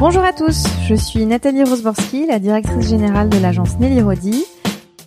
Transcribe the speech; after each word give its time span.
Bonjour 0.00 0.24
à 0.24 0.32
tous, 0.32 0.64
je 0.88 0.94
suis 0.94 1.26
Nathalie 1.26 1.62
Rosborski, 1.62 2.24
la 2.26 2.38
directrice 2.38 2.88
générale 2.88 3.28
de 3.28 3.36
l'agence 3.36 3.78
Nelly 3.78 4.00
Rodi, 4.00 4.46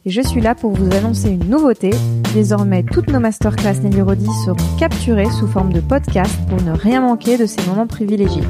et 0.05 0.11
je 0.11 0.21
suis 0.21 0.39
là 0.39 0.53
pour 0.53 0.73
vous 0.73 0.95
annoncer 0.95 1.29
une 1.29 1.49
nouveauté. 1.49 1.89
Désormais, 2.35 2.83
toutes 2.83 3.09
nos 3.09 3.19
masterclass 3.19 3.81
Nelly 3.81 4.03
Rodi 4.03 4.27
seront 4.45 4.77
capturées 4.77 5.31
sous 5.31 5.47
forme 5.47 5.73
de 5.73 5.79
podcast 5.79 6.37
pour 6.47 6.61
ne 6.61 6.73
rien 6.73 7.01
manquer 7.01 7.39
de 7.39 7.47
ces 7.47 7.65
moments 7.65 7.87
privilégiés. 7.87 8.43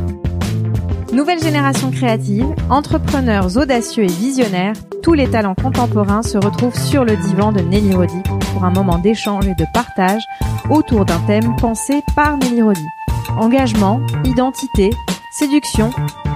Nouvelle 1.14 1.42
génération 1.42 1.92
créative, 1.92 2.54
entrepreneurs 2.70 3.56
audacieux 3.56 4.04
et 4.04 4.08
visionnaires, 4.08 4.76
tous 5.02 5.14
les 5.14 5.30
talents 5.30 5.56
contemporains 5.56 6.24
se 6.24 6.38
retrouvent 6.38 6.78
sur 6.78 7.06
le 7.06 7.16
divan 7.16 7.54
de 7.54 7.62
Nelly 7.62 7.96
Rodi 7.96 8.22
pour 8.52 8.66
un 8.66 8.72
moment 8.72 8.98
d'échange 8.98 9.48
et 9.48 9.56
de 9.56 9.66
partage 9.74 10.24
autour 10.70 11.06
d'un 11.06 11.20
thème 11.20 11.56
pensé 11.56 12.02
par 12.18 12.36
Nelly 12.36 12.64
Rodi. 12.64 12.86
Engagement, 13.38 14.02
identité, 14.26 14.90
séduction, 15.34 15.90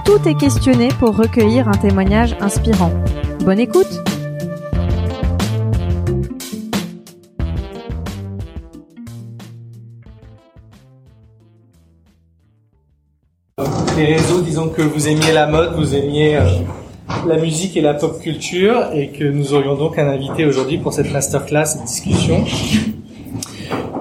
tout 0.04 0.28
est 0.28 0.34
questionné 0.34 0.88
pour 0.98 1.16
recueillir 1.16 1.68
un 1.68 1.78
témoignage 1.78 2.36
inspirant. 2.40 2.92
Bonne 3.44 3.60
écoute 3.60 4.02
les 13.96 14.14
réseaux, 14.14 14.40
disons 14.42 14.68
que 14.68 14.80
vous 14.80 15.08
aimiez 15.08 15.32
la 15.32 15.48
mode, 15.48 15.74
vous 15.74 15.94
aimiez 15.96 16.36
euh, 16.36 16.44
la 17.26 17.36
musique 17.36 17.76
et 17.76 17.80
la 17.80 17.94
pop 17.94 18.20
culture, 18.20 18.90
et 18.94 19.08
que 19.08 19.24
nous 19.24 19.54
aurions 19.54 19.74
donc 19.74 19.98
un 19.98 20.08
invité 20.08 20.44
aujourd'hui 20.44 20.78
pour 20.78 20.92
cette 20.92 21.10
masterclass, 21.10 21.66
cette 21.66 21.84
discussion. 21.84 22.44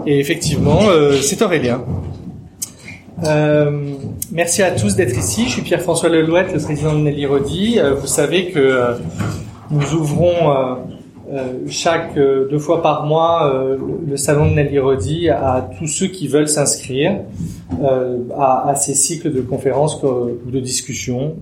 Et 0.05 0.19
effectivement, 0.19 0.81
euh, 0.89 1.13
c'est 1.13 1.41
Aurélien. 1.41 1.83
Euh, 3.25 3.95
merci 4.31 4.61
à 4.61 4.71
tous 4.71 4.95
d'être 4.95 5.17
ici. 5.17 5.45
Je 5.45 5.51
suis 5.51 5.61
Pierre-François 5.61 6.09
Lelouette, 6.09 6.53
le 6.53 6.59
président 6.59 6.93
de 6.93 6.99
Nelly 6.99 7.25
Rodi. 7.25 7.79
Euh, 7.79 7.95
vous 7.95 8.07
savez 8.07 8.51
que 8.51 8.59
euh, 8.59 8.93
nous 9.71 9.93
ouvrons 9.93 10.77
chaque 11.67 12.15
deux 12.15 12.57
fois 12.57 12.81
par 12.81 13.05
mois 13.05 13.53
le 14.07 14.15
salon 14.15 14.49
de 14.49 14.55
Nelly 14.55 14.79
Rodi 14.79 15.29
à 15.29 15.69
tous 15.77 15.87
ceux 15.87 16.07
qui 16.07 16.29
veulent 16.29 16.47
s'inscrire 16.47 17.19
à, 18.39 18.69
à, 18.69 18.75
ces 18.75 18.93
cycles 18.93 19.33
de 19.33 19.41
conférences 19.41 20.01
ou 20.03 20.49
de 20.49 20.59
discussions 20.61 21.35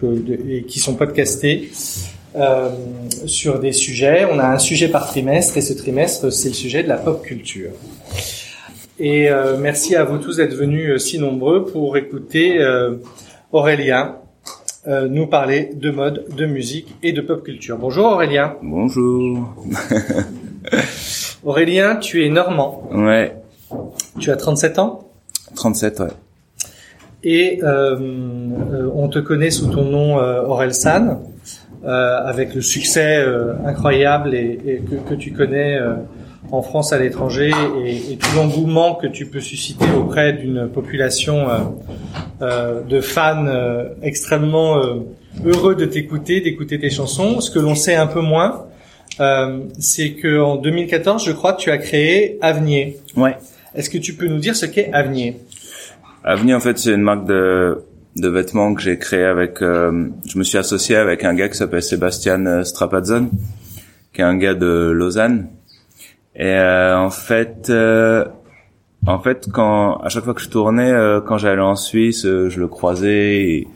que, 0.00 0.06
de, 0.06 0.38
et 0.48 0.62
qui 0.62 0.80
sont 0.80 0.94
podcastés. 0.94 1.68
sur 3.26 3.58
des 3.58 3.72
sujets. 3.72 4.26
On 4.32 4.38
a 4.38 4.46
un 4.46 4.58
sujet 4.58 4.88
par 4.88 5.06
trimestre 5.06 5.58
et 5.58 5.60
ce 5.60 5.74
trimestre, 5.74 6.32
c'est 6.32 6.48
le 6.48 6.54
sujet 6.54 6.82
de 6.82 6.88
la 6.88 6.96
pop 6.96 7.22
culture. 7.22 7.72
Et 8.98 9.30
euh, 9.30 9.58
merci 9.58 9.94
à 9.94 10.04
vous 10.04 10.16
tous 10.16 10.38
d'être 10.38 10.54
venus 10.54 10.90
euh, 10.90 10.98
si 10.98 11.18
nombreux 11.18 11.66
pour 11.66 11.98
écouter 11.98 12.58
euh, 12.60 12.94
Aurélien 13.52 14.16
euh, 14.86 15.06
nous 15.06 15.26
parler 15.26 15.70
de 15.74 15.90
mode, 15.90 16.24
de 16.34 16.46
musique 16.46 16.94
et 17.02 17.12
de 17.12 17.20
pop 17.20 17.42
culture. 17.42 17.76
Bonjour 17.76 18.06
Aurélien. 18.06 18.54
Bonjour. 18.62 19.54
Aurélien, 21.44 21.96
tu 21.96 22.24
es 22.24 22.30
normand. 22.30 22.88
Ouais. 22.90 23.36
Tu 24.18 24.30
as 24.30 24.36
37 24.36 24.78
ans 24.78 25.10
37, 25.56 26.00
ouais. 26.00 26.06
Et 27.22 27.60
euh, 27.64 28.88
on 28.94 29.08
te 29.08 29.18
connaît 29.18 29.50
sous 29.50 29.66
ton 29.66 29.84
nom 29.84 30.16
Aurel 30.16 30.72
San, 30.72 31.18
avec 31.84 32.54
le 32.54 32.62
succès 32.62 33.24
incroyable 33.64 34.34
et, 34.34 34.60
et 34.64 34.78
que, 34.78 35.10
que, 35.10 35.14
tu 35.14 35.32
connais 35.32 35.78
en 36.52 36.62
France, 36.62 36.92
à 36.92 36.98
l'étranger, 36.98 37.50
et, 37.84 38.12
et, 38.12 38.16
tout 38.16 38.34
l'engouement 38.36 38.94
que 38.94 39.06
tu 39.06 39.26
peux 39.26 39.40
susciter 39.40 39.86
auprès 39.96 40.32
d'une 40.32 40.68
population 40.68 41.48
euh, 41.48 41.58
euh, 42.42 42.82
de 42.82 43.00
fans 43.00 43.46
euh, 43.46 43.88
extrêmement 44.02 44.78
euh, 44.78 45.00
heureux 45.44 45.74
de 45.74 45.84
t'écouter, 45.84 46.40
d'écouter 46.40 46.78
tes 46.78 46.90
chansons. 46.90 47.40
Ce 47.40 47.50
que 47.50 47.58
l'on 47.58 47.74
sait 47.74 47.94
un 47.94 48.06
peu 48.06 48.20
moins, 48.20 48.66
euh, 49.20 49.60
c'est 49.78 50.12
que 50.12 50.40
en 50.40 50.56
2014, 50.56 51.24
je 51.24 51.32
crois, 51.32 51.54
tu 51.54 51.70
as 51.70 51.78
créé 51.78 52.38
Avenir. 52.40 52.92
Ouais. 53.16 53.36
Est-ce 53.74 53.90
que 53.90 53.98
tu 53.98 54.14
peux 54.14 54.26
nous 54.26 54.38
dire 54.38 54.54
ce 54.54 54.66
qu'est 54.66 54.92
Avenir 54.92 55.34
Avenir, 56.24 56.56
en 56.56 56.60
fait, 56.60 56.78
c'est 56.78 56.92
une 56.92 57.02
marque 57.02 57.26
de 57.26 57.82
de 58.16 58.30
vêtements 58.30 58.72
que 58.72 58.80
j'ai 58.80 58.96
créé 58.96 59.24
avec. 59.24 59.58
je 59.60 60.38
me 60.38 60.42
suis 60.42 60.56
associé 60.56 60.96
avec 60.96 61.22
un 61.22 61.34
gars 61.34 61.50
qui 61.50 61.58
s'appelle 61.58 61.82
Sébastien 61.82 62.64
Strapazon, 62.64 63.28
qui 64.14 64.22
est 64.22 64.24
un 64.24 64.38
gars 64.38 64.54
de 64.54 64.90
Lausanne 64.90 65.48
et 66.38 66.44
euh, 66.44 66.98
en 66.98 67.10
fait, 67.10 67.68
euh, 67.70 68.26
en 69.06 69.18
fait, 69.18 69.48
quand 69.52 69.96
à 69.98 70.10
chaque 70.10 70.24
fois 70.24 70.34
que 70.34 70.42
je 70.42 70.50
tournais, 70.50 70.90
euh, 70.90 71.20
quand 71.20 71.38
j'allais 71.38 71.62
en 71.62 71.76
Suisse, 71.76 72.22
je 72.24 72.60
le 72.60 72.68
croisais. 72.68 73.42
Et, 73.42 73.68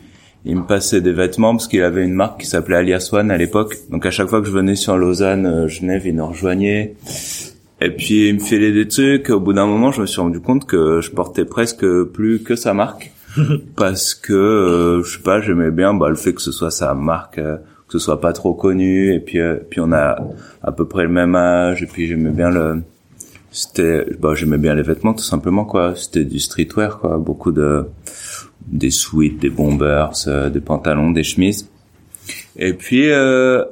il 0.46 0.56
me 0.56 0.62
passait 0.62 1.02
des 1.02 1.12
vêtements 1.12 1.52
parce 1.52 1.68
qu'il 1.68 1.82
avait 1.82 2.02
une 2.02 2.14
marque 2.14 2.40
qui 2.40 2.46
s'appelait 2.46 2.76
Alias 2.76 3.10
One 3.12 3.30
à 3.30 3.36
l'époque. 3.36 3.76
Donc 3.90 4.06
à 4.06 4.10
chaque 4.10 4.28
fois 4.28 4.40
que 4.40 4.46
je 4.46 4.52
venais 4.52 4.74
sur 4.74 4.96
Lausanne, 4.96 5.66
Genève, 5.68 6.06
il 6.06 6.16
nous 6.16 6.28
rejoignait. 6.28 6.94
Et 7.82 7.90
puis 7.90 8.28
il 8.30 8.36
me 8.36 8.38
filait 8.38 8.72
des 8.72 8.88
trucs. 8.88 9.28
Au 9.28 9.38
bout 9.38 9.52
d'un 9.52 9.66
moment, 9.66 9.92
je 9.92 10.00
me 10.00 10.06
suis 10.06 10.18
rendu 10.18 10.40
compte 10.40 10.66
que 10.66 11.02
je 11.02 11.10
portais 11.10 11.44
presque 11.44 11.84
plus 12.04 12.42
que 12.42 12.56
sa 12.56 12.72
marque 12.72 13.12
parce 13.76 14.14
que 14.14 15.02
je 15.04 15.10
sais 15.10 15.22
pas, 15.22 15.42
j'aimais 15.42 15.70
bien 15.70 15.92
bah, 15.92 16.08
le 16.08 16.14
fait 16.14 16.32
que 16.32 16.40
ce 16.40 16.52
soit 16.52 16.70
sa 16.70 16.94
marque 16.94 17.38
que 17.90 17.98
ce 17.98 18.04
soit 18.04 18.20
pas 18.20 18.32
trop 18.32 18.54
connu 18.54 19.12
et 19.12 19.18
puis 19.18 19.40
euh, 19.40 19.56
puis 19.68 19.80
on 19.80 19.90
a 19.90 20.16
à 20.62 20.70
peu 20.70 20.86
près 20.86 21.02
le 21.02 21.08
même 21.08 21.34
âge 21.34 21.82
et 21.82 21.86
puis 21.86 22.06
j'aimais 22.06 22.30
bien 22.30 22.48
le 22.48 22.82
c'était 23.50 24.06
bah 24.20 24.34
j'aimais 24.36 24.58
bien 24.58 24.76
les 24.76 24.82
vêtements 24.82 25.12
tout 25.12 25.24
simplement 25.24 25.64
quoi. 25.64 25.94
C'était 25.96 26.24
du 26.24 26.38
streetwear 26.38 27.00
quoi. 27.00 27.18
Beaucoup 27.18 27.50
de 27.50 27.86
des 28.66 28.90
sweats 28.90 29.40
des 29.40 29.50
bombers 29.50 30.12
euh, 30.28 30.50
des 30.50 30.60
pantalons 30.60 31.10
des 31.10 31.24
chemises. 31.24 31.68
Et 32.56 32.74
puis 32.74 33.10
euh, 33.10 33.64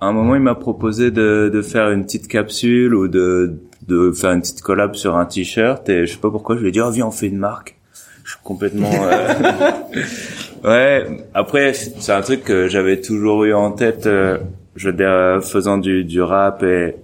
à 0.00 0.06
un 0.06 0.12
moment 0.12 0.34
il 0.34 0.42
m'a 0.42 0.56
proposé 0.56 1.12
de 1.12 1.48
de 1.52 1.62
faire 1.62 1.90
une 1.92 2.04
petite 2.04 2.26
capsule 2.26 2.96
ou 2.96 3.06
de 3.06 3.60
de 3.86 4.10
faire 4.10 4.32
une 4.32 4.40
petite 4.40 4.60
collab 4.60 4.96
sur 4.96 5.16
un 5.16 5.24
t-shirt 5.24 5.88
et 5.88 6.04
je 6.04 6.14
sais 6.14 6.18
pas 6.18 6.32
pourquoi 6.32 6.56
je 6.56 6.62
lui 6.62 6.70
ai 6.70 6.72
dit 6.72 6.80
oh 6.80 6.90
viens 6.90 7.06
on 7.06 7.12
fait 7.12 7.28
une 7.28 7.38
marque 7.38 7.78
je 8.24 8.32
suis 8.32 8.40
complètement 8.42 8.90
euh, 8.92 9.70
Ouais, 10.64 11.06
après 11.34 11.72
c'est 11.74 12.12
un 12.12 12.20
truc 12.22 12.44
que 12.44 12.68
j'avais 12.68 13.00
toujours 13.00 13.44
eu 13.44 13.54
en 13.54 13.70
tête, 13.72 14.06
euh, 14.06 14.38
je 14.74 14.90
veux 14.90 14.96
dire, 14.96 15.40
faisant 15.42 15.78
du, 15.78 16.04
du 16.04 16.20
rap 16.20 16.62
et 16.62 16.96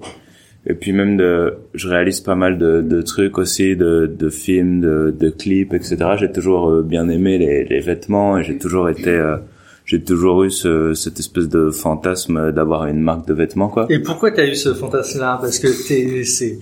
et 0.64 0.74
puis 0.74 0.92
même 0.92 1.16
de, 1.16 1.54
je 1.74 1.88
réalise 1.88 2.20
pas 2.20 2.36
mal 2.36 2.56
de, 2.56 2.82
de 2.82 3.02
trucs 3.02 3.36
aussi, 3.38 3.74
de, 3.74 4.06
de 4.06 4.28
films, 4.30 4.80
de, 4.80 5.10
de 5.10 5.30
clips, 5.30 5.74
etc. 5.74 5.96
J'ai 6.16 6.30
toujours 6.30 6.70
euh, 6.70 6.82
bien 6.82 7.08
aimé 7.08 7.36
les, 7.36 7.64
les 7.64 7.80
vêtements 7.80 8.38
et 8.38 8.44
j'ai 8.44 8.58
toujours 8.58 8.88
été, 8.88 9.10
euh, 9.10 9.38
j'ai 9.84 10.00
toujours 10.00 10.44
eu 10.44 10.52
ce, 10.52 10.94
cette 10.94 11.18
espèce 11.18 11.48
de 11.48 11.70
fantasme 11.70 12.52
d'avoir 12.52 12.86
une 12.86 13.00
marque 13.00 13.26
de 13.26 13.34
vêtements, 13.34 13.68
quoi. 13.68 13.86
Et 13.90 13.98
pourquoi 13.98 14.30
t'as 14.30 14.46
eu 14.46 14.54
ce 14.54 14.72
fantasme-là? 14.72 15.38
Parce 15.40 15.58
que 15.58 15.66
t'es, 15.88 16.22
c'est, 16.22 16.60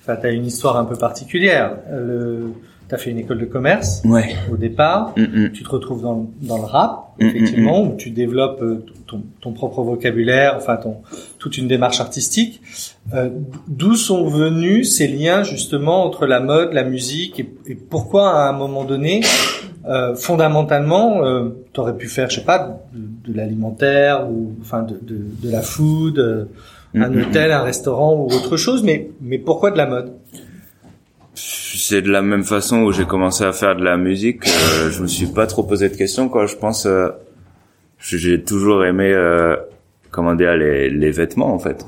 enfin, 0.00 0.16
t'as 0.20 0.32
une 0.32 0.46
histoire 0.46 0.78
un 0.78 0.86
peu 0.86 0.96
particulière. 0.96 1.76
Le 1.90 2.44
tu 2.92 2.96
as 2.96 2.98
fait 2.98 3.10
une 3.10 3.18
école 3.18 3.38
de 3.38 3.46
commerce 3.46 4.02
ouais. 4.04 4.34
au 4.52 4.58
départ, 4.58 5.14
mm 5.16 5.22
-mm. 5.22 5.52
tu 5.52 5.62
te 5.64 5.70
retrouves 5.70 6.02
dans, 6.02 6.30
dans 6.42 6.58
le 6.58 6.68
rap, 6.76 6.92
effectivement, 7.18 7.78
où 7.86 7.96
tu 7.96 8.10
développes 8.10 8.62
euh, 8.62 8.84
ton, 9.06 9.22
ton, 9.40 9.52
propre 9.60 9.80
vocabulaire, 9.82 10.52
enfin 10.60 10.76
ton, 10.76 10.94
toute 11.38 11.56
une 11.60 11.68
démarche 11.74 12.00
artistique. 12.06 12.54
Euh, 13.14 13.30
D'où 13.80 13.94
sont 13.94 14.24
venus 14.28 14.82
ces 14.96 15.08
liens 15.08 15.42
justement 15.54 15.98
entre 16.08 16.26
la 16.26 16.40
mode, 16.40 16.68
la 16.74 16.84
musique, 16.94 17.34
et, 17.40 17.48
et 17.70 17.76
pourquoi 17.92 18.24
à 18.40 18.42
un 18.50 18.56
moment 18.64 18.84
donné, 18.92 19.14
euh, 19.94 20.14
fondamentalement, 20.26 21.08
euh, 21.24 21.48
tu 21.72 21.80
aurais 21.80 21.96
pu 22.02 22.08
faire, 22.16 22.28
je 22.30 22.36
sais 22.40 22.48
pas, 22.52 22.60
de, 22.94 23.02
de 23.26 23.32
l'alimentaire 23.38 24.16
ou 24.30 24.52
enfin 24.64 24.82
de, 24.90 24.96
de, 25.10 25.18
de 25.44 25.48
la 25.56 25.62
food, 25.72 26.16
un 26.94 27.12
hôtel, 27.20 27.48
un 27.52 27.64
restaurant 27.72 28.12
ou 28.20 28.24
autre 28.38 28.56
chose, 28.64 28.80
mais 28.88 28.98
mais 29.28 29.38
pourquoi 29.48 29.70
de 29.70 29.78
la 29.84 29.88
mode? 29.94 30.08
C'est 31.74 32.02
de 32.02 32.10
la 32.10 32.22
même 32.22 32.44
façon 32.44 32.82
où 32.82 32.92
j'ai 32.92 33.04
commencé 33.04 33.44
à 33.44 33.52
faire 33.52 33.76
de 33.76 33.84
la 33.84 33.96
musique. 33.96 34.46
Euh, 34.46 34.90
je 34.90 35.02
me 35.02 35.06
suis 35.06 35.26
pas 35.26 35.46
trop 35.46 35.62
posé 35.62 35.88
de 35.88 35.96
questions 35.96 36.28
quoi. 36.28 36.46
Je 36.46 36.56
pense 36.56 36.86
euh, 36.86 37.08
j'ai 37.98 38.42
toujours 38.42 38.84
aimé 38.84 39.12
euh, 39.12 39.56
comment 40.10 40.32
les, 40.32 40.90
les 40.90 41.10
vêtements 41.10 41.52
en 41.54 41.58
fait. 41.58 41.84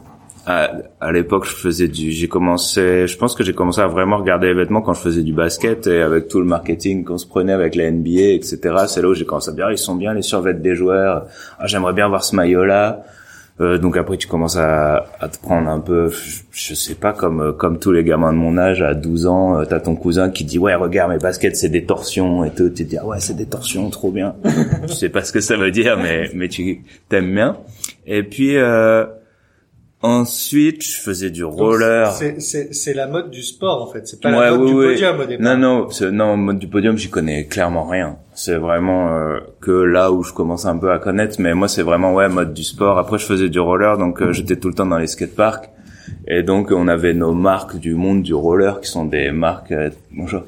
À, 0.46 0.70
à 1.00 1.10
l'époque, 1.10 1.46
je 1.46 1.54
faisais 1.54 1.88
du, 1.88 2.10
j'ai 2.10 2.28
commencé, 2.28 3.06
je 3.06 3.16
pense 3.16 3.34
que 3.34 3.42
j'ai 3.42 3.54
commencé 3.54 3.80
à 3.80 3.86
vraiment 3.86 4.18
regarder 4.18 4.48
les 4.48 4.54
vêtements 4.54 4.82
quand 4.82 4.92
je 4.92 5.00
faisais 5.00 5.22
du 5.22 5.32
basket 5.32 5.86
et 5.86 6.02
avec 6.02 6.28
tout 6.28 6.38
le 6.38 6.44
marketing 6.44 7.02
qu'on 7.02 7.16
se 7.16 7.26
prenait 7.26 7.54
avec 7.54 7.74
la 7.74 7.90
NBA, 7.90 8.34
etc. 8.34 8.58
C'est 8.86 9.00
là 9.00 9.08
où 9.08 9.14
j'ai 9.14 9.24
commencé 9.24 9.50
à 9.50 9.54
dire, 9.54 9.70
ils 9.70 9.78
sont 9.78 9.94
bien 9.94 10.12
les 10.12 10.20
survêtements 10.20 10.62
des 10.62 10.74
joueurs. 10.74 11.26
Ah, 11.58 11.66
j'aimerais 11.66 11.94
bien 11.94 12.08
voir 12.08 12.24
ce 12.24 12.36
maillot 12.36 12.64
là. 12.64 13.04
Euh, 13.60 13.78
donc 13.78 13.96
après 13.96 14.16
tu 14.16 14.26
commences 14.26 14.56
à, 14.56 15.06
à, 15.20 15.28
te 15.28 15.38
prendre 15.38 15.68
un 15.70 15.78
peu, 15.78 16.10
je, 16.50 16.74
sais 16.74 16.96
pas 16.96 17.12
comme 17.12 17.56
comme 17.56 17.78
tous 17.78 17.92
les 17.92 18.02
gamins 18.02 18.32
de 18.32 18.38
mon 18.38 18.58
âge 18.58 18.82
à 18.82 18.94
12 18.94 19.26
ans, 19.26 19.60
euh, 19.60 19.64
t'as 19.64 19.78
ton 19.78 19.94
cousin 19.94 20.28
qui 20.28 20.44
dit 20.44 20.58
ouais 20.58 20.74
regarde 20.74 21.12
mes 21.12 21.18
baskets 21.18 21.54
c'est 21.54 21.68
des 21.68 21.84
torsions 21.84 22.44
et 22.44 22.50
tout, 22.50 22.68
tu 22.68 22.82
te 22.84 22.90
dis 22.90 22.96
ah 22.96 23.06
ouais 23.06 23.20
c'est 23.20 23.36
des 23.36 23.46
torsions 23.46 23.88
trop 23.90 24.10
bien. 24.10 24.34
je 24.88 24.92
sais 24.92 25.08
pas 25.08 25.22
ce 25.22 25.30
que 25.30 25.38
ça 25.38 25.56
veut 25.56 25.70
dire 25.70 25.96
mais 25.96 26.30
mais 26.34 26.48
tu 26.48 26.82
t'aimes 27.08 27.32
bien. 27.32 27.56
Et 28.08 28.24
puis 28.24 28.56
euh, 28.56 29.04
Ensuite, 30.06 30.84
je 30.84 31.00
faisais 31.00 31.30
du 31.30 31.44
roller. 31.44 32.12
C'est 32.12 32.92
la 32.92 33.06
mode 33.06 33.30
du 33.30 33.42
sport 33.42 33.88
en 33.88 33.90
fait. 33.90 34.06
C'est 34.06 34.20
pas 34.20 34.30
la 34.30 34.54
mode 34.54 34.66
du 34.66 34.74
podium 34.74 35.18
au 35.18 35.24
départ. 35.24 35.56
Non, 35.56 35.88
non, 35.88 36.10
non, 36.12 36.36
mode 36.36 36.58
du 36.58 36.68
podium, 36.68 36.98
j'y 36.98 37.08
connais 37.08 37.46
clairement 37.46 37.84
rien. 37.84 38.18
C'est 38.34 38.56
vraiment 38.56 39.16
euh, 39.16 39.38
que 39.62 39.70
là 39.70 40.12
où 40.12 40.22
je 40.22 40.34
commence 40.34 40.66
un 40.66 40.76
peu 40.76 40.92
à 40.92 40.98
connaître. 40.98 41.36
Mais 41.38 41.54
moi, 41.54 41.68
c'est 41.68 41.80
vraiment 41.80 42.12
ouais 42.12 42.28
mode 42.28 42.52
du 42.52 42.64
sport. 42.64 42.98
Après, 42.98 43.16
je 43.16 43.24
faisais 43.24 43.48
du 43.48 43.58
roller, 43.58 43.96
donc 43.96 44.20
euh, 44.20 44.30
j'étais 44.30 44.56
tout 44.56 44.68
le 44.68 44.74
temps 44.74 44.84
dans 44.84 44.98
les 44.98 45.06
skateparks. 45.06 45.70
Et 46.28 46.42
donc, 46.42 46.70
on 46.70 46.86
avait 46.86 47.14
nos 47.14 47.32
marques 47.32 47.78
du 47.78 47.94
monde 47.94 48.22
du 48.22 48.34
roller, 48.34 48.82
qui 48.82 48.90
sont 48.90 49.06
des 49.06 49.30
marques, 49.30 49.72
euh, 49.72 49.88
bonjour, 50.12 50.42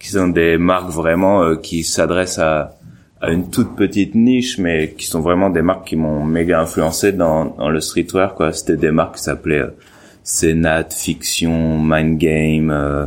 qui 0.00 0.08
sont 0.08 0.26
des 0.26 0.58
marques 0.58 0.90
vraiment 0.90 1.54
qui 1.54 1.84
s'adressent 1.84 2.40
à 2.40 2.75
à 3.26 3.32
une 3.32 3.50
toute 3.50 3.74
petite 3.76 4.14
niche, 4.14 4.58
mais 4.58 4.92
qui 4.96 5.06
sont 5.06 5.20
vraiment 5.20 5.50
des 5.50 5.62
marques 5.62 5.88
qui 5.88 5.96
m'ont 5.96 6.24
méga 6.24 6.60
influencé 6.60 7.12
dans, 7.12 7.44
dans 7.44 7.68
le 7.68 7.80
streetwear. 7.80 8.34
Quoi, 8.34 8.52
c'était 8.52 8.76
des 8.76 8.90
marques 8.90 9.16
qui 9.16 9.22
s'appelaient 9.22 9.62
euh, 9.62 9.76
Senat, 10.22 10.88
Fiction, 10.90 11.78
Mind 11.82 12.18
Game. 12.18 12.70
Euh, 12.70 13.06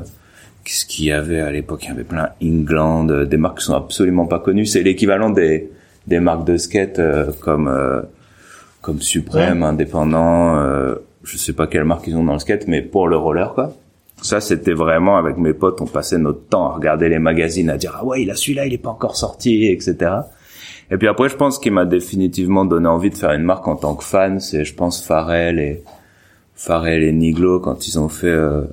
Qu'est-ce 0.69 0.85
qu'il 0.85 1.05
y 1.05 1.11
avait 1.11 1.39
à 1.39 1.51
l'époque? 1.51 1.85
Il 1.85 1.87
y 1.87 1.91
avait 1.91 2.03
plein 2.03 2.29
England, 2.43 3.09
euh, 3.09 3.25
des 3.25 3.37
marques 3.37 3.57
qui 3.57 3.65
sont 3.65 3.73
absolument 3.73 4.27
pas 4.27 4.37
connues. 4.37 4.67
C'est 4.67 4.83
l'équivalent 4.83 5.31
des 5.31 5.71
des 6.05 6.19
marques 6.19 6.45
de 6.45 6.57
skate 6.57 6.99
euh, 6.99 7.31
comme 7.39 7.67
euh, 7.67 8.01
comme 8.81 9.01
Supreme, 9.01 9.63
Indépendant. 9.63 10.59
je 11.23 11.37
sais 11.37 11.53
pas 11.53 11.65
quelle 11.65 11.85
marque 11.85 12.05
ils 12.07 12.15
ont 12.15 12.23
dans 12.23 12.33
le 12.33 12.39
skate, 12.39 12.67
mais 12.67 12.83
pour 12.83 13.07
le 13.07 13.17
roller 13.17 13.53
quoi. 13.55 13.73
Ça, 14.21 14.41
c'était 14.41 14.73
vraiment 14.73 15.17
avec 15.17 15.37
mes 15.37 15.53
potes, 15.53 15.81
on 15.81 15.85
passait 15.85 16.17
notre 16.17 16.45
temps 16.47 16.71
à 16.71 16.73
regarder 16.75 17.09
les 17.09 17.19
magazines, 17.19 17.69
à 17.69 17.77
dire 17.77 17.97
ah 17.99 18.05
ouais, 18.05 18.23
il 18.23 18.31
a 18.31 18.35
celui-là, 18.35 18.65
il 18.65 18.73
est 18.73 18.77
pas 18.77 18.89
encore 18.89 19.15
sorti, 19.15 19.67
etc. 19.67 20.11
Et 20.91 20.97
puis 20.97 21.07
après, 21.07 21.29
je 21.29 21.35
pense 21.35 21.59
qu'il 21.59 21.71
m'a 21.71 21.85
définitivement 21.85 22.65
donné 22.65 22.87
envie 22.87 23.09
de 23.09 23.15
faire 23.15 23.31
une 23.31 23.43
marque 23.43 23.67
en 23.67 23.75
tant 23.75 23.95
que 23.95 24.03
fan. 24.03 24.39
C'est, 24.39 24.65
je 24.65 24.73
pense, 24.73 25.05
Pharrell 25.05 25.59
et 25.59 25.83
Pharrell 26.55 27.03
et 27.03 27.11
Niglo 27.13 27.59
quand 27.59 27.87
ils 27.87 27.99
ont 27.99 28.09
fait 28.09 28.27
euh, 28.27 28.63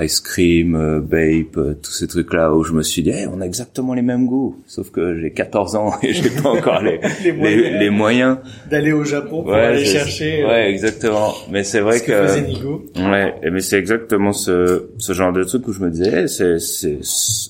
Ice 0.00 0.20
Cream, 0.20 0.74
euh, 0.74 1.00
Bape, 1.00 1.56
euh, 1.56 1.74
tous 1.80 1.92
ces 1.92 2.08
trucs-là 2.08 2.52
où 2.52 2.64
je 2.64 2.72
me 2.72 2.82
suis 2.82 3.02
dit, 3.02 3.10
hey, 3.10 3.26
on 3.28 3.40
a 3.40 3.46
exactement 3.46 3.94
les 3.94 4.02
mêmes 4.02 4.26
goûts, 4.26 4.60
sauf 4.66 4.90
que 4.90 5.20
j'ai 5.20 5.30
14 5.30 5.76
ans 5.76 5.92
et 6.02 6.12
j'ai 6.12 6.30
pas 6.30 6.50
encore 6.50 6.82
les, 6.82 6.98
les, 7.78 7.90
moyens, 7.90 8.38
d'aller 8.68 8.92
au 8.92 9.04
Japon 9.04 9.42
pour 9.42 9.54
aller 9.54 9.84
chercher. 9.84 10.42
Euh, 10.42 10.48
ouais, 10.48 10.70
exactement. 10.70 11.32
Mais 11.50 11.62
c'est 11.62 11.80
vrai 11.80 11.98
ce 11.98 12.04
que, 12.04 12.12
que 12.12 12.26
faisait 12.26 12.42
Nigo. 12.42 12.84
ouais, 12.96 13.34
mais 13.50 13.60
c'est 13.60 13.78
exactement 13.78 14.32
ce 14.32 14.90
ce 14.98 15.12
genre 15.12 15.32
de 15.32 15.44
truc 15.44 15.68
où 15.68 15.72
je 15.72 15.80
me 15.80 15.90
disais, 15.90 16.26
c'est 16.26 16.58
c'est 16.58 16.98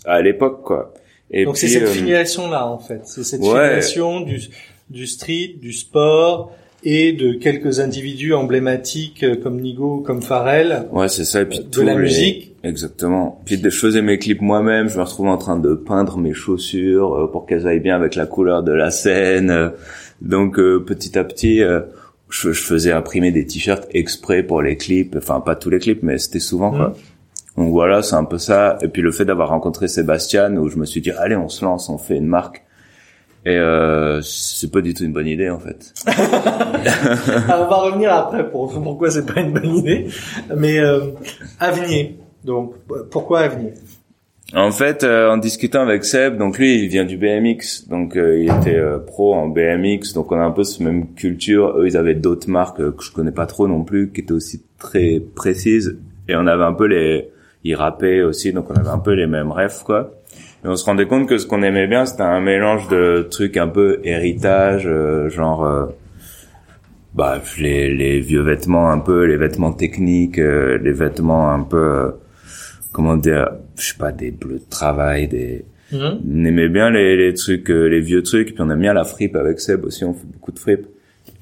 à 0.04 0.20
l'époque 0.20 0.62
quoi. 0.62 0.92
Et 1.30 1.44
Donc 1.46 1.56
c'est 1.56 1.68
cette 1.68 1.88
filiation 1.88 2.50
là 2.50 2.66
en 2.66 2.78
fait, 2.78 3.00
c'est 3.04 3.24
cette 3.24 3.42
filiation 3.42 4.20
du 4.20 4.40
du 4.90 5.06
street, 5.06 5.54
du 5.60 5.72
sport 5.72 6.52
et 6.84 7.12
de 7.12 7.32
quelques 7.32 7.80
individus 7.80 8.34
emblématiques 8.34 9.24
euh, 9.24 9.36
comme 9.36 9.60
Nigo, 9.60 10.00
comme 10.00 10.22
Pharrell. 10.22 10.86
Ouais, 10.92 11.08
c'est 11.08 11.24
ça. 11.24 11.40
Et 11.40 11.46
puis 11.46 11.60
de 11.60 11.82
la 11.82 11.94
musique. 11.94 12.54
Exactement. 12.62 13.40
Puis 13.46 13.58
je 13.62 13.70
faisais 13.70 14.02
mes 14.02 14.18
clips 14.18 14.42
moi-même. 14.42 14.88
Je 14.88 14.98
me 14.98 15.02
retrouvais 15.02 15.30
en 15.30 15.38
train 15.38 15.58
de 15.58 15.74
peindre 15.74 16.18
mes 16.18 16.34
chaussures 16.34 17.14
euh, 17.14 17.30
pour 17.30 17.46
qu'elles 17.46 17.66
aillent 17.66 17.80
bien 17.80 17.96
avec 17.96 18.14
la 18.14 18.26
couleur 18.26 18.62
de 18.62 18.72
la 18.72 18.90
scène. 18.90 19.72
Donc 20.20 20.58
euh, 20.58 20.78
petit 20.78 21.18
à 21.18 21.24
petit, 21.24 21.62
je, 22.28 22.52
faisais 22.52 22.92
imprimer 22.92 23.32
des 23.32 23.46
t-shirts 23.46 23.86
exprès 23.92 24.42
pour 24.42 24.60
les 24.60 24.76
clips. 24.76 25.16
Enfin, 25.16 25.40
pas 25.40 25.56
tous 25.56 25.70
les 25.70 25.78
clips, 25.78 26.02
mais 26.02 26.18
c'était 26.18 26.38
souvent 26.38 26.70
quoi. 26.70 26.88
Mmh. 26.90 26.94
Donc 27.56 27.70
voilà, 27.70 28.02
c'est 28.02 28.16
un 28.16 28.24
peu 28.24 28.38
ça. 28.38 28.78
Et 28.82 28.88
puis 28.88 29.00
le 29.00 29.12
fait 29.12 29.24
d'avoir 29.24 29.48
rencontré 29.48 29.88
Sébastien, 29.88 30.54
où 30.56 30.68
je 30.68 30.76
me 30.76 30.84
suis 30.84 31.00
dit, 31.00 31.12
allez, 31.12 31.36
on 31.36 31.48
se 31.48 31.64
lance, 31.64 31.88
on 31.88 31.98
fait 31.98 32.16
une 32.16 32.26
marque. 32.26 32.64
Et 33.46 33.58
euh, 33.58 34.22
c'est 34.22 34.72
pas 34.72 34.80
du 34.80 34.94
tout 34.94 35.04
une 35.04 35.12
bonne 35.12 35.26
idée 35.26 35.50
en 35.50 35.58
fait. 35.58 35.92
Alors, 36.06 36.16
on 37.66 37.70
va 37.70 37.76
revenir 37.76 38.12
après 38.12 38.50
pour 38.50 38.72
pourquoi 38.82 39.10
c'est 39.10 39.26
pas 39.26 39.40
une 39.40 39.52
bonne 39.52 39.76
idée. 39.76 40.06
Mais 40.56 40.78
euh, 40.78 41.10
Avenir. 41.60 42.12
Donc 42.42 42.74
pourquoi 43.10 43.40
Avenir 43.40 43.72
En 44.54 44.70
fait, 44.70 45.04
euh, 45.04 45.30
en 45.30 45.36
discutant 45.36 45.82
avec 45.82 46.04
Seb, 46.04 46.38
donc 46.38 46.58
lui 46.58 46.84
il 46.84 46.88
vient 46.88 47.04
du 47.04 47.18
BMX, 47.18 47.88
donc 47.88 48.16
euh, 48.16 48.38
il 48.38 48.50
était 48.50 48.76
euh, 48.76 48.98
pro 48.98 49.34
en 49.34 49.48
BMX, 49.48 50.14
donc 50.14 50.32
on 50.32 50.36
a 50.36 50.44
un 50.44 50.50
peu 50.50 50.64
cette 50.64 50.80
même 50.80 51.12
culture. 51.14 51.78
Eux 51.78 51.86
ils 51.86 51.98
avaient 51.98 52.14
d'autres 52.14 52.48
marques 52.48 52.78
que 52.78 53.02
je 53.02 53.12
connais 53.12 53.32
pas 53.32 53.46
trop 53.46 53.68
non 53.68 53.84
plus, 53.84 54.10
qui 54.10 54.22
étaient 54.22 54.32
aussi 54.32 54.62
très 54.78 55.20
précises. 55.34 55.98
Et 56.28 56.36
on 56.36 56.46
avait 56.46 56.64
un 56.64 56.72
peu 56.72 56.86
les, 56.86 57.30
ils 57.62 57.74
rappaient 57.74 58.22
aussi, 58.22 58.54
donc 58.54 58.70
on 58.70 58.74
avait 58.74 58.88
un 58.88 58.98
peu 58.98 59.12
les 59.12 59.26
mêmes 59.26 59.52
rêves 59.52 59.82
quoi. 59.84 60.12
Et 60.64 60.68
on 60.68 60.76
se 60.76 60.84
rendait 60.84 61.06
compte 61.06 61.28
que 61.28 61.36
ce 61.36 61.46
qu'on 61.46 61.62
aimait 61.62 61.86
bien, 61.86 62.06
c'était 62.06 62.22
un 62.22 62.40
mélange 62.40 62.88
de 62.88 63.26
trucs 63.30 63.58
un 63.58 63.68
peu 63.68 64.00
héritage, 64.02 64.84
euh, 64.86 65.28
genre 65.28 65.64
euh, 65.64 65.86
bah 67.14 67.42
les, 67.58 67.92
les 67.94 68.20
vieux 68.20 68.40
vêtements 68.40 68.90
un 68.90 68.98
peu, 68.98 69.24
les 69.24 69.36
vêtements 69.36 69.72
techniques, 69.72 70.38
euh, 70.38 70.78
les 70.78 70.92
vêtements 70.92 71.50
un 71.50 71.62
peu 71.62 72.14
comment 72.92 73.16
dire, 73.16 73.50
je 73.76 73.88
sais 73.88 73.98
pas 73.98 74.12
des 74.12 74.30
bleus 74.30 74.60
de 74.60 74.70
travail, 74.70 75.28
des 75.28 75.66
mhm. 75.92 76.20
on 76.32 76.44
aimait 76.46 76.70
bien 76.70 76.90
les, 76.90 77.14
les 77.16 77.34
trucs, 77.34 77.68
les 77.68 78.00
vieux 78.00 78.22
trucs, 78.22 78.54
puis 78.54 78.62
on 78.62 78.70
aime 78.70 78.80
bien 78.80 78.94
la 78.94 79.04
fripe 79.04 79.36
avec 79.36 79.60
Seb 79.60 79.84
aussi, 79.84 80.04
on 80.04 80.14
fait 80.14 80.26
beaucoup 80.26 80.52
de 80.52 80.58
fripe. 80.58 80.86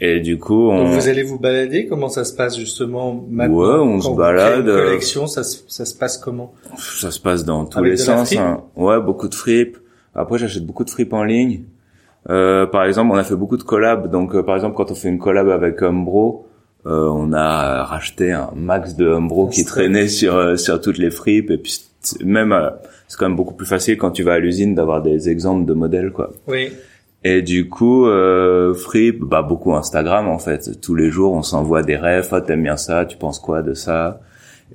Et 0.04 0.18
du 0.18 0.36
coup, 0.36 0.68
on... 0.68 0.78
Donc 0.78 1.00
vous 1.00 1.08
allez 1.08 1.22
vous 1.22 1.38
balader? 1.38 1.86
Comment 1.86 2.08
ça 2.08 2.24
se 2.24 2.34
passe 2.34 2.58
justement 2.58 3.24
maintenant 3.30 3.56
Ouais, 3.56 3.78
on 3.78 4.00
se 4.00 4.10
balade. 4.10 4.64
Une 4.64 4.70
euh, 4.70 4.84
collection, 4.86 5.28
ça, 5.28 5.44
ça 5.44 5.84
se 5.84 5.94
passe 5.94 6.18
comment? 6.18 6.54
Ça 6.76 7.12
se 7.12 7.20
passe 7.20 7.44
dans 7.44 7.66
tous 7.66 7.84
les 7.84 7.96
sens. 7.96 8.34
Hein. 8.36 8.64
Ouais, 8.74 9.00
beaucoup 9.00 9.28
de 9.28 9.34
fripes. 9.36 9.78
Après, 10.12 10.38
j'achète 10.38 10.66
beaucoup 10.66 10.82
de 10.82 10.90
fripes 10.90 11.12
en 11.12 11.22
ligne. 11.22 11.62
Euh, 12.30 12.66
par 12.66 12.82
exemple, 12.84 13.12
on 13.12 13.16
a 13.16 13.22
fait 13.22 13.36
beaucoup 13.36 13.56
de 13.56 13.62
collabs. 13.62 14.10
Donc, 14.10 14.34
euh, 14.34 14.42
par 14.42 14.56
exemple, 14.56 14.74
quand 14.74 14.90
on 14.90 14.96
fait 14.96 15.08
une 15.08 15.20
collab 15.20 15.48
avec 15.48 15.80
Umbro, 15.82 16.48
euh, 16.84 17.08
on 17.08 17.32
a 17.32 17.84
racheté 17.84 18.32
un 18.32 18.50
max 18.56 18.96
de 18.96 19.08
Umbro 19.08 19.46
qui 19.46 19.64
traînait 19.64 20.08
sur 20.08 20.34
euh, 20.34 20.56
sur 20.56 20.80
toutes 20.80 20.98
les 20.98 21.12
fripes. 21.12 21.52
Et 21.52 21.58
puis 21.58 21.78
même, 22.24 22.52
c'est 23.06 23.16
quand 23.16 23.28
même 23.28 23.36
beaucoup 23.36 23.54
plus 23.54 23.66
facile 23.66 23.98
quand 23.98 24.10
tu 24.10 24.24
vas 24.24 24.32
à 24.32 24.38
l'usine 24.40 24.74
d'avoir 24.74 25.00
des 25.00 25.28
exemples 25.28 25.64
de 25.64 25.74
modèles, 25.74 26.10
quoi. 26.10 26.32
Oui. 26.48 26.72
Et 27.24 27.42
du 27.42 27.68
coup, 27.68 28.06
euh, 28.06 28.74
Free, 28.74 29.12
bah 29.12 29.42
beaucoup 29.42 29.74
Instagram 29.74 30.28
en 30.28 30.38
fait. 30.38 30.80
Tous 30.80 30.94
les 30.94 31.10
jours, 31.10 31.32
on 31.34 31.42
s'envoie 31.42 31.82
des 31.82 31.96
rêves. 31.96 32.28
Ah, 32.32 32.40
t'aimes 32.40 32.64
bien 32.64 32.76
ça 32.76 33.04
Tu 33.04 33.16
penses 33.16 33.38
quoi 33.38 33.62
de 33.62 33.74
ça? 33.74 34.20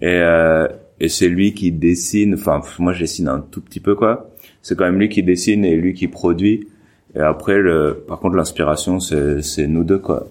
Et 0.01 0.07
euh, 0.07 0.67
et 0.99 1.09
c'est 1.09 1.27
lui 1.27 1.53
qui 1.53 1.71
dessine. 1.71 2.35
Enfin, 2.35 2.61
moi, 2.79 2.94
je 2.94 3.01
dessine 3.01 3.27
un 3.27 3.39
tout 3.39 3.61
petit 3.61 3.79
peu 3.79 3.95
quoi. 3.95 4.29
C'est 4.61 4.77
quand 4.77 4.85
même 4.85 4.99
lui 4.99 5.09
qui 5.09 5.23
dessine 5.23 5.65
et 5.65 5.75
lui 5.75 5.94
qui 5.94 6.07
produit. 6.07 6.67
Et 7.15 7.19
après, 7.19 7.57
le, 7.57 8.03
par 8.07 8.19
contre, 8.19 8.35
l'inspiration, 8.35 9.00
c'est 9.00 9.67
nous 9.67 9.83
deux 9.83 10.00
quoi. 10.00 10.27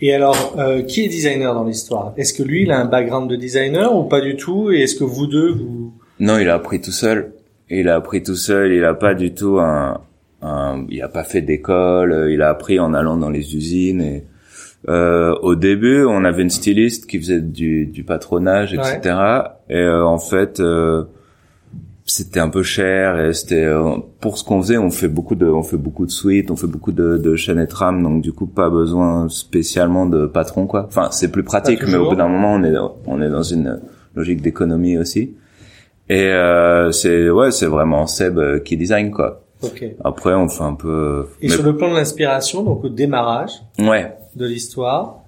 Et 0.00 0.14
alors, 0.14 0.56
euh, 0.58 0.82
qui 0.82 1.04
est 1.04 1.08
designer 1.08 1.54
dans 1.54 1.64
l'histoire? 1.64 2.14
Est-ce 2.16 2.32
que 2.32 2.42
lui, 2.42 2.62
il 2.62 2.70
a 2.70 2.78
un 2.78 2.84
background 2.84 3.28
de 3.28 3.36
designer 3.36 3.94
ou 3.94 4.04
pas 4.04 4.20
du 4.20 4.36
tout? 4.36 4.70
Et 4.70 4.82
est-ce 4.82 4.94
que 4.94 5.04
vous 5.04 5.26
deux, 5.26 5.52
vous 5.52 5.92
Non, 6.18 6.38
il 6.38 6.48
a 6.48 6.54
appris 6.54 6.80
tout 6.80 6.92
seul. 6.92 7.32
Il 7.68 7.88
a 7.88 7.96
appris 7.96 8.22
tout 8.22 8.36
seul. 8.36 8.72
Il 8.72 8.84
a 8.84 8.94
pas 8.94 9.14
du 9.14 9.34
tout 9.34 9.58
un 9.58 10.00
euh, 10.42 10.82
il 10.88 11.02
a 11.02 11.08
pas 11.08 11.24
fait 11.24 11.42
d'école, 11.42 12.12
euh, 12.12 12.32
il 12.32 12.42
a 12.42 12.48
appris 12.48 12.78
en 12.80 12.94
allant 12.94 13.16
dans 13.16 13.30
les 13.30 13.54
usines. 13.54 14.00
Et 14.00 14.24
euh, 14.88 15.34
au 15.42 15.54
début, 15.54 16.04
on 16.04 16.24
avait 16.24 16.42
une 16.42 16.50
styliste 16.50 17.06
qui 17.06 17.18
faisait 17.18 17.40
du, 17.40 17.86
du 17.86 18.04
patronage, 18.04 18.72
etc. 18.72 19.16
Et 19.68 19.86
en 19.86 20.18
fait, 20.18 20.62
c'était 22.06 22.40
un 22.40 22.48
peu 22.48 22.64
cher 22.64 23.20
et 23.20 23.32
c'était 23.32 23.72
pour 24.20 24.36
ce 24.36 24.42
qu'on 24.42 24.60
faisait 24.62 24.78
on 24.78 24.90
fait 24.90 25.06
beaucoup 25.06 25.36
de 25.36 25.46
on 25.46 25.62
fait 25.62 25.76
beaucoup 25.76 26.06
de 26.06 26.10
suites 26.10 26.50
on 26.50 26.56
fait 26.56 26.66
beaucoup 26.66 26.90
de, 26.90 27.18
de 27.18 27.36
chaînes 27.36 27.60
et 27.60 27.68
trames 27.68 28.02
donc 28.02 28.20
du 28.20 28.32
coup 28.32 28.48
pas 28.48 28.68
besoin 28.68 29.28
spécialement 29.28 30.06
de 30.06 30.26
patron 30.26 30.66
quoi 30.66 30.86
enfin 30.88 31.10
c'est 31.12 31.30
plus 31.30 31.44
pratique 31.44 31.86
mais 31.86 31.94
au 31.94 32.08
bout 32.08 32.16
d'un 32.16 32.26
moment 32.26 32.54
on 32.54 32.64
est 32.64 32.74
on 33.06 33.22
est 33.22 33.28
dans 33.28 33.44
une 33.44 33.80
logique 34.16 34.42
d'économie 34.42 34.98
aussi 34.98 35.36
et 36.08 36.24
euh, 36.24 36.90
c'est 36.90 37.30
ouais 37.30 37.52
c'est 37.52 37.66
vraiment 37.66 38.08
Seb 38.08 38.64
qui 38.64 38.76
design 38.76 39.12
quoi 39.12 39.44
après, 40.04 40.34
on 40.34 40.48
fait 40.48 40.62
un 40.62 40.74
peu. 40.74 41.26
Et 41.40 41.48
sur 41.48 41.62
le 41.62 41.76
plan 41.76 41.90
de 41.90 41.96
l'inspiration, 41.96 42.62
donc 42.62 42.84
au 42.84 42.88
démarrage. 42.88 43.52
Ouais. 43.78 44.16
De 44.36 44.46
l'histoire. 44.46 45.20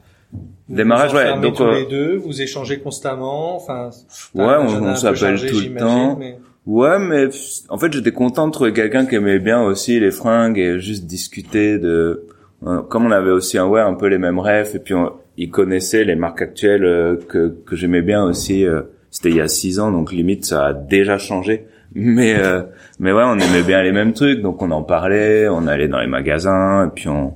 Démarrage, 0.69 1.13
ouais. 1.13 1.41
Donc 1.41 1.57
tous 1.57 1.71
les 1.71 1.87
deux, 1.87 2.17
vous 2.17 2.41
échangez 2.41 2.79
constamment. 2.79 3.57
Enfin. 3.57 3.91
Ouais, 4.35 4.57
on, 4.59 4.95
s'appelle 4.95 5.39
tout 5.41 5.61
le 5.61 5.75
temps. 5.79 6.19
Ouais, 6.65 6.99
mais 6.99 7.29
en 7.69 7.79
fait, 7.79 7.93
j'étais 7.93 8.13
content 8.13 8.47
de 8.47 8.53
trouver 8.53 8.73
quelqu'un 8.73 9.05
qui 9.05 9.17
aimait 9.17 9.41
bien 9.41 9.63
aussi 9.63 9.99
les 9.99 10.13
fringues 10.13 10.59
et 10.59 10.79
juste 10.79 11.07
discuter 11.07 11.79
de. 11.79 12.27
Euh, 12.65 12.81
comme 12.83 13.07
on 13.07 13.11
avait 13.11 13.33
aussi 13.33 13.59
un 13.59 13.67
ouais 13.67 13.81
un 13.81 13.95
peu 13.95 14.07
les 14.07 14.19
mêmes 14.19 14.39
rêves 14.39 14.71
et 14.77 14.79
puis 14.79 14.95
il 15.37 15.51
connaissait 15.51 16.05
les 16.05 16.15
marques 16.15 16.43
actuelles 16.43 16.85
euh, 16.85 17.17
que 17.17 17.57
que 17.67 17.75
j'aimais 17.75 18.03
bien 18.03 18.23
aussi. 18.23 18.65
Euh, 18.65 18.83
c'était 19.11 19.31
il 19.31 19.37
y 19.37 19.41
a 19.41 19.49
six 19.49 19.81
ans, 19.81 19.91
donc 19.91 20.13
limite 20.13 20.45
ça 20.45 20.67
a 20.67 20.73
déjà 20.73 21.19
changé 21.19 21.67
mais 21.95 22.35
euh, 22.37 22.63
mais 22.99 23.13
ouais 23.13 23.23
on 23.25 23.39
aimait 23.39 23.63
bien 23.63 23.83
les 23.83 23.93
mêmes 23.93 24.13
trucs 24.13 24.41
donc 24.41 24.63
on 24.63 24.71
en 24.71 24.83
parlait 24.83 25.49
on 25.49 25.67
allait 25.67 25.89
dans 25.89 26.01
les 26.01 26.07
magasins 26.07 26.87
et 26.87 26.91
puis 26.95 27.09
on, 27.09 27.35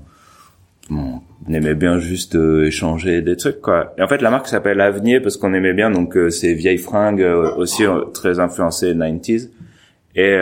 on 0.90 1.20
aimait 1.52 1.74
bien 1.74 1.98
juste 1.98 2.36
euh, 2.36 2.66
échanger 2.66 3.22
des 3.22 3.36
trucs 3.36 3.60
quoi. 3.60 3.94
Et 3.98 4.02
en 4.02 4.08
fait 4.08 4.22
la 4.22 4.30
marque 4.30 4.48
s'appelle 4.48 4.80
Avenir 4.80 5.20
parce 5.22 5.36
qu'on 5.36 5.54
aimait 5.54 5.74
bien 5.74 5.90
donc 5.90 6.16
euh, 6.16 6.30
ces 6.30 6.54
vieilles 6.54 6.78
fringues 6.78 7.26
aussi 7.56 7.84
très 8.14 8.38
influencées 8.40 8.94
90s 8.94 9.50
et 10.14 10.32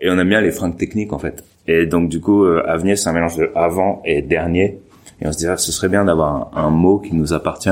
et 0.00 0.10
on 0.10 0.18
aime 0.18 0.28
bien 0.28 0.40
les 0.40 0.50
fringues 0.50 0.76
techniques 0.76 1.12
en 1.12 1.18
fait. 1.18 1.44
Et 1.66 1.86
donc 1.86 2.08
du 2.08 2.20
coup 2.20 2.44
Avenir 2.44 2.98
c'est 2.98 3.08
un 3.08 3.12
mélange 3.12 3.36
de 3.36 3.50
avant 3.54 4.02
et 4.04 4.22
dernier. 4.22 4.80
Et 5.20 5.26
on 5.26 5.32
se 5.32 5.38
disait, 5.38 5.50
ah, 5.50 5.56
ce 5.56 5.72
serait 5.72 5.88
bien 5.88 6.04
d'avoir 6.04 6.50
un, 6.56 6.70
mot 6.70 6.98
qui 6.98 7.14
nous 7.14 7.32
appartient. 7.32 7.68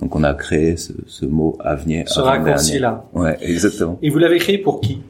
Donc 0.00 0.14
on 0.14 0.24
a 0.24 0.34
créé 0.34 0.76
ce, 0.76 0.92
ce 1.06 1.24
mot 1.24 1.56
avenir. 1.60 2.08
Ce 2.08 2.20
raccourci-là. 2.20 3.04
Ouais, 3.14 3.36
exactement. 3.40 3.98
Et 4.02 4.10
vous 4.10 4.18
l'avez 4.18 4.38
créé 4.38 4.58
pour 4.58 4.80
qui 4.80 5.00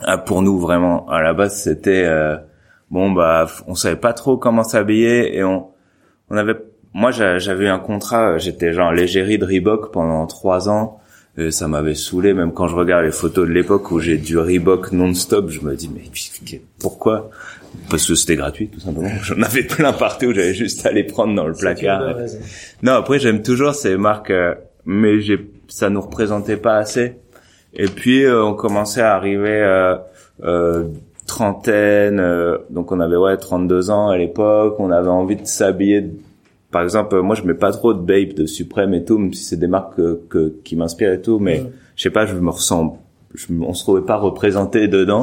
ah, 0.00 0.18
Pour 0.18 0.42
nous, 0.42 0.58
vraiment. 0.58 1.08
À 1.08 1.22
la 1.22 1.32
base, 1.32 1.56
c'était... 1.56 2.04
Euh, 2.04 2.36
bon, 2.90 3.12
bah, 3.12 3.46
on 3.66 3.74
savait 3.74 3.96
pas 3.96 4.12
trop 4.12 4.36
comment 4.36 4.64
s'habiller 4.64 5.36
et 5.36 5.44
on, 5.44 5.68
on 6.30 6.36
avait... 6.36 6.56
Moi, 6.92 7.10
j'avais 7.10 7.68
un 7.68 7.80
contrat, 7.80 8.38
j'étais 8.38 8.72
genre 8.72 8.92
légérie 8.92 9.38
de 9.38 9.44
Reebok 9.44 9.90
pendant 9.92 10.26
trois 10.26 10.68
ans. 10.68 11.00
Et 11.36 11.50
ça 11.50 11.66
m'avait 11.66 11.96
saoulé, 11.96 12.32
même 12.32 12.52
quand 12.52 12.68
je 12.68 12.76
regarde 12.76 13.04
les 13.04 13.10
photos 13.10 13.48
de 13.48 13.52
l'époque 13.52 13.90
où 13.90 13.98
j'ai 13.98 14.18
du 14.18 14.38
Reebok 14.38 14.92
non-stop, 14.92 15.50
je 15.50 15.60
me 15.62 15.74
dis, 15.74 15.90
mais 15.92 16.02
pourquoi 16.78 17.30
parce 17.90 18.06
que 18.06 18.14
c'était 18.14 18.36
gratuit 18.36 18.68
tout 18.68 18.80
simplement. 18.80 19.10
J'en 19.22 19.40
avais 19.42 19.62
plein 19.62 19.92
partout, 19.92 20.32
j'avais 20.34 20.54
juste 20.54 20.84
à 20.86 20.92
les 20.92 21.04
prendre 21.04 21.34
dans 21.34 21.46
le 21.46 21.54
placard. 21.54 22.16
Non, 22.82 22.92
après 22.92 23.18
j'aime 23.18 23.42
toujours 23.42 23.74
ces 23.74 23.96
marques, 23.96 24.30
euh, 24.30 24.54
mais 24.84 25.20
j'ai 25.20 25.38
ça 25.68 25.90
nous 25.90 26.00
représentait 26.00 26.56
pas 26.56 26.76
assez. 26.76 27.16
Et 27.72 27.86
puis 27.86 28.24
euh, 28.24 28.44
on 28.44 28.54
commençait 28.54 29.00
à 29.00 29.14
arriver 29.14 29.60
euh, 29.60 29.96
euh 30.42 30.84
trentaine, 31.26 32.22
donc 32.68 32.92
on 32.92 33.00
avait 33.00 33.16
ouais 33.16 33.38
32 33.38 33.90
ans 33.90 34.08
à 34.08 34.18
l'époque, 34.18 34.76
on 34.78 34.90
avait 34.90 35.08
envie 35.08 35.36
de 35.36 35.46
s'habiller. 35.46 36.04
Par 36.70 36.82
exemple, 36.82 37.18
moi 37.22 37.34
je 37.34 37.44
mets 37.44 37.54
pas 37.54 37.72
trop 37.72 37.94
de 37.94 38.00
Bape, 38.00 38.34
de 38.34 38.44
Supreme 38.44 38.92
et 38.92 39.04
tout, 39.06 39.16
même 39.16 39.32
si 39.32 39.42
c'est 39.42 39.56
des 39.56 39.66
marques 39.66 39.96
que, 40.28 40.54
qui 40.64 40.76
m'inspirent 40.76 41.14
et 41.14 41.22
tout, 41.22 41.38
mais 41.38 41.64
je 41.96 42.02
sais 42.02 42.10
pas, 42.10 42.26
je 42.26 42.34
me 42.34 42.50
ressens, 42.50 42.98
je, 43.34 43.46
on 43.58 43.72
se 43.72 43.82
trouvait 43.84 44.02
pas 44.02 44.16
représenté 44.16 44.86
dedans. 44.86 45.22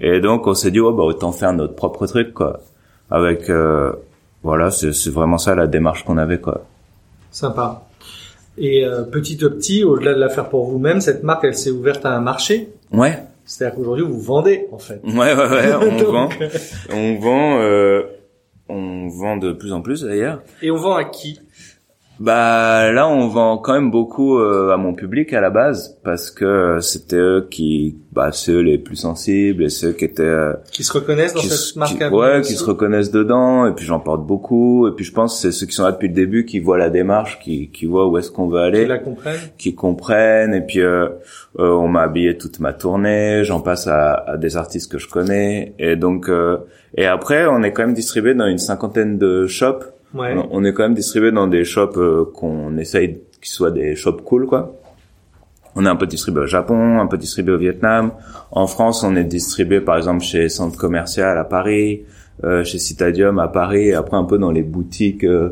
Et 0.00 0.20
donc 0.20 0.46
on 0.46 0.54
s'est 0.54 0.70
dit 0.70 0.80
oh 0.80 0.92
bah 0.92 1.04
autant 1.04 1.32
faire 1.32 1.52
notre 1.52 1.74
propre 1.74 2.06
truc 2.06 2.34
quoi. 2.34 2.60
Avec 3.10 3.48
euh, 3.50 3.92
voilà, 4.42 4.70
c'est 4.70 5.10
vraiment 5.10 5.38
ça 5.38 5.54
la 5.54 5.66
démarche 5.66 6.04
qu'on 6.04 6.18
avait 6.18 6.40
quoi. 6.40 6.64
Sympa. 7.30 7.82
Et 8.58 8.84
euh, 8.84 9.02
petit 9.02 9.44
à 9.44 9.50
petit, 9.50 9.84
au-delà 9.84 10.14
de 10.14 10.20
la 10.20 10.28
faire 10.28 10.48
pour 10.48 10.66
vous-même, 10.66 11.00
cette 11.00 11.22
marque 11.22 11.44
elle 11.44 11.54
s'est 11.54 11.70
ouverte 11.70 12.06
à 12.06 12.10
un 12.10 12.20
marché? 12.20 12.70
Ouais. 12.92 13.18
C'est-à-dire 13.44 13.76
qu'aujourd'hui 13.76 14.04
vous 14.04 14.20
vendez 14.20 14.66
en 14.72 14.78
fait. 14.78 15.00
Ouais 15.04 15.34
ouais 15.34 15.48
ouais, 15.48 15.74
on 15.80 16.12
vend, 16.12 16.28
on 16.92 17.18
vend, 17.18 17.58
euh, 17.60 18.02
on 18.68 19.08
vend 19.08 19.36
de 19.36 19.52
plus 19.52 19.72
en 19.72 19.82
plus 19.82 20.02
d'ailleurs. 20.02 20.42
Et 20.62 20.70
on 20.70 20.76
vend 20.76 20.96
à 20.96 21.04
qui? 21.04 21.40
Bah 22.18 22.92
là, 22.92 23.08
on 23.08 23.28
vend 23.28 23.58
quand 23.58 23.74
même 23.74 23.90
beaucoup 23.90 24.38
euh, 24.38 24.72
à 24.72 24.78
mon 24.78 24.94
public 24.94 25.34
à 25.34 25.40
la 25.42 25.50
base 25.50 25.98
parce 26.02 26.30
que 26.30 26.78
c'était 26.80 27.16
eux 27.16 27.46
qui, 27.50 27.98
bah 28.12 28.30
c'est 28.32 28.52
eux 28.52 28.60
les 28.60 28.78
plus 28.78 28.96
sensibles 28.96 29.64
et 29.64 29.68
ceux 29.68 29.92
qui 29.92 30.06
étaient 30.06 30.22
euh, 30.22 30.54
qui 30.72 30.82
se 30.82 30.92
reconnaissent 30.94 31.34
dans 31.34 31.42
cette 31.42 31.76
marque. 31.76 32.00
ouais, 32.12 32.40
qui 32.40 32.54
se 32.54 32.64
reconnaissent 32.64 33.10
dedans 33.10 33.66
et 33.66 33.72
puis 33.72 33.84
j'en 33.84 34.00
porte 34.00 34.26
beaucoup 34.26 34.88
et 34.88 34.92
puis 34.92 35.04
je 35.04 35.12
pense 35.12 35.42
c'est 35.42 35.52
ceux 35.52 35.66
qui 35.66 35.74
sont 35.74 35.84
là 35.84 35.92
depuis 35.92 36.08
le 36.08 36.14
début 36.14 36.46
qui 36.46 36.58
voient 36.58 36.78
la 36.78 36.88
démarche, 36.88 37.38
qui 37.38 37.70
qui 37.70 37.84
voient 37.84 38.08
où 38.08 38.16
est-ce 38.16 38.30
qu'on 38.30 38.48
veut 38.48 38.60
aller, 38.60 38.84
qui 38.84 38.88
la 38.88 38.98
comprennent, 38.98 39.40
qui 39.58 39.74
comprennent 39.74 40.54
et 40.54 40.62
puis 40.62 40.80
euh, 40.80 41.08
on 41.58 41.88
m'a 41.88 42.02
habillé 42.02 42.38
toute 42.38 42.60
ma 42.60 42.72
tournée, 42.72 43.44
j'en 43.44 43.60
passe 43.60 43.88
à, 43.88 44.14
à, 44.14 44.36
des 44.38 44.56
artistes 44.56 44.90
que 44.90 44.98
je 44.98 45.08
connais 45.08 45.74
et 45.78 45.96
donc 45.96 46.30
et 46.96 47.04
après 47.04 47.46
on 47.46 47.62
est 47.62 47.72
quand 47.72 47.82
même 47.84 47.94
distribué 47.94 48.34
dans 48.34 48.46
une 48.46 48.58
cinquantaine 48.58 49.18
de 49.18 49.46
shops 49.46 49.84
on 50.18 50.64
est 50.64 50.72
quand 50.72 50.82
même 50.82 50.94
distribué 50.94 51.32
dans 51.32 51.46
des 51.46 51.64
shops 51.64 51.96
euh, 51.96 52.24
qu'on 52.34 52.76
essaye 52.76 53.20
qu'ils 53.40 53.52
soient 53.52 53.70
des 53.70 53.94
shops 53.94 54.22
cool, 54.24 54.46
quoi. 54.46 54.74
On 55.74 55.84
est 55.84 55.88
un 55.88 55.96
peu 55.96 56.06
distribué 56.06 56.42
au 56.42 56.46
Japon, 56.46 57.00
un 57.00 57.06
peu 57.06 57.18
distribué 57.18 57.54
au 57.54 57.58
Vietnam. 57.58 58.12
En 58.50 58.66
France, 58.66 59.04
on 59.04 59.14
est 59.14 59.24
distribué 59.24 59.80
par 59.80 59.96
exemple 59.98 60.22
chez 60.22 60.48
Centre 60.48 60.78
Commercial 60.78 61.36
à 61.36 61.44
Paris, 61.44 62.04
euh, 62.44 62.64
chez 62.64 62.78
Citadium 62.78 63.38
à 63.38 63.48
Paris, 63.48 63.88
et 63.88 63.94
après 63.94 64.16
un 64.16 64.24
peu 64.24 64.38
dans 64.38 64.50
les 64.50 64.62
boutiques. 64.62 65.24
Euh. 65.24 65.50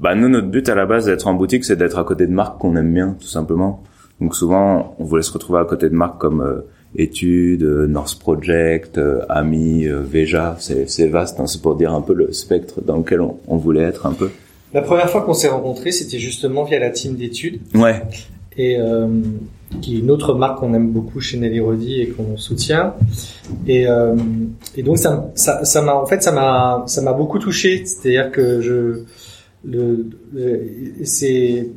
Bah 0.00 0.14
nous, 0.14 0.28
notre 0.28 0.48
but 0.48 0.68
à 0.68 0.74
la 0.74 0.84
base 0.84 1.06
d'être 1.06 1.26
en 1.26 1.34
boutique, 1.34 1.64
c'est 1.64 1.76
d'être 1.76 1.98
à 1.98 2.04
côté 2.04 2.26
de 2.26 2.32
marques 2.32 2.58
qu'on 2.58 2.76
aime 2.76 2.92
bien, 2.92 3.16
tout 3.18 3.26
simplement. 3.26 3.82
Donc 4.20 4.34
souvent, 4.34 4.94
on 4.98 5.04
voulait 5.04 5.22
se 5.22 5.32
retrouver 5.32 5.60
à 5.60 5.64
côté 5.64 5.88
de 5.88 5.94
marques 5.94 6.20
comme 6.20 6.62
études, 6.96 7.62
euh, 7.62 7.86
North 7.86 8.18
Project, 8.18 8.98
euh, 8.98 9.22
Ami, 9.28 9.86
euh, 9.86 10.00
Veja, 10.00 10.56
c'est 10.58 11.08
vaste, 11.08 11.40
hein, 11.40 11.46
c'est 11.46 11.60
pour 11.60 11.76
dire 11.76 11.92
un 11.92 12.00
peu 12.00 12.14
le 12.14 12.32
spectre 12.32 12.80
dans 12.82 12.98
lequel 12.98 13.20
on, 13.20 13.56
voulait 13.56 13.82
être 13.82 14.06
un 14.06 14.12
peu. 14.12 14.30
La 14.72 14.82
première 14.82 15.08
fois 15.10 15.22
qu'on 15.22 15.34
s'est 15.34 15.48
rencontrés, 15.48 15.92
c'était 15.92 16.18
justement 16.18 16.64
via 16.64 16.78
la 16.78 16.90
team 16.90 17.16
d'études. 17.16 17.60
Ouais. 17.74 18.02
Et 18.56 18.78
euh, 18.78 19.08
qui 19.80 19.96
est 19.96 19.98
une 20.00 20.10
autre 20.10 20.34
marque 20.34 20.60
qu'on 20.60 20.74
aime 20.74 20.90
beaucoup 20.90 21.20
chez 21.20 21.36
Nelly 21.38 21.60
Rodi 21.60 22.00
et 22.00 22.08
qu'on 22.08 22.36
soutient. 22.36 22.94
Et, 23.66 23.88
euh, 23.88 24.14
et 24.76 24.82
donc 24.82 24.98
ça, 24.98 25.30
ça, 25.34 25.64
ça 25.64 25.82
m'a 25.82 25.94
en 25.94 26.06
fait 26.06 26.22
ça 26.22 26.30
m'a 26.30 26.84
ça 26.86 27.02
m'a 27.02 27.12
beaucoup 27.12 27.40
touché. 27.40 27.84
C'est-à-dire 27.84 28.30
que 28.30 28.60
je 28.60 29.02
le, 29.64 30.06
c'est 31.02 31.68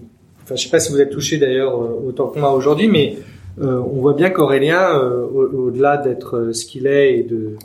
enfin 0.43 0.55
je 0.55 0.63
sais 0.63 0.69
pas 0.69 0.79
si 0.79 0.91
vous 0.91 1.01
êtes 1.01 1.09
touché 1.09 1.37
d'ailleurs 1.37 1.79
autant 2.05 2.27
que 2.27 2.39
moi 2.39 2.53
aujourd'hui, 2.53 2.87
mais 2.87 3.17
euh, 3.59 3.79
on 3.79 4.01
voit 4.01 4.13
bien 4.13 4.29
qu'Aurélien, 4.29 4.99
euh, 4.99 5.25
au-delà 5.25 5.97
d'être 5.97 6.37
euh, 6.37 6.53
ce 6.53 6.65
qu'il 6.65 6.85
est 6.87 7.17
et 7.17 7.23
de 7.23 7.55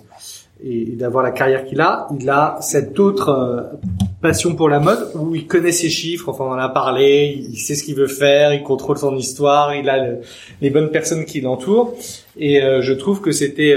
et 0.65 0.93
d'avoir 0.93 1.25
la 1.25 1.33
carrière 1.33 1.65
qu'il 1.65 1.81
a, 1.81 2.07
il 2.21 2.31
a 2.31 2.57
cette 2.61 3.01
autre 3.01 3.73
passion 4.21 4.55
pour 4.55 4.69
la 4.69 4.79
mode 4.79 5.11
où 5.17 5.35
il 5.35 5.49
connaît 5.49 5.73
ses 5.73 5.91
chiffres, 5.91 6.29
enfin 6.29 6.45
on 6.45 6.53
en 6.53 6.59
a 6.59 6.69
parlé, 6.69 7.37
il 7.51 7.59
sait 7.59 7.75
ce 7.75 7.83
qu'il 7.83 7.97
veut 7.97 8.07
faire, 8.07 8.55
il 8.55 8.63
contrôle 8.63 8.97
son 8.97 9.17
histoire, 9.17 9.75
il 9.75 9.91
a 9.91 10.19
les 10.61 10.71
bonnes 10.71 10.93
personnes 10.93 11.25
qui 11.25 11.41
l'entourent. 11.41 11.95
Et 12.39 12.61
je 12.61 12.93
trouve 12.93 13.21
que 13.21 13.33
c'était 13.33 13.77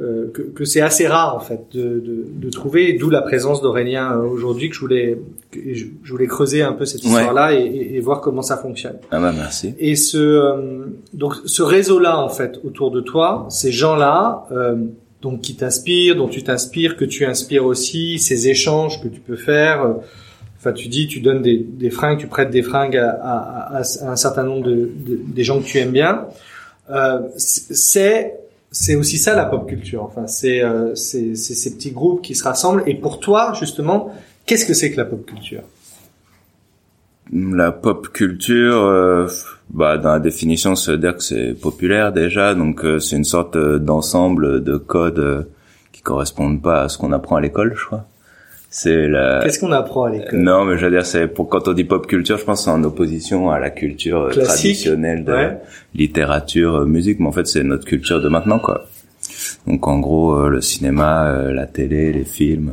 euh, 0.00 0.28
que, 0.32 0.42
que 0.42 0.64
c'est 0.64 0.80
assez 0.80 1.06
rare 1.06 1.36
en 1.36 1.40
fait 1.40 1.66
de, 1.72 2.00
de, 2.00 2.26
de 2.28 2.50
trouver, 2.50 2.94
d'où 2.94 3.10
la 3.10 3.22
présence 3.22 3.62
d'Aurélien 3.62 4.12
euh, 4.12 4.22
aujourd'hui 4.22 4.68
que 4.68 4.74
je 4.74 4.80
voulais 4.80 5.18
je, 5.52 5.84
voulais 6.10 6.26
creuser 6.26 6.62
un 6.62 6.72
peu 6.72 6.84
cette 6.84 7.04
histoire-là 7.04 7.54
et, 7.54 7.94
et, 7.94 8.00
voir 8.00 8.20
comment 8.20 8.42
ça 8.42 8.56
fonctionne. 8.56 8.96
Ah 9.12 9.20
bah 9.20 9.32
merci. 9.32 9.74
Et 9.78 9.94
ce 9.94 10.18
euh, 10.18 10.86
donc 11.12 11.34
ce 11.44 11.62
réseau-là 11.62 12.18
en 12.18 12.28
fait 12.28 12.58
autour 12.64 12.90
de 12.90 13.00
toi, 13.00 13.46
ces 13.50 13.70
gens-là 13.70 14.48
donc 15.22 15.40
qui 15.40 15.54
t'inspirent, 15.54 16.16
dont 16.16 16.28
tu 16.28 16.42
t'inspires, 16.42 16.96
que 16.96 17.04
tu 17.04 17.24
inspires 17.24 17.64
aussi, 17.64 18.18
ces 18.18 18.48
échanges 18.48 19.00
que 19.00 19.08
tu 19.08 19.20
peux 19.20 19.36
faire. 19.36 19.94
Enfin, 20.58 20.72
tu 20.72 20.88
dis, 20.88 21.06
tu 21.06 21.20
donnes 21.20 21.40
des, 21.40 21.58
des 21.58 21.90
fringues, 21.90 22.18
tu 22.18 22.26
prêtes 22.26 22.50
des 22.50 22.62
fringues 22.62 22.96
à, 22.96 23.10
à, 23.10 23.76
à 23.78 24.10
un 24.10 24.16
certain 24.16 24.42
nombre 24.42 24.64
de, 24.64 24.74
de, 24.74 25.20
des 25.26 25.44
gens 25.44 25.60
que 25.60 25.66
tu 25.66 25.78
aimes 25.78 25.92
bien. 25.92 26.26
Euh, 26.90 27.20
c'est 27.36 28.34
c'est 28.74 28.96
aussi 28.96 29.18
ça 29.18 29.36
la 29.36 29.44
pop 29.44 29.68
culture. 29.68 30.02
Enfin, 30.02 30.26
c'est 30.26 30.62
euh, 30.62 30.96
ces 30.96 31.74
petits 31.74 31.92
groupes 31.92 32.22
qui 32.22 32.34
se 32.34 32.42
rassemblent. 32.42 32.82
Et 32.86 32.94
pour 32.94 33.20
toi, 33.20 33.52
justement, 33.58 34.12
qu'est-ce 34.46 34.66
que 34.66 34.74
c'est 34.74 34.90
que 34.90 34.96
la 34.96 35.04
pop 35.04 35.24
culture? 35.24 35.62
La 37.32 37.70
pop 37.70 38.08
culture, 38.08 38.82
euh, 38.82 39.28
bah, 39.70 39.96
dans 39.96 40.10
la 40.10 40.18
définition, 40.18 40.74
ça 40.74 40.92
veut 40.92 40.98
dire 40.98 41.16
que 41.16 41.22
c'est 41.22 41.54
populaire 41.54 42.12
déjà. 42.12 42.54
Donc, 42.56 42.84
euh, 42.84 42.98
c'est 42.98 43.16
une 43.16 43.24
sorte 43.24 43.56
d'ensemble 43.56 44.64
de 44.64 44.76
codes 44.76 45.48
qui 45.92 46.02
correspondent 46.02 46.60
pas 46.60 46.82
à 46.82 46.88
ce 46.88 46.98
qu'on 46.98 47.12
apprend 47.12 47.36
à 47.36 47.40
l'école, 47.40 47.74
je 47.76 47.84
crois. 47.84 48.06
C'est 48.76 49.06
la. 49.06 49.38
Qu'est-ce 49.40 49.60
qu'on 49.60 49.70
apprend 49.70 50.06
à 50.06 50.10
l'école 50.10 50.40
Non, 50.40 50.64
mais 50.64 50.76
je 50.76 50.84
veux 50.84 50.90
dire, 50.90 51.06
c'est 51.06 51.28
pour 51.28 51.48
quand 51.48 51.68
on 51.68 51.74
dit 51.74 51.84
pop 51.84 52.08
culture, 52.08 52.38
je 52.38 52.44
pense 52.44 52.64
c'est 52.64 52.70
en 52.70 52.82
opposition 52.82 53.48
à 53.52 53.60
la 53.60 53.70
culture 53.70 54.30
traditionnelle 54.30 55.24
de 55.24 55.50
littérature, 55.94 56.78
euh, 56.78 56.84
musique. 56.84 57.20
Mais 57.20 57.28
en 57.28 57.32
fait, 57.32 57.46
c'est 57.46 57.62
notre 57.62 57.84
culture 57.84 58.20
de 58.20 58.28
maintenant, 58.28 58.58
quoi. 58.58 58.86
Donc, 59.68 59.86
en 59.86 60.00
gros, 60.00 60.34
euh, 60.34 60.48
le 60.48 60.60
cinéma, 60.60 61.28
euh, 61.28 61.52
la 61.52 61.66
télé, 61.66 62.12
les 62.12 62.24
films, 62.24 62.72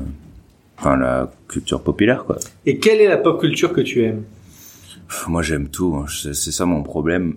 enfin 0.80 0.98
la 0.98 1.30
culture 1.48 1.84
populaire, 1.84 2.24
quoi. 2.26 2.40
Et 2.66 2.80
quelle 2.80 3.00
est 3.00 3.08
la 3.08 3.18
pop 3.18 3.40
culture 3.40 3.72
que 3.72 3.82
tu 3.82 4.04
aimes? 4.04 4.24
Moi, 5.28 5.44
j'aime 5.44 5.68
tout. 5.68 5.96
Hein. 6.02 6.08
C'est 6.10 6.34
ça 6.34 6.66
mon 6.66 6.82
problème. 6.82 7.36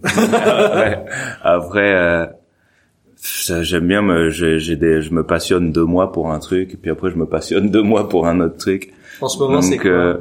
après 1.42 2.30
j'aime 3.24 3.88
bien 3.88 4.02
me 4.02 4.30
j'ai 4.30 4.76
des 4.76 5.02
je 5.02 5.12
me 5.12 5.24
passionne 5.24 5.72
deux 5.72 5.84
mois 5.84 6.12
pour 6.12 6.30
un 6.30 6.38
truc 6.38 6.74
et 6.74 6.76
puis 6.76 6.90
après 6.90 7.10
je 7.10 7.16
me 7.16 7.26
passionne 7.26 7.70
deux 7.70 7.82
mois 7.82 8.08
pour 8.08 8.26
un 8.26 8.40
autre 8.40 8.56
truc. 8.56 8.92
En 9.20 9.28
ce 9.28 9.38
moment 9.38 9.62
c'est 9.62 9.78
quoi 9.78 9.90
euh, 9.90 10.18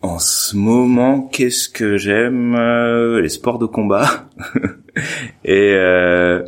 en 0.00 0.18
ce 0.20 0.56
moment 0.56 1.22
qu'est-ce 1.22 1.68
que 1.68 1.96
j'aime 1.96 2.54
euh, 2.54 3.20
les 3.20 3.28
sports 3.28 3.58
de 3.58 3.66
combat. 3.66 4.28
Et 5.44 5.72
euh, 5.74 6.44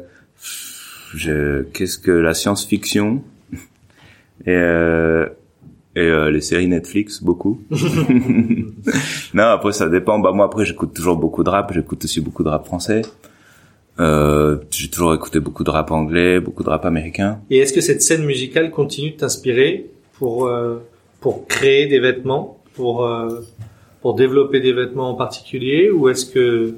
je 1.15 1.63
qu'est-ce 1.63 1.99
que 1.99 2.13
la 2.13 2.35
science-fiction. 2.35 3.23
Et 4.47 4.51
euh, 4.51 5.27
et 5.97 6.01
euh, 6.01 6.31
les 6.31 6.41
séries 6.41 6.69
Netflix 6.69 7.23
beaucoup. 7.23 7.63
Non 9.35 9.45
après 9.45 9.73
ça 9.73 9.89
dépend. 9.89 10.19
Bah 10.21 10.31
moi 10.33 10.47
après 10.47 10.65
j'écoute 10.65 10.95
toujours 10.95 11.17
beaucoup 11.17 11.43
de 11.43 11.51
rap. 11.51 11.73
J'écoute 11.73 12.05
aussi 12.05 12.21
beaucoup 12.21 12.45
de 12.45 12.49
rap 12.49 12.67
français 12.67 13.03
euh, 14.01 14.57
j'ai 14.71 14.89
toujours 14.89 15.15
écouté 15.15 15.41
beaucoup 15.41 15.63
de 15.65 15.71
rap 15.71 15.91
anglais, 15.91 16.41
beaucoup 16.41 16.63
de 16.65 16.71
rap 16.71 16.85
américain. 16.85 17.41
Et 17.51 17.59
est-ce 17.59 17.73
que 17.73 17.81
cette 17.81 18.03
scène 18.03 18.25
musicale 18.25 18.71
continue 18.71 19.11
de 19.13 19.17
t'inspirer 19.17 19.91
pour 20.15 20.47
euh, 20.47 20.79
pour 21.21 21.47
créer 21.47 21.87
des 21.87 22.01
vêtements, 22.01 22.59
pour 22.75 23.05
euh, 23.07 23.41
pour 24.01 24.15
développer 24.15 24.61
des 24.61 24.73
vêtements 24.73 25.11
en 25.11 25.15
particulier, 25.15 25.91
ou 25.91 26.09
est-ce 26.09 26.27
que 26.27 26.75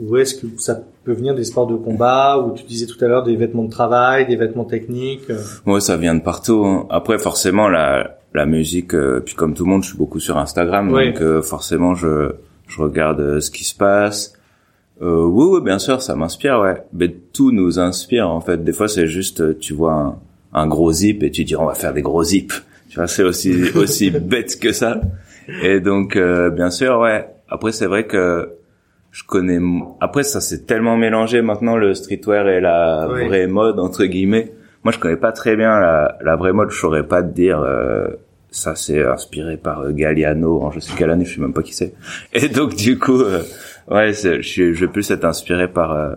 ou 0.00 0.16
est-ce 0.16 0.34
que 0.34 0.46
ça 0.58 0.80
peut 1.04 1.12
venir 1.12 1.34
des 1.34 1.44
sports 1.44 1.66
de 1.66 1.74
combat, 1.76 2.38
ou 2.38 2.54
tu 2.54 2.64
disais 2.64 2.86
tout 2.86 3.02
à 3.04 3.08
l'heure 3.08 3.22
des 3.22 3.36
vêtements 3.36 3.64
de 3.64 3.70
travail, 3.70 4.26
des 4.26 4.36
vêtements 4.36 4.64
techniques 4.64 5.28
Ouais, 5.66 5.80
ça 5.80 5.96
vient 5.96 6.14
de 6.14 6.20
partout. 6.22 6.64
Hein. 6.66 6.86
Après, 6.90 7.18
forcément, 7.18 7.68
la 7.68 8.18
la 8.32 8.46
musique, 8.46 8.94
euh, 8.94 9.20
puis 9.24 9.34
comme 9.34 9.54
tout 9.54 9.64
le 9.64 9.70
monde, 9.70 9.82
je 9.82 9.88
suis 9.88 9.98
beaucoup 9.98 10.20
sur 10.20 10.38
Instagram, 10.38 10.92
Oui. 10.92 11.06
donc 11.12 11.20
euh, 11.20 11.42
forcément 11.42 11.94
je 11.94 12.32
je 12.68 12.80
regarde 12.80 13.20
euh, 13.20 13.40
ce 13.40 13.50
qui 13.50 13.64
se 13.64 13.74
passe. 13.74 14.34
Euh, 15.02 15.24
oui, 15.24 15.46
oui, 15.52 15.60
bien 15.62 15.78
sûr, 15.78 16.02
ça 16.02 16.14
m'inspire, 16.14 16.60
ouais. 16.60 16.82
Mais 16.92 17.08
tout 17.32 17.52
nous 17.52 17.78
inspire 17.78 18.28
en 18.28 18.40
fait. 18.40 18.62
Des 18.62 18.72
fois, 18.72 18.86
c'est 18.88 19.06
juste, 19.06 19.40
euh, 19.40 19.56
tu 19.58 19.72
vois 19.72 19.92
un, 19.94 20.16
un 20.52 20.66
gros 20.66 20.92
zip 20.92 21.22
et 21.22 21.30
tu 21.30 21.44
dis 21.44 21.56
on 21.56 21.66
va 21.66 21.74
faire 21.74 21.94
des 21.94 22.02
gros 22.02 22.22
zips. 22.22 22.52
Tu 22.90 22.96
vois, 22.96 23.06
c'est 23.06 23.22
aussi 23.22 23.54
aussi 23.76 24.10
bête 24.10 24.58
que 24.60 24.72
ça. 24.72 25.00
Et 25.62 25.80
donc, 25.80 26.16
euh, 26.16 26.50
bien 26.50 26.70
sûr, 26.70 26.98
ouais. 26.98 27.26
Après, 27.48 27.72
c'est 27.72 27.86
vrai 27.86 28.06
que 28.06 28.50
je 29.10 29.24
connais. 29.24 29.58
Après, 30.00 30.22
ça 30.22 30.40
s'est 30.40 30.64
tellement 30.64 30.96
mélangé 30.96 31.40
maintenant 31.42 31.76
le 31.76 31.94
streetwear 31.94 32.46
et 32.48 32.60
la 32.60 33.08
Oui. 33.10 33.26
vraie 33.26 33.46
mode 33.46 33.78
entre 33.80 34.04
guillemets. 34.04 34.52
Moi, 34.84 34.92
je 34.92 34.98
connais 34.98 35.16
pas 35.16 35.32
très 35.32 35.56
bien 35.56 35.78
la, 35.80 36.18
la 36.22 36.36
vraie 36.36 36.52
mode. 36.52 36.70
Je 36.70 36.78
saurais 36.78 37.02
pas 37.06 37.22
te 37.22 37.32
dire. 37.34 37.60
euh, 37.60 38.06
ça, 38.52 38.74
c'est 38.74 39.04
inspiré 39.04 39.56
par 39.56 39.80
euh, 39.82 39.92
Galliano 39.92 40.60
en 40.62 40.72
je 40.72 40.80
sais 40.80 40.92
quelle 40.98 41.10
année. 41.10 41.24
Je 41.24 41.34
sais 41.36 41.40
même 41.40 41.52
pas 41.52 41.62
qui 41.62 41.72
c'est. 41.74 41.94
Et 42.32 42.48
donc, 42.48 42.74
du 42.74 42.98
coup, 42.98 43.20
euh, 43.20 43.42
ouais, 43.90 44.12
je, 44.12 44.40
suis- 44.42 44.74
je 44.74 44.84
vais 44.86 44.90
plus 44.92 45.10
être 45.10 45.24
inspiré 45.24 45.68
par. 45.68 45.92
euh, 45.92 46.14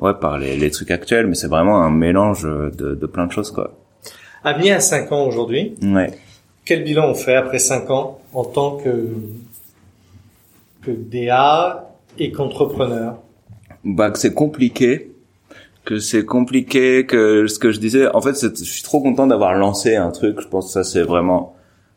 Ouais, 0.00 0.14
par 0.18 0.38
les, 0.38 0.56
les 0.56 0.70
trucs 0.70 0.90
actuels, 0.90 1.26
mais 1.26 1.34
c'est 1.34 1.46
vraiment 1.46 1.82
un 1.82 1.90
mélange 1.90 2.44
de, 2.44 2.94
de 2.94 3.06
plein 3.06 3.26
de 3.26 3.32
choses, 3.32 3.50
quoi. 3.50 3.76
Avenir 4.42 4.76
à 4.76 4.80
5 4.80 5.12
ans 5.12 5.26
aujourd'hui. 5.26 5.74
Ouais. 5.82 6.10
Quel 6.64 6.84
bilan 6.84 7.10
on 7.10 7.14
fait 7.14 7.34
après 7.34 7.58
5 7.58 7.90
ans 7.90 8.18
en 8.32 8.44
tant 8.46 8.78
que, 8.78 9.08
que 10.82 10.90
DA 10.90 11.90
et 12.18 12.32
qu'entrepreneur? 12.32 13.18
Bah 13.84 14.10
que 14.10 14.18
c'est 14.18 14.32
compliqué 14.34 15.12
que 15.84 15.98
c'est 15.98 16.24
compliqué 16.24 17.04
que 17.06 17.46
ce 17.46 17.58
que 17.58 17.70
je 17.70 17.78
disais 17.78 18.06
en 18.14 18.20
fait 18.20 18.34
je 18.38 18.64
suis 18.64 18.82
trop 18.82 19.00
content 19.02 19.26
d'avoir 19.26 19.54
lancé 19.54 19.96
un 19.96 20.10
truc 20.10 20.40
je 20.40 20.46
pense 20.48 20.66
que 20.66 20.72
ça 20.72 20.84
c'est 20.84 21.02
vraiment 21.02 21.54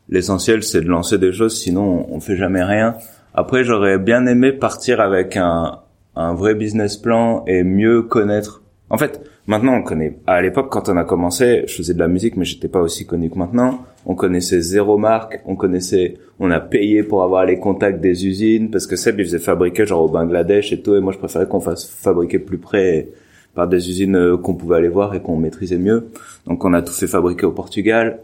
l'essentiel 0.08 0.62
c'est 0.62 0.80
de 0.80 0.88
lancer 0.88 1.18
des 1.18 1.32
choses 1.32 1.58
sinon 1.60 2.06
on, 2.10 2.16
on 2.16 2.20
fait 2.20 2.36
jamais 2.36 2.62
rien 2.64 2.96
après 3.34 3.64
j'aurais 3.64 3.98
bien 3.98 4.26
aimé 4.26 4.52
partir 4.52 5.00
avec 5.00 5.36
un 5.36 5.80
un 6.16 6.34
vrai 6.34 6.54
business 6.54 6.96
plan 6.96 7.44
et 7.46 7.64
mieux 7.64 8.02
connaître. 8.02 8.62
En 8.90 8.98
fait 8.98 9.20
maintenant 9.46 9.74
on 9.74 9.82
connaît 9.82 10.16
à 10.26 10.40
l'époque 10.40 10.70
quand 10.70 10.88
on 10.88 10.96
a 10.96 11.04
commencé 11.04 11.64
je 11.66 11.74
faisais 11.74 11.94
de 11.94 11.98
la 11.98 12.08
musique 12.08 12.36
mais 12.36 12.44
j'étais 12.44 12.68
pas 12.68 12.80
aussi 12.80 13.06
connu 13.06 13.30
que 13.30 13.38
maintenant. 13.38 13.84
On 14.06 14.14
connaissait 14.14 14.60
zéro 14.60 14.98
marque 14.98 15.42
on 15.46 15.56
connaissait 15.56 16.14
on 16.38 16.50
a 16.50 16.60
payé 16.60 17.02
pour 17.02 17.22
avoir 17.22 17.44
les 17.44 17.58
contacts 17.58 18.00
des 18.00 18.26
usines 18.26 18.70
parce 18.70 18.86
que 18.86 18.96
Seb 18.96 19.18
il 19.18 19.26
faisait 19.26 19.38
fabriquer 19.38 19.86
genre 19.86 20.02
au 20.02 20.08
Bangladesh 20.08 20.72
et 20.72 20.80
tout 20.80 20.94
et 20.94 21.00
moi 21.00 21.12
je 21.12 21.18
préférais 21.18 21.48
qu'on 21.48 21.60
fasse 21.60 21.86
fabriquer 21.86 22.38
plus 22.38 22.58
près 22.58 23.08
par 23.54 23.68
des 23.68 23.88
usines 23.88 24.16
euh, 24.16 24.36
qu'on 24.36 24.54
pouvait 24.54 24.76
aller 24.76 24.88
voir 24.88 25.14
et 25.14 25.22
qu'on 25.22 25.36
maîtrisait 25.36 25.78
mieux. 25.78 26.08
Donc 26.46 26.64
on 26.64 26.72
a 26.72 26.82
tout 26.82 26.92
fait 26.92 27.06
fabriquer 27.06 27.46
au 27.46 27.52
Portugal. 27.52 28.18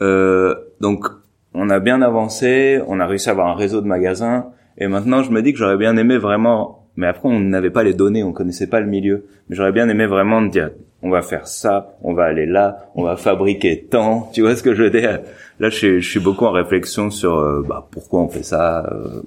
Euh, 0.00 0.54
donc 0.80 1.06
on 1.54 1.70
a 1.70 1.80
bien 1.80 2.02
avancé 2.02 2.80
on 2.86 3.00
a 3.00 3.06
réussi 3.06 3.28
à 3.28 3.32
avoir 3.32 3.48
un 3.48 3.54
réseau 3.54 3.80
de 3.80 3.86
magasins 3.86 4.46
et 4.78 4.86
maintenant 4.86 5.22
je 5.22 5.30
me 5.30 5.42
dis 5.42 5.52
que 5.52 5.58
j'aurais 5.58 5.76
bien 5.76 5.96
aimé 5.96 6.18
vraiment 6.18 6.86
mais 6.96 7.06
après 7.06 7.28
on 7.28 7.40
n'avait 7.40 7.70
pas 7.70 7.82
les 7.82 7.94
données 7.94 8.22
on 8.22 8.32
connaissait 8.32 8.68
pas 8.68 8.80
le 8.80 8.86
milieu 8.86 9.26
mais 9.48 9.56
j'aurais 9.56 9.72
bien 9.72 9.88
aimé 9.88 10.06
vraiment 10.06 10.40
me 10.40 10.48
dire 10.50 10.70
on 11.02 11.10
va 11.10 11.22
faire 11.22 11.46
ça 11.46 11.96
on 12.02 12.14
va 12.14 12.24
aller 12.24 12.46
là 12.46 12.90
on 12.94 13.02
va 13.02 13.16
fabriquer 13.16 13.86
tant 13.90 14.30
tu 14.32 14.42
vois 14.42 14.56
ce 14.56 14.62
que 14.62 14.74
je 14.74 14.84
veux 14.84 14.90
dire? 14.90 15.20
Là 15.60 15.68
je 15.68 15.76
suis, 15.76 16.00
je 16.00 16.10
suis 16.10 16.20
beaucoup 16.20 16.44
en 16.44 16.52
réflexion 16.52 17.10
sur 17.10 17.36
euh, 17.38 17.64
bah, 17.68 17.86
pourquoi 17.90 18.20
on 18.20 18.28
fait 18.28 18.42
ça 18.42 18.86
euh, 18.90 19.22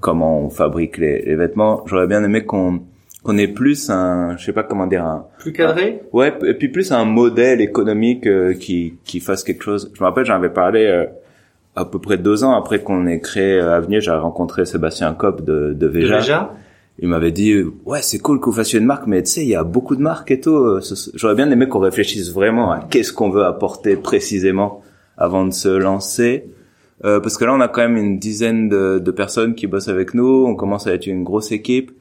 comment 0.00 0.40
on 0.40 0.50
fabrique 0.50 0.96
les, 0.98 1.22
les 1.22 1.36
vêtements. 1.36 1.82
J'aurais 1.86 2.06
bien 2.06 2.24
aimé 2.24 2.44
qu'on 2.44 2.80
qu'on 3.22 3.36
ait 3.36 3.48
plus 3.48 3.90
un 3.90 4.36
je 4.38 4.44
sais 4.46 4.52
pas 4.54 4.62
comment 4.62 4.86
dire 4.86 5.04
un 5.04 5.26
Plus 5.38 5.52
cadré? 5.52 6.00
Ouais, 6.12 6.32
et 6.46 6.54
puis 6.54 6.68
plus 6.68 6.90
un 6.90 7.04
modèle 7.04 7.60
économique 7.60 8.26
euh, 8.26 8.54
qui 8.54 8.94
qui 9.04 9.20
fasse 9.20 9.44
quelque 9.44 9.62
chose. 9.62 9.92
Je 9.94 10.00
me 10.00 10.06
rappelle, 10.06 10.24
j'en 10.24 10.36
avais 10.36 10.50
parlé 10.50 10.86
euh, 10.86 11.04
à 11.76 11.84
peu 11.84 11.98
près 11.98 12.18
deux 12.18 12.44
ans 12.44 12.52
après 12.56 12.82
qu'on 12.82 13.06
ait 13.06 13.20
créé 13.20 13.54
euh, 13.60 13.74
Avenir. 13.76 14.00
J'avais 14.00 14.18
rencontré 14.20 14.64
Sébastien 14.66 15.12
Kopp 15.14 15.44
de, 15.44 15.72
de 15.72 15.86
Veja. 15.86 16.52
Il 17.02 17.08
m'avait 17.08 17.32
dit 17.32 17.54
ouais 17.86 18.02
c'est 18.02 18.18
cool 18.18 18.40
que 18.40 18.46
vous 18.46 18.52
fassiez 18.52 18.78
une 18.78 18.84
marque, 18.84 19.06
mais 19.06 19.22
tu 19.22 19.30
sais 19.30 19.42
il 19.42 19.48
y 19.48 19.54
a 19.54 19.64
beaucoup 19.64 19.96
de 19.96 20.02
marques 20.02 20.30
et 20.30 20.40
tout. 20.40 20.54
euh, 20.56 20.80
J'aurais 21.14 21.34
bien 21.34 21.50
aimé 21.50 21.66
qu'on 21.68 21.78
réfléchisse 21.78 22.30
vraiment 22.32 22.72
à 22.72 22.80
qu'est-ce 22.80 23.12
qu'on 23.12 23.30
veut 23.30 23.44
apporter 23.44 23.96
précisément 23.96 24.82
avant 25.16 25.46
de 25.46 25.52
se 25.52 25.68
lancer. 25.68 26.44
Euh, 27.06 27.18
parce 27.20 27.38
que 27.38 27.44
là 27.46 27.54
on 27.54 27.60
a 27.60 27.68
quand 27.68 27.80
même 27.80 27.96
une 27.96 28.18
dizaine 28.18 28.68
de, 28.68 28.98
de 28.98 29.10
personnes 29.10 29.54
qui 29.54 29.66
bossent 29.66 29.88
avec 29.88 30.12
nous. 30.12 30.44
On 30.46 30.54
commence 30.56 30.86
à 30.86 30.92
être 30.92 31.06
une 31.06 31.24
grosse 31.24 31.52
équipe. 31.52 31.92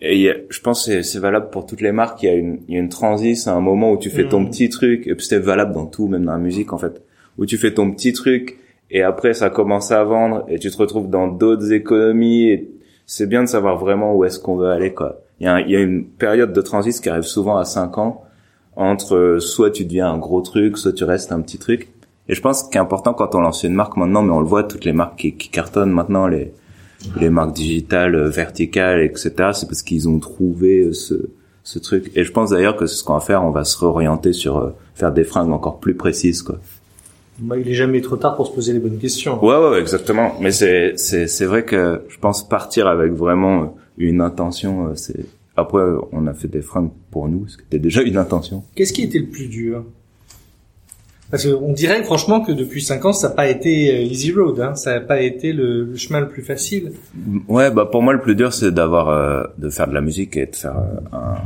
Et 0.00 0.30
a- 0.30 0.34
je 0.48 0.60
pense 0.60 0.86
que 0.86 1.02
c'est- 1.02 1.18
valable 1.18 1.50
pour 1.50 1.66
toutes 1.66 1.82
les 1.82 1.92
marques. 1.92 2.22
Il 2.22 2.26
y 2.26 2.28
a 2.30 2.34
une, 2.34 2.60
il 2.68 2.74
y 2.74 2.76
a 2.78 2.80
une 2.80 2.88
transis, 2.88 3.44
un 3.48 3.60
moment 3.60 3.92
où 3.92 3.98
tu 3.98 4.08
fais 4.10 4.26
ton 4.28 4.40
Mhm. 4.40 4.48
petit 4.50 4.68
truc. 4.70 5.06
Et 5.06 5.14
puis 5.14 5.26
c'est 5.26 5.38
valable 5.38 5.74
dans 5.74 5.86
tout, 5.86 6.08
même 6.08 6.24
dans 6.24 6.32
la 6.32 6.38
musique 6.38 6.72
en 6.72 6.78
fait. 6.78 7.02
Où 7.38 7.44
tu 7.44 7.58
fais 7.58 7.74
ton 7.74 7.90
petit 7.90 8.12
truc 8.14 8.58
et 8.92 9.02
après 9.02 9.34
ça 9.34 9.50
commence 9.50 9.90
à 9.90 10.04
vendre 10.04 10.44
et 10.48 10.58
tu 10.58 10.70
te 10.70 10.76
retrouves 10.76 11.10
dans 11.10 11.26
d'autres 11.26 11.72
économies. 11.72 12.44
Et 12.44 12.70
c'est 13.06 13.26
bien 13.26 13.42
de 13.42 13.48
savoir 13.48 13.78
vraiment 13.78 14.14
où 14.14 14.24
est-ce 14.24 14.38
qu'on 14.38 14.56
veut 14.56 14.70
aller 14.70 14.94
quoi. 14.94 15.18
Il 15.40 15.46
y, 15.46 15.76
a 15.76 15.80
une 15.80 16.04
période 16.04 16.52
de 16.52 16.60
transit 16.60 17.00
qui 17.00 17.08
arrive 17.08 17.24
souvent 17.24 17.56
à 17.56 17.64
5 17.64 17.98
ans 17.98 18.22
entre 18.76 19.38
soit 19.40 19.70
tu 19.70 19.84
deviens 19.84 20.10
un 20.12 20.18
gros 20.18 20.40
truc, 20.40 20.78
soit 20.78 20.92
tu 20.92 21.02
restes 21.04 21.32
un 21.32 21.40
petit 21.40 21.58
truc. 21.58 21.90
Et 22.28 22.34
je 22.34 22.40
pense 22.40 22.62
qu'il 22.62 22.76
est 22.76 22.80
important 22.80 23.12
quand 23.12 23.34
on 23.34 23.40
lance 23.40 23.64
une 23.64 23.74
marque 23.74 23.96
maintenant, 23.96 24.22
mais 24.22 24.32
on 24.32 24.40
le 24.40 24.46
voit, 24.46 24.62
toutes 24.62 24.84
les 24.84 24.92
marques 24.92 25.18
qui, 25.18 25.34
cartonnent 25.50 25.90
maintenant, 25.90 26.28
les, 26.28 26.52
marques 27.28 27.54
digitales, 27.54 28.14
euh, 28.14 28.28
verticales, 28.28 29.02
etc., 29.02 29.30
c'est 29.52 29.66
parce 29.66 29.82
qu'ils 29.82 30.08
ont 30.08 30.20
trouvé 30.20 30.84
euh, 30.84 30.92
ce, 30.92 31.14
ce 31.64 31.78
truc. 31.78 32.12
Et 32.14 32.24
je 32.24 32.32
pense 32.32 32.50
d'ailleurs 32.50 32.76
que 32.76 32.86
c'est 32.86 32.94
ce 32.94 33.04
qu'on 33.04 33.14
va 33.14 33.20
faire, 33.20 33.44
on 33.44 33.50
va 33.50 33.64
se 33.64 33.76
réorienter 33.78 34.32
sur 34.32 34.58
euh, 34.58 34.70
faire 34.94 35.12
des 35.12 35.24
fringues 35.24 35.50
encore 35.50 35.80
plus 35.80 35.94
précises, 35.94 36.42
quoi. 36.42 36.58
Bah, 37.38 37.58
Il 37.58 37.68
est 37.68 37.74
jamais 37.74 38.00
trop 38.00 38.16
tard 38.16 38.36
pour 38.36 38.46
se 38.46 38.52
poser 38.52 38.72
les 38.72 38.78
bonnes 38.78 38.98
questions. 38.98 39.42
Ouais, 39.44 39.56
ouais, 39.56 39.80
exactement. 39.80 40.34
Mais 40.40 40.52
c'est, 40.52 40.94
c'est, 40.96 41.26
c'est 41.26 41.46
vrai 41.46 41.64
que 41.64 42.02
je 42.08 42.18
pense 42.18 42.46
partir 42.48 42.86
avec 42.86 43.12
vraiment 43.12 43.62
euh, 43.62 43.66
une 43.98 44.20
intention, 44.20 44.88
euh, 44.88 44.94
c'est, 44.94 45.26
après, 45.56 45.82
on 46.12 46.26
a 46.26 46.34
fait 46.34 46.48
des 46.48 46.62
fringues 46.62 46.90
pour 47.10 47.28
nous, 47.28 47.46
ce 47.48 47.56
qui 47.56 47.64
était 47.64 47.78
déjà 47.78 48.02
une 48.02 48.16
intention. 48.16 48.64
Qu'est-ce 48.74 48.92
qui 48.92 49.02
était 49.02 49.18
le 49.18 49.26
plus 49.26 49.48
dur? 49.48 49.84
Parce 51.32 51.46
qu'on 51.48 51.72
dirait 51.72 52.04
franchement 52.04 52.42
que 52.42 52.52
depuis 52.52 52.82
5 52.82 53.04
ans, 53.06 53.12
ça 53.14 53.30
n'a 53.30 53.34
pas 53.34 53.48
été 53.48 53.90
euh, 53.90 54.02
easy 54.02 54.32
road, 54.32 54.60
hein. 54.60 54.74
ça 54.74 54.92
n'a 54.92 55.00
pas 55.00 55.22
été 55.22 55.54
le, 55.54 55.84
le 55.84 55.96
chemin 55.96 56.20
le 56.20 56.28
plus 56.28 56.42
facile. 56.42 56.92
Ouais, 57.48 57.70
bah 57.70 57.88
pour 57.90 58.02
moi 58.02 58.12
le 58.12 58.20
plus 58.20 58.34
dur 58.34 58.52
c'est 58.52 58.70
d'avoir 58.70 59.08
euh, 59.08 59.42
de 59.56 59.70
faire 59.70 59.88
de 59.88 59.94
la 59.94 60.02
musique 60.02 60.36
et 60.36 60.44
de 60.44 60.54
faire 60.54 60.76
euh, 60.76 61.16
un, 61.16 61.36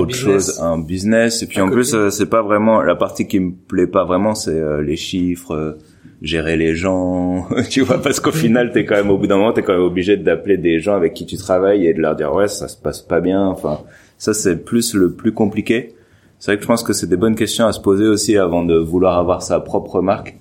autre 0.00 0.08
business. 0.08 0.46
chose, 0.46 0.60
un 0.60 0.78
business. 0.78 1.42
Et 1.44 1.46
puis 1.46 1.60
À 1.60 1.62
en 1.62 1.66
côté. 1.68 1.76
plus 1.76 1.94
euh, 1.94 2.10
c'est 2.10 2.26
pas 2.28 2.42
vraiment 2.42 2.82
la 2.82 2.96
partie 2.96 3.28
qui 3.28 3.38
me 3.38 3.52
plaît 3.52 3.86
pas 3.86 4.04
vraiment, 4.04 4.34
c'est 4.34 4.50
euh, 4.50 4.82
les 4.82 4.96
chiffres, 4.96 5.54
euh, 5.54 5.78
gérer 6.22 6.56
les 6.56 6.74
gens, 6.74 7.46
tu 7.70 7.82
vois, 7.82 8.02
parce 8.02 8.18
qu'au 8.18 8.32
final 8.32 8.72
t'es 8.72 8.84
quand 8.84 8.96
même 8.96 9.10
au 9.10 9.16
bout 9.18 9.28
d'un 9.28 9.36
moment 9.36 9.52
t'es 9.52 9.62
quand 9.62 9.74
même 9.74 9.82
obligé 9.82 10.16
d'appeler 10.16 10.56
des 10.56 10.80
gens 10.80 10.96
avec 10.96 11.14
qui 11.14 11.24
tu 11.24 11.36
travailles 11.36 11.86
et 11.86 11.94
de 11.94 12.00
leur 12.00 12.16
dire 12.16 12.34
ouais 12.34 12.48
ça 12.48 12.66
se 12.66 12.76
passe 12.76 13.00
pas 13.00 13.20
bien. 13.20 13.46
Enfin 13.46 13.78
ça 14.18 14.34
c'est 14.34 14.56
plus 14.64 14.92
le 14.94 15.12
plus 15.12 15.30
compliqué. 15.32 15.92
C'est 16.38 16.50
vrai 16.52 16.56
que 16.56 16.62
je 16.62 16.68
pense 16.68 16.82
que 16.82 16.92
c'est 16.92 17.06
des 17.06 17.16
bonnes 17.16 17.34
questions 17.34 17.66
à 17.66 17.72
se 17.72 17.80
poser 17.80 18.06
aussi 18.06 18.36
avant 18.36 18.64
de 18.64 18.76
vouloir 18.76 19.18
avoir 19.18 19.42
sa 19.42 19.58
propre 19.60 20.00
marque. 20.00 20.36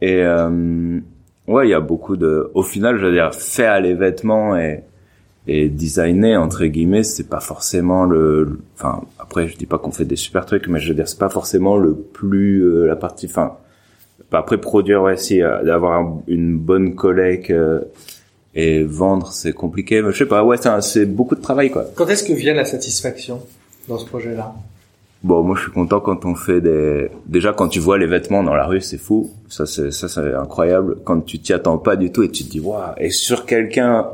Et 0.00 0.22
euh, 0.22 0.98
ouais, 1.48 1.66
il 1.66 1.70
y 1.70 1.74
a 1.74 1.80
beaucoup 1.80 2.16
de. 2.16 2.50
Au 2.54 2.62
final, 2.62 2.98
je 2.98 3.06
veux 3.06 3.12
dire, 3.12 3.34
faire 3.34 3.80
les 3.80 3.94
vêtements 3.94 4.56
et 4.56 4.82
et 5.48 5.68
designer 5.68 6.42
entre 6.42 6.64
guillemets, 6.66 7.04
c'est 7.04 7.28
pas 7.28 7.38
forcément 7.40 8.04
le. 8.04 8.58
Enfin, 8.76 9.02
après, 9.18 9.46
je 9.46 9.56
dis 9.56 9.66
pas 9.66 9.78
qu'on 9.78 9.92
fait 9.92 10.04
des 10.04 10.16
super 10.16 10.44
trucs, 10.44 10.66
mais 10.68 10.80
je 10.80 10.88
veux 10.88 10.94
dire, 10.94 11.08
c'est 11.08 11.18
pas 11.20 11.28
forcément 11.28 11.76
le 11.76 11.94
plus 11.94 12.62
euh, 12.64 12.86
la 12.86 12.96
partie. 12.96 13.26
Enfin, 13.26 13.52
après 14.32 14.58
produire, 14.58 15.02
ouais, 15.02 15.16
si 15.16 15.42
euh, 15.42 15.62
d'avoir 15.64 16.00
un- 16.00 16.22
une 16.26 16.58
bonne 16.58 16.94
collecte 16.96 17.50
euh, 17.50 17.80
et 18.56 18.82
vendre, 18.82 19.30
c'est 19.32 19.52
compliqué. 19.52 20.02
Mais 20.02 20.10
je 20.12 20.18
sais 20.18 20.26
pas, 20.26 20.42
ouais, 20.44 20.56
c'est 20.80 21.06
beaucoup 21.06 21.36
de 21.36 21.40
travail, 21.42 21.70
quoi. 21.70 21.84
Quand 21.94 22.08
est-ce 22.08 22.24
que 22.24 22.32
vient 22.32 22.54
la 22.54 22.64
satisfaction 22.64 23.40
dans 23.88 23.98
ce 23.98 24.06
projet-là? 24.06 24.52
Bon, 25.26 25.42
moi, 25.42 25.56
je 25.56 25.62
suis 25.62 25.72
content 25.72 25.98
quand 25.98 26.24
on 26.24 26.36
fait 26.36 26.60
des. 26.60 27.10
Déjà, 27.26 27.52
quand 27.52 27.66
tu 27.66 27.80
vois 27.80 27.98
les 27.98 28.06
vêtements 28.06 28.44
dans 28.44 28.54
la 28.54 28.64
rue, 28.64 28.80
c'est 28.80 28.96
fou. 28.96 29.32
Ça, 29.48 29.66
c'est 29.66 29.90
ça, 29.90 30.08
c'est 30.08 30.32
incroyable. 30.34 30.98
Quand 31.02 31.20
tu 31.20 31.40
t'y 31.40 31.52
attends 31.52 31.78
pas 31.78 31.96
du 31.96 32.12
tout 32.12 32.22
et 32.22 32.30
tu 32.30 32.44
te 32.44 32.50
dis, 32.50 32.60
waouh, 32.60 32.92
et 32.96 33.10
sur 33.10 33.44
quelqu'un 33.44 34.06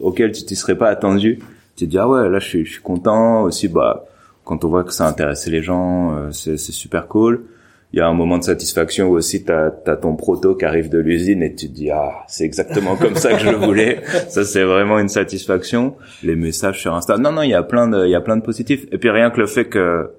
auquel 0.00 0.32
tu 0.32 0.44
t'y 0.44 0.56
serais 0.56 0.74
pas 0.74 0.88
attendu, 0.88 1.40
tu 1.76 1.84
te 1.84 1.90
dis, 1.90 1.98
ah 1.98 2.08
ouais, 2.08 2.30
là, 2.30 2.38
je 2.38 2.46
suis, 2.48 2.64
je 2.64 2.72
suis 2.72 2.82
content. 2.82 3.42
Aussi, 3.42 3.68
bah, 3.68 4.06
quand 4.46 4.64
on 4.64 4.68
voit 4.68 4.84
que 4.84 4.94
ça 4.94 5.06
intéressait 5.06 5.50
les 5.50 5.60
gens, 5.60 6.16
euh, 6.16 6.30
c'est 6.30 6.56
c'est 6.56 6.72
super 6.72 7.06
cool. 7.06 7.44
Il 7.92 7.98
y 7.98 8.00
a 8.00 8.08
un 8.08 8.14
moment 8.14 8.38
de 8.38 8.44
satisfaction 8.44 9.08
où 9.08 9.12
aussi 9.12 9.44
t'as 9.44 9.70
as 9.86 9.96
ton 9.96 10.16
proto 10.16 10.54
qui 10.54 10.64
arrive 10.64 10.88
de 10.88 10.98
l'usine 10.98 11.42
et 11.42 11.54
tu 11.54 11.68
te 11.68 11.74
dis 11.74 11.90
ah 11.90 12.24
c'est 12.28 12.44
exactement 12.44 12.96
comme 13.00 13.16
ça 13.16 13.34
que 13.34 13.40
je 13.40 13.50
le 13.50 13.56
voulais. 13.56 14.00
Ça 14.30 14.42
c'est 14.42 14.64
vraiment 14.64 14.98
une 14.98 15.10
satisfaction. 15.10 15.96
Les 16.22 16.34
messages 16.34 16.80
sur 16.80 16.94
Insta. 16.94 17.18
Non 17.18 17.32
non 17.32 17.42
il 17.42 17.50
y 17.50 17.54
a 17.54 17.62
plein 17.62 17.88
de 17.88 18.06
il 18.06 18.10
y 18.10 18.14
a 18.14 18.22
plein 18.22 18.38
de 18.38 18.42
positifs. 18.42 18.86
Et 18.90 18.96
puis 18.96 19.10
rien 19.10 19.30
que 19.30 19.38
le 19.38 19.46
fait 19.46 19.66
que 19.66 20.10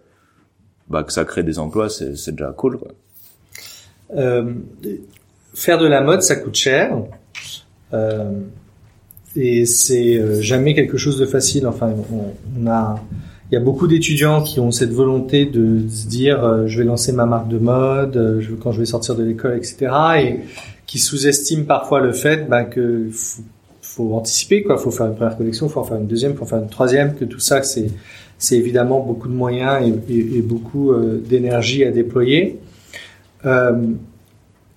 bah 0.89 1.03
que 1.03 1.11
ça 1.11 1.25
crée 1.25 1.43
des 1.43 1.59
emplois 1.59 1.89
c'est 1.89 2.31
déjà 2.31 2.53
cool 2.55 2.77
quoi. 2.77 2.89
Euh, 4.15 4.53
faire 5.53 5.79
de 5.79 5.87
la 5.87 6.01
mode, 6.01 6.21
ça 6.21 6.35
coûte 6.35 6.55
cher. 6.55 6.97
Euh, 7.93 8.31
et 9.35 9.65
c'est 9.65 10.17
euh, 10.17 10.41
jamais 10.41 10.73
quelque 10.73 10.97
chose 10.97 11.19
de 11.19 11.25
facile. 11.25 11.67
Enfin, 11.67 11.93
on, 12.11 12.67
a, 12.67 12.99
il 13.51 13.55
y 13.55 13.57
a 13.57 13.59
beaucoup 13.59 13.87
d'étudiants 13.87 14.41
qui 14.41 14.59
ont 14.59 14.71
cette 14.71 14.91
volonté 14.91 15.45
de 15.45 15.87
se 15.87 16.07
dire 16.07 16.43
euh, 16.43 16.67
je 16.67 16.79
vais 16.79 16.85
lancer 16.85 17.11
ma 17.11 17.25
marque 17.25 17.47
de 17.47 17.57
mode 17.57 18.17
euh, 18.17 18.41
je, 18.41 18.53
quand 18.53 18.71
je 18.71 18.79
vais 18.79 18.85
sortir 18.85 19.15
de 19.15 19.23
l'école, 19.23 19.57
etc. 19.57 19.91
Et 20.19 20.39
qui 20.85 20.99
sous-estiment 20.99 21.65
parfois 21.65 21.99
le 21.99 22.13
fait 22.13 22.47
ben, 22.49 22.63
que 22.63 23.09
faut, 23.97 24.13
anticiper, 24.13 24.63
quoi. 24.63 24.77
Faut 24.77 24.91
faire 24.91 25.07
une 25.07 25.15
première 25.15 25.37
collection, 25.37 25.67
faut 25.69 25.79
en 25.79 25.83
faire 25.83 25.97
une 25.97 26.07
deuxième, 26.07 26.35
faut 26.35 26.43
en 26.43 26.47
faire 26.47 26.59
une 26.59 26.69
troisième, 26.69 27.15
que 27.15 27.25
tout 27.25 27.39
ça 27.39 27.63
c'est 27.63 27.87
c'est 28.39 28.55
évidemment 28.55 28.99
beaucoup 28.99 29.27
de 29.27 29.33
moyens 29.33 29.83
et, 30.07 30.41
beaucoup 30.41 30.91
euh, 30.91 31.23
d'énergie 31.27 31.83
à 31.83 31.91
déployer. 31.91 32.59
Euh, 33.45 33.87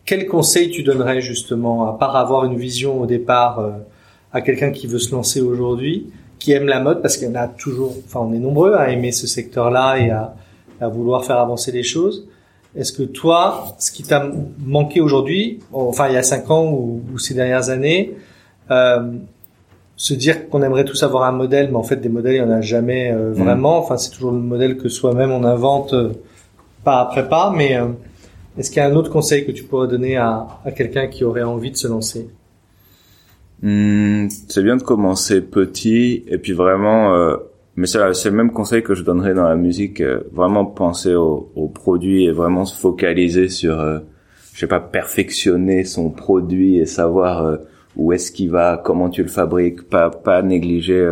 quel 0.07 0.27
conseil 0.27 0.71
tu 0.71 0.83
donnerais 0.83 1.21
justement, 1.21 1.87
à 1.87 1.99
part 1.99 2.17
avoir 2.17 2.47
une 2.47 2.57
vision 2.57 3.03
au 3.03 3.07
départ, 3.07 3.75
à 4.33 4.41
quelqu'un 4.41 4.71
qui 4.71 4.87
veut 4.87 4.99
se 4.99 5.13
lancer 5.13 5.43
aujourd'hui 5.43 6.07
qui 6.41 6.53
aiment 6.53 6.67
la 6.67 6.81
mode 6.81 7.03
parce 7.03 7.17
qu'il 7.17 7.29
y 7.29 7.31
en 7.31 7.37
a 7.37 7.47
toujours, 7.47 7.95
enfin 8.07 8.21
on 8.21 8.33
est 8.33 8.39
nombreux 8.39 8.75
à 8.75 8.91
aimer 8.91 9.13
ce 9.13 9.29
secteur-là 9.29 9.99
et 9.99 10.11
à, 10.11 10.35
à, 10.81 10.89
vouloir 10.89 11.25
faire 11.25 11.37
avancer 11.37 11.71
les 11.71 11.85
choses. 11.85 12.27
Est-ce 12.75 12.93
que 12.93 13.03
toi, 13.03 13.77
ce 13.79 13.93
qui 13.93 14.03
t'a 14.03 14.31
manqué 14.59 15.01
aujourd'hui, 15.01 15.61
enfin 15.73 16.09
il 16.09 16.15
y 16.15 16.17
a 16.17 16.23
cinq 16.23 16.51
ans 16.51 16.73
ou, 16.73 17.19
ces 17.19 17.35
dernières 17.35 17.69
années, 17.69 18.15
euh, 18.15 18.21
se 20.01 20.15
dire 20.15 20.49
qu'on 20.49 20.63
aimerait 20.63 20.87
tous 20.87 21.03
avoir 21.03 21.25
un 21.25 21.33
modèle, 21.33 21.69
mais 21.71 21.77
en 21.77 21.83
fait 21.83 21.97
des 21.97 22.09
modèles 22.09 22.37
il 22.37 22.39
y 22.39 22.43
en 22.43 22.51
a 22.51 22.63
jamais 22.63 23.13
euh, 23.13 23.31
mm. 23.31 23.35
vraiment. 23.35 23.79
Enfin 23.79 23.99
c'est 23.99 24.11
toujours 24.11 24.33
le 24.33 24.39
modèle 24.39 24.79
que 24.79 24.89
soi-même 24.89 25.31
on 25.31 25.45
invente, 25.45 25.93
euh, 25.93 26.13
pas 26.85 27.01
après 27.01 27.29
pas. 27.29 27.53
Mais 27.55 27.77
euh, 27.77 27.89
est-ce 28.57 28.71
qu'il 28.71 28.83
y 28.83 28.85
a 28.85 28.89
un 28.89 28.97
autre 28.97 29.11
conseil 29.11 29.45
que 29.45 29.53
tu 29.53 29.65
pourrais 29.65 29.89
donner 29.89 30.17
à, 30.17 30.47
à 30.65 30.73
quelqu'un 30.73 31.07
qui 31.09 31.23
aurait 31.23 31.43
envie 31.43 31.71
de 31.71 31.77
se 31.77 31.87
lancer? 31.87 32.31
Hmm, 33.63 34.29
c'est 34.49 34.63
bien 34.63 34.79
de 34.79 34.83
commencer 34.83 35.43
petit 35.43 36.25
et 36.29 36.39
puis 36.39 36.55
vraiment, 36.55 37.15
euh, 37.15 37.37
mais 37.77 37.87
c'est 37.87 37.99
le 37.99 38.31
même 38.31 38.53
conseil 38.53 38.83
que 38.83 38.95
je 38.95 39.03
donnerais 39.03 39.35
dans 39.35 39.47
la 39.47 39.57
musique, 39.57 40.01
euh, 40.01 40.21
vraiment 40.33 40.65
penser 40.65 41.15
au, 41.15 41.53
au, 41.55 41.69
produit 41.69 42.25
et 42.25 42.33
vraiment 42.33 42.65
se 42.65 42.75
focaliser 42.75 43.51
sur, 43.51 43.79
euh, 43.79 43.99
je 44.55 44.61
sais 44.61 44.67
pas, 44.67 44.81
perfectionner 44.81 45.85
son 45.85 46.09
produit 46.09 46.79
et 46.79 46.87
savoir 46.87 47.45
euh, 47.45 47.57
où 47.97 48.13
est-ce 48.13 48.31
qu'il 48.33 48.51
va, 48.51 48.81
comment 48.83 49.11
tu 49.11 49.23
le 49.23 49.29
fabriques, 49.29 49.89
pas 49.89 50.11
pas 50.11 50.43
négliger 50.43 51.07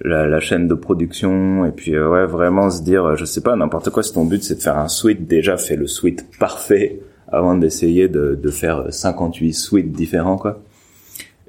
la, 0.00 0.26
la, 0.26 0.40
chaîne 0.40 0.68
de 0.68 0.74
production. 0.74 1.66
Et 1.66 1.70
puis 1.72 1.98
ouais 1.98 2.26
vraiment 2.26 2.70
se 2.70 2.82
dire, 2.82 3.16
je 3.16 3.24
sais 3.24 3.42
pas, 3.42 3.54
n'importe 3.56 3.90
quoi, 3.90 4.02
si 4.02 4.12
ton 4.12 4.24
but 4.24 4.42
c'est 4.42 4.56
de 4.56 4.62
faire 4.62 4.78
un 4.78 4.88
suite, 4.88 5.26
déjà 5.26 5.56
fais 5.56 5.76
le 5.76 5.86
suite 5.86 6.26
parfait 6.38 7.00
avant 7.32 7.56
d'essayer 7.56 8.08
de, 8.08 8.38
de 8.40 8.50
faire 8.50 8.84
58 8.90 9.54
suites 9.54 9.92
différents 9.92 10.36
quoi. 10.36 10.60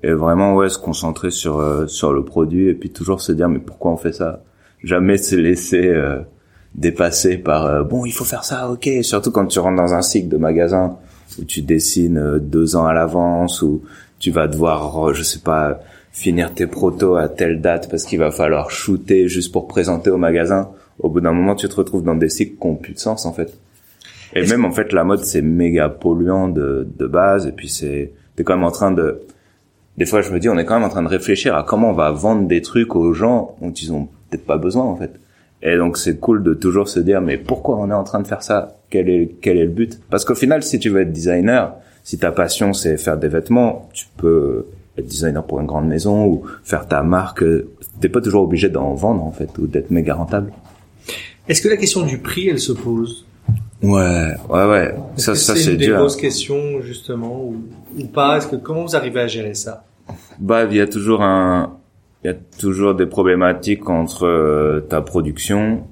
Et 0.01 0.11
vraiment 0.11 0.55
ouais 0.55 0.69
se 0.69 0.77
concentrer 0.77 1.29
sur 1.29 1.59
euh, 1.59 1.87
sur 1.87 2.13
le 2.13 2.23
produit 2.23 2.69
et 2.69 2.73
puis 2.73 2.89
toujours 2.89 3.21
se 3.21 3.31
dire 3.31 3.49
mais 3.49 3.59
pourquoi 3.59 3.91
on 3.91 3.97
fait 3.97 4.13
ça? 4.13 4.41
Jamais 4.83 5.17
se 5.17 5.35
laisser 5.35 5.87
euh, 5.87 6.19
dépasser 6.75 7.37
par 7.37 7.65
euh, 7.65 7.83
bon 7.83 8.05
il 8.05 8.11
faut 8.11 8.25
faire 8.25 8.43
ça 8.43 8.69
ok. 8.69 8.89
Surtout 9.01 9.31
quand 9.31 9.45
tu 9.45 9.59
rentres 9.59 9.81
dans 9.81 9.93
un 9.93 10.01
cycle 10.01 10.29
de 10.29 10.37
magasin 10.37 10.97
où 11.39 11.43
tu 11.43 11.62
dessines 11.62 12.39
deux 12.39 12.75
ans 12.75 12.86
à 12.86 12.93
l'avance 12.93 13.62
ou 13.62 13.81
tu 14.19 14.31
vas 14.31 14.47
devoir 14.47 15.13
je 15.13 15.23
sais 15.23 15.39
pas 15.39 15.79
finir 16.12 16.53
tes 16.53 16.67
protos 16.67 17.15
à 17.15 17.27
telle 17.27 17.62
date 17.62 17.89
parce 17.89 18.03
qu'il 18.03 18.19
va 18.19 18.31
falloir 18.31 18.69
shooter 18.69 19.27
juste 19.27 19.51
pour 19.51 19.67
présenter 19.67 20.09
au 20.09 20.17
magasin 20.17 20.69
au 20.99 21.09
bout 21.09 21.21
d'un 21.21 21.33
moment 21.33 21.55
tu 21.55 21.67
te 21.67 21.75
retrouves 21.75 22.03
dans 22.03 22.15
des 22.15 22.29
cycles 22.29 22.55
qui 22.59 22.67
ont 22.67 22.75
plus 22.75 22.93
de 22.93 22.99
sens 22.99 23.25
en 23.25 23.33
fait 23.33 23.57
et 24.36 24.45
même 24.45 24.65
en 24.65 24.71
fait 24.71 24.93
la 24.93 25.03
mode 25.03 25.23
c'est 25.23 25.41
méga 25.41 25.89
polluant 25.89 26.47
de 26.47 26.88
de 26.97 27.07
base 27.07 27.47
et 27.47 27.51
puis 27.51 27.69
c'est 27.69 28.12
t'es 28.36 28.43
quand 28.43 28.55
même 28.55 28.65
en 28.65 28.71
train 28.71 28.91
de 28.91 29.21
des 29.97 30.05
fois 30.05 30.21
je 30.21 30.31
me 30.31 30.39
dis 30.39 30.49
on 30.49 30.57
est 30.57 30.65
quand 30.65 30.75
même 30.75 30.83
en 30.83 30.89
train 30.89 31.03
de 31.03 31.07
réfléchir 31.07 31.55
à 31.55 31.63
comment 31.63 31.89
on 31.89 31.93
va 31.93 32.12
vendre 32.12 32.47
des 32.47 32.62
trucs 32.62 32.95
aux 32.95 33.13
gens 33.13 33.55
dont 33.62 33.71
ils 33.71 33.91
ont 33.91 34.07
peut-être 34.29 34.45
pas 34.45 34.57
besoin 34.57 34.83
en 34.83 34.95
fait. 34.95 35.12
Et 35.65 35.78
donc 35.78 35.97
c'est 35.97 36.17
cool 36.17 36.43
de 36.43 36.54
toujours 36.54 36.89
se 36.89 36.99
dire 36.99 37.21
mais 37.21 37.38
pourquoi 37.38 37.78
on 37.78 37.89
est 37.89 37.93
en 37.93 38.04
train 38.04 38.19
de 38.19 38.28
faire 38.28 38.43
ça? 38.43 38.76
Quel 38.89 39.10
est 39.10 39.36
quel 39.41 39.58
est 39.58 39.63
le 39.63 39.71
but? 39.71 39.99
Parce 40.10 40.26
qu'au 40.26 40.36
final 40.36 40.62
si 40.62 40.78
tu 40.78 40.89
veux 40.89 41.02
être 41.02 41.13
designer, 41.13 41.73
si 42.04 42.19
ta 42.19 42.32
passion 42.32 42.73
c'est 42.73 42.97
faire 42.97 43.17
des 43.17 43.30
vêtements, 43.30 43.89
tu 43.93 44.08
peux 44.17 44.65
être 44.97 45.08
designer 45.08 45.43
pour 45.43 45.62
une 45.62 45.65
grande 45.65 45.88
maison 45.88 46.26
ou 46.26 46.43
faire 46.65 46.86
ta 46.88 47.02
marque, 47.02 47.45
t'es 48.02 48.10
pas 48.10 48.19
toujours 48.19 48.43
obligé 48.43 48.67
d'en 48.69 48.93
vendre 48.93 49.23
en 49.23 49.32
fait 49.32 49.58
ou 49.58 49.65
d'être 49.65 49.89
méga 49.89 50.15
rentable. 50.15 50.52
Est-ce 51.47 51.62
que 51.62 51.69
la 51.69 51.78
question 51.78 52.06
du 52.06 52.17
prix 52.17 52.49
elle 52.49 52.60
se 52.60 52.73
pose? 52.73 53.26
Ouais, 53.82 54.34
ouais, 54.49 54.65
ouais. 54.65 54.95
Ça, 55.15 55.34
ça 55.36 55.56
c'est 55.56 55.76
dur. 55.76 55.80
C'est 55.80 55.91
une 55.91 55.97
grosses 55.97 56.17
questions 56.17 56.82
justement 56.82 57.41
ou, 57.41 57.56
ou 57.99 58.06
pas? 58.08 58.38
Est-ce 58.38 58.47
que 58.47 58.58
comment 58.58 58.84
vous 58.84 58.95
arrivez 58.95 59.21
à 59.21 59.28
gérer 59.28 59.54
ça? 59.54 59.86
Bah, 60.39 60.65
il 60.69 60.76
y 60.76 60.82
a 60.82 60.88
toujours 60.88 61.21
un, 61.21 61.78
il 62.23 62.27
y 62.27 62.29
a 62.29 62.38
toujours 62.59 62.95
des 62.95 63.05
problématiques 63.05 63.89
entre 63.89 64.25
euh, 64.25 64.79
ta 64.81 65.01
production 65.01 65.83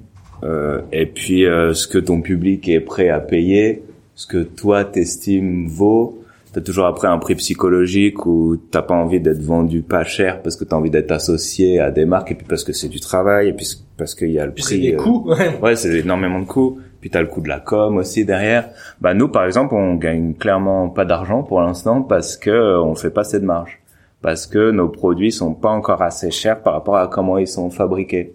euh, 0.44 0.80
et 0.92 1.06
puis 1.06 1.44
euh, 1.46 1.74
ce 1.74 1.86
que 1.86 1.98
ton 1.98 2.20
public 2.20 2.68
est 2.68 2.80
prêt 2.80 3.08
à 3.08 3.20
payer, 3.20 3.82
ce 4.14 4.26
que 4.26 4.42
toi 4.42 4.84
t'estimes 4.84 5.66
vaut. 5.68 6.18
T'as 6.52 6.60
toujours 6.60 6.84
après 6.84 7.08
un 7.08 7.16
prix 7.16 7.34
psychologique 7.34 8.26
où 8.26 8.58
t'as 8.70 8.82
pas 8.82 8.94
envie 8.94 9.20
d'être 9.20 9.42
vendu 9.42 9.80
pas 9.80 10.04
cher 10.04 10.42
parce 10.42 10.56
que 10.56 10.64
t'as 10.64 10.76
envie 10.76 10.90
d'être 10.90 11.10
associé 11.10 11.80
à 11.80 11.90
des 11.90 12.04
marques 12.04 12.32
et 12.32 12.34
puis 12.34 12.46
parce 12.46 12.62
que 12.62 12.74
c'est 12.74 12.88
du 12.90 13.00
travail 13.00 13.48
et 13.48 13.52
puis 13.54 13.66
parce 13.96 14.14
qu'il 14.14 14.32
y 14.32 14.38
a 14.38 14.44
le 14.44 14.52
prix. 14.52 14.62
C'est 14.62 14.78
des 14.78 14.96
coûts. 14.96 15.24
Ouais, 15.26 15.58
ouais 15.62 15.76
c'est 15.76 15.94
énormément 15.94 16.40
de 16.40 16.44
coûts 16.44 16.78
puis 17.02 17.10
t'as 17.10 17.20
le 17.20 17.26
coût 17.26 17.40
de 17.40 17.48
la 17.48 17.58
com 17.58 17.96
aussi 17.96 18.24
derrière. 18.24 18.70
Bah 19.00 19.12
nous 19.12 19.28
par 19.28 19.44
exemple 19.44 19.74
on 19.74 19.96
gagne 19.96 20.34
clairement 20.34 20.88
pas 20.88 21.04
d'argent 21.04 21.42
pour 21.42 21.60
l'instant 21.60 22.00
parce 22.00 22.36
que 22.36 22.50
euh, 22.50 22.80
on 22.80 22.94
fait 22.94 23.10
pas 23.10 23.22
assez 23.22 23.40
de 23.40 23.44
marge, 23.44 23.80
parce 24.22 24.46
que 24.46 24.70
nos 24.70 24.88
produits 24.88 25.32
sont 25.32 25.54
pas 25.54 25.70
encore 25.70 26.00
assez 26.00 26.30
chers 26.30 26.62
par 26.62 26.72
rapport 26.74 26.96
à 26.96 27.08
comment 27.08 27.38
ils 27.38 27.48
sont 27.48 27.70
fabriqués. 27.70 28.34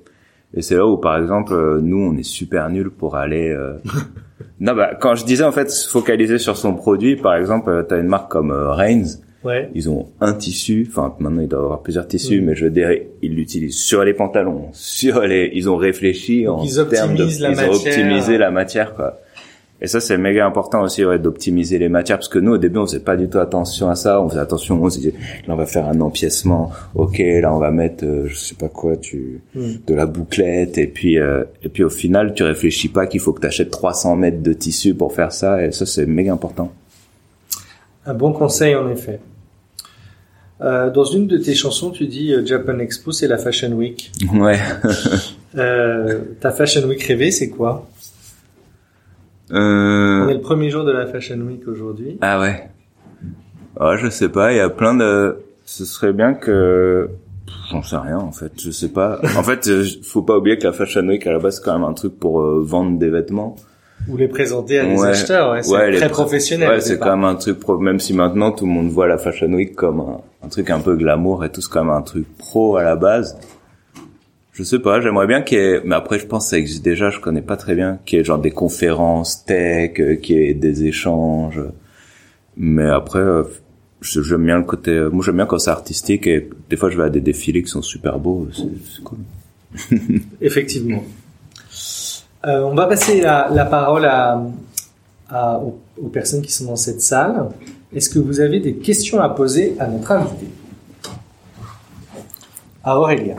Et 0.53 0.61
c'est 0.61 0.75
là 0.75 0.85
où 0.85 0.97
par 0.97 1.17
exemple 1.17 1.53
euh, 1.53 1.79
nous 1.81 1.97
on 1.97 2.15
est 2.17 2.23
super 2.23 2.69
nuls 2.69 2.91
pour 2.91 3.15
aller. 3.15 3.49
Euh... 3.49 3.73
non 4.59 4.75
bah 4.75 4.91
quand 4.99 5.15
je 5.15 5.25
disais 5.25 5.43
en 5.43 5.51
fait 5.51 5.69
se 5.71 5.89
focaliser 5.89 6.37
sur 6.37 6.57
son 6.57 6.75
produit, 6.75 7.15
par 7.15 7.35
exemple 7.35 7.85
t'as 7.87 7.99
une 7.99 8.07
marque 8.07 8.31
comme 8.31 8.51
euh, 8.51 8.71
Reigns 8.71 9.19
Ouais. 9.43 9.69
Ils 9.75 9.89
ont 9.89 10.07
un 10.19 10.33
tissu, 10.33 10.87
enfin 10.89 11.15
maintenant 11.19 11.41
il 11.41 11.47
doit 11.47 11.59
avoir 11.59 11.81
plusieurs 11.81 12.07
tissus, 12.07 12.41
mais 12.41 12.55
je 12.55 12.65
dirais 12.65 13.09
ils 13.21 13.35
l'utilisent 13.35 13.77
sur 13.77 14.03
les 14.03 14.13
pantalons, 14.13 14.69
sur 14.73 15.21
les, 15.21 15.51
ils 15.53 15.69
ont 15.69 15.77
réfléchi 15.77 16.47
en 16.47 16.63
ils 16.63 16.85
termes 16.89 17.15
de, 17.15 17.23
la 17.41 17.51
ils 17.51 17.55
matière. 17.55 17.69
ont 17.69 17.75
optimisé 17.75 18.37
la 18.37 18.51
matière 18.51 18.95
quoi. 18.95 19.19
Et 19.79 19.87
ça 19.87 19.99
c'est 19.99 20.17
méga 20.17 20.45
important 20.45 20.81
aussi 20.81 21.05
ouais, 21.05 21.19
d'optimiser 21.19 21.77
les 21.77 21.87
matières 21.87 22.17
parce 22.17 22.29
que 22.29 22.39
nous 22.39 22.53
au 22.53 22.57
début 22.57 22.79
on 22.79 22.87
faisait 22.87 22.99
pas 22.99 23.15
du 23.15 23.29
tout 23.29 23.37
attention 23.37 23.89
à 23.89 23.95
ça, 23.95 24.19
on 24.21 24.27
faisait 24.27 24.39
attention, 24.39 24.81
on 24.81 24.89
se 24.89 24.97
disait 24.97 25.13
là 25.47 25.53
on 25.53 25.55
va 25.55 25.67
faire 25.67 25.87
un 25.87 26.01
empiècement, 26.01 26.71
ok 26.95 27.19
là 27.19 27.53
on 27.53 27.59
va 27.59 27.69
mettre 27.69 28.03
euh, 28.03 28.27
je 28.27 28.35
sais 28.35 28.55
pas 28.55 28.69
quoi 28.69 28.97
tu 28.97 29.41
Mm. 29.53 29.71
de 29.85 29.93
la 29.93 30.05
bouclette 30.05 30.77
et 30.77 30.87
puis 30.87 31.19
euh, 31.19 31.43
et 31.63 31.69
puis 31.69 31.83
au 31.83 31.89
final 31.89 32.33
tu 32.33 32.43
réfléchis 32.43 32.89
pas 32.89 33.05
qu'il 33.07 33.19
faut 33.19 33.33
que 33.33 33.41
tu 33.41 33.47
achètes 33.47 33.69
300 33.71 34.15
mètres 34.15 34.41
de 34.41 34.53
tissu 34.53 34.93
pour 34.95 35.13
faire 35.13 35.31
ça 35.31 35.63
et 35.63 35.71
ça 35.71 35.85
c'est 35.85 36.05
méga 36.05 36.33
important. 36.33 36.71
Un 38.05 38.13
bon 38.13 38.31
conseil 38.33 38.75
en 38.75 38.89
effet. 38.89 39.19
Euh, 40.61 40.89
dans 40.89 41.03
une 41.03 41.27
de 41.27 41.37
tes 41.37 41.53
chansons, 41.53 41.91
tu 41.91 42.07
dis 42.07 42.33
euh, 42.33 42.43
Japan 42.43 42.79
Expo, 42.79 43.11
c'est 43.11 43.27
la 43.27 43.37
Fashion 43.37 43.71
Week. 43.73 44.11
Ouais. 44.33 44.57
Euh, 45.55 46.19
ta 46.39 46.51
Fashion 46.51 46.83
Week 46.87 47.01
rêvée, 47.03 47.31
c'est 47.31 47.49
quoi? 47.49 47.87
Euh... 49.51 50.25
On 50.25 50.29
est 50.29 50.33
le 50.35 50.41
premier 50.41 50.69
jour 50.69 50.83
de 50.83 50.91
la 50.91 51.05
Fashion 51.07 51.37
Week 51.39 51.67
aujourd'hui. 51.67 52.17
Ah 52.21 52.39
ouais. 52.39 52.69
Oh, 53.79 53.93
je 53.97 54.09
sais 54.09 54.29
pas, 54.29 54.51
il 54.53 54.57
y 54.57 54.61
a 54.61 54.69
plein 54.69 54.95
de... 54.95 55.37
Ce 55.65 55.85
serait 55.85 56.13
bien 56.13 56.33
que... 56.33 57.09
J'en 57.71 57.83
sais 57.83 57.97
rien 57.97 58.17
en 58.17 58.31
fait, 58.31 58.51
je 58.61 58.71
sais 58.71 58.89
pas. 58.89 59.19
En 59.37 59.43
fait, 59.43 59.67
euh, 59.67 59.85
faut 60.03 60.21
pas 60.21 60.37
oublier 60.37 60.57
que 60.57 60.63
la 60.65 60.73
Fashion 60.73 61.05
Week 61.07 61.25
à 61.27 61.31
la 61.33 61.39
base 61.39 61.57
c'est 61.57 61.63
quand 61.63 61.73
même 61.77 61.87
un 61.87 61.93
truc 61.93 62.17
pour 62.17 62.41
euh, 62.41 62.61
vendre 62.65 62.97
des 62.97 63.09
vêtements. 63.09 63.55
Ou 64.09 64.15
les 64.15 64.27
présenter 64.27 64.79
à 64.79 64.85
des 64.85 64.95
Ouais. 64.99 65.07
acheteurs, 65.09 65.51
ouais, 65.51 65.63
c'est 65.63 65.71
Ouais, 65.73 65.95
très 65.95 66.07
pr- 66.07 66.11
professionnel. 66.11 66.69
Ouais, 66.69 66.79
c'est 66.81 66.97
quand 66.99 67.15
même 67.17 67.25
un 67.25 67.35
truc 67.35 67.59
pro, 67.59 67.77
même 67.77 67.99
si 67.99 68.13
maintenant 68.13 68.51
tout 68.51 68.65
le 68.65 68.71
monde 68.71 68.89
voit 68.89 69.07
la 69.07 69.17
Fashion 69.17 69.51
Week 69.51 69.75
comme 69.75 69.99
un, 69.99 70.21
un 70.45 70.47
truc 70.49 70.69
un 70.69 70.79
peu 70.79 70.95
glamour 70.95 71.43
et 71.45 71.49
tout, 71.51 71.61
c'est 71.61 71.71
quand 71.71 71.83
même 71.83 71.93
un 71.93 72.01
truc 72.03 72.25
pro 72.37 72.77
à 72.77 72.83
la 72.83 72.95
base. 72.95 73.37
Je 74.57 74.63
sais 74.63 74.79
pas, 74.79 75.01
j'aimerais 75.01 75.27
bien 75.27 75.43
qu'il 75.43 75.59
y 75.59 75.61
ait, 75.61 75.81
mais 75.85 75.93
après 75.93 76.17
je 76.17 76.25
pense 76.25 76.45
que 76.45 76.49
ça 76.49 76.57
existe 76.57 76.83
déjà, 76.83 77.11
je 77.11 77.19
connais 77.19 77.43
pas 77.43 77.57
très 77.57 77.75
bien, 77.75 77.99
qu'il 78.07 78.17
y 78.17 78.21
ait 78.21 78.25
genre 78.25 78.39
des 78.39 78.49
conférences 78.49 79.45
tech, 79.45 79.99
euh, 79.99 80.15
qu'il 80.15 80.35
y 80.37 80.45
ait 80.45 80.55
des 80.55 80.85
échanges. 80.85 81.61
Mais 82.55 82.89
après, 82.89 83.19
euh, 83.19 83.43
j'aime 84.01 84.45
bien 84.45 84.57
le 84.57 84.63
côté, 84.63 84.89
euh, 84.89 85.09
moi 85.11 85.23
j'aime 85.23 85.35
bien 85.35 85.45
quand 85.45 85.59
c'est 85.59 85.69
artistique 85.69 86.25
et 86.25 86.49
des 86.71 86.75
fois 86.75 86.89
je 86.89 86.97
vais 86.97 87.03
à 87.03 87.11
des 87.11 87.21
défilés 87.21 87.61
qui 87.61 87.69
sont 87.69 87.83
super 87.83 88.17
beaux, 88.17 88.47
c'est 88.51 89.03
cool. 89.03 89.19
Effectivement. 90.41 91.03
On 92.43 92.73
va 92.73 92.87
passer 92.87 93.21
la, 93.21 93.65
parole 93.65 94.05
à, 94.05 94.41
aux, 95.61 95.79
aux 96.01 96.07
personnes 96.07 96.41
qui 96.41 96.51
sont 96.51 96.65
dans 96.65 96.75
cette 96.75 97.01
salle. 97.01 97.49
Est-ce 97.93 98.09
que 98.09 98.17
vous 98.17 98.39
avez 98.39 98.59
des 98.59 98.77
questions 98.77 99.21
à 99.21 99.29
poser 99.29 99.75
à 99.79 99.85
notre 99.85 100.13
invité? 100.13 100.47
À 102.83 102.97
Aurélia. 102.97 103.35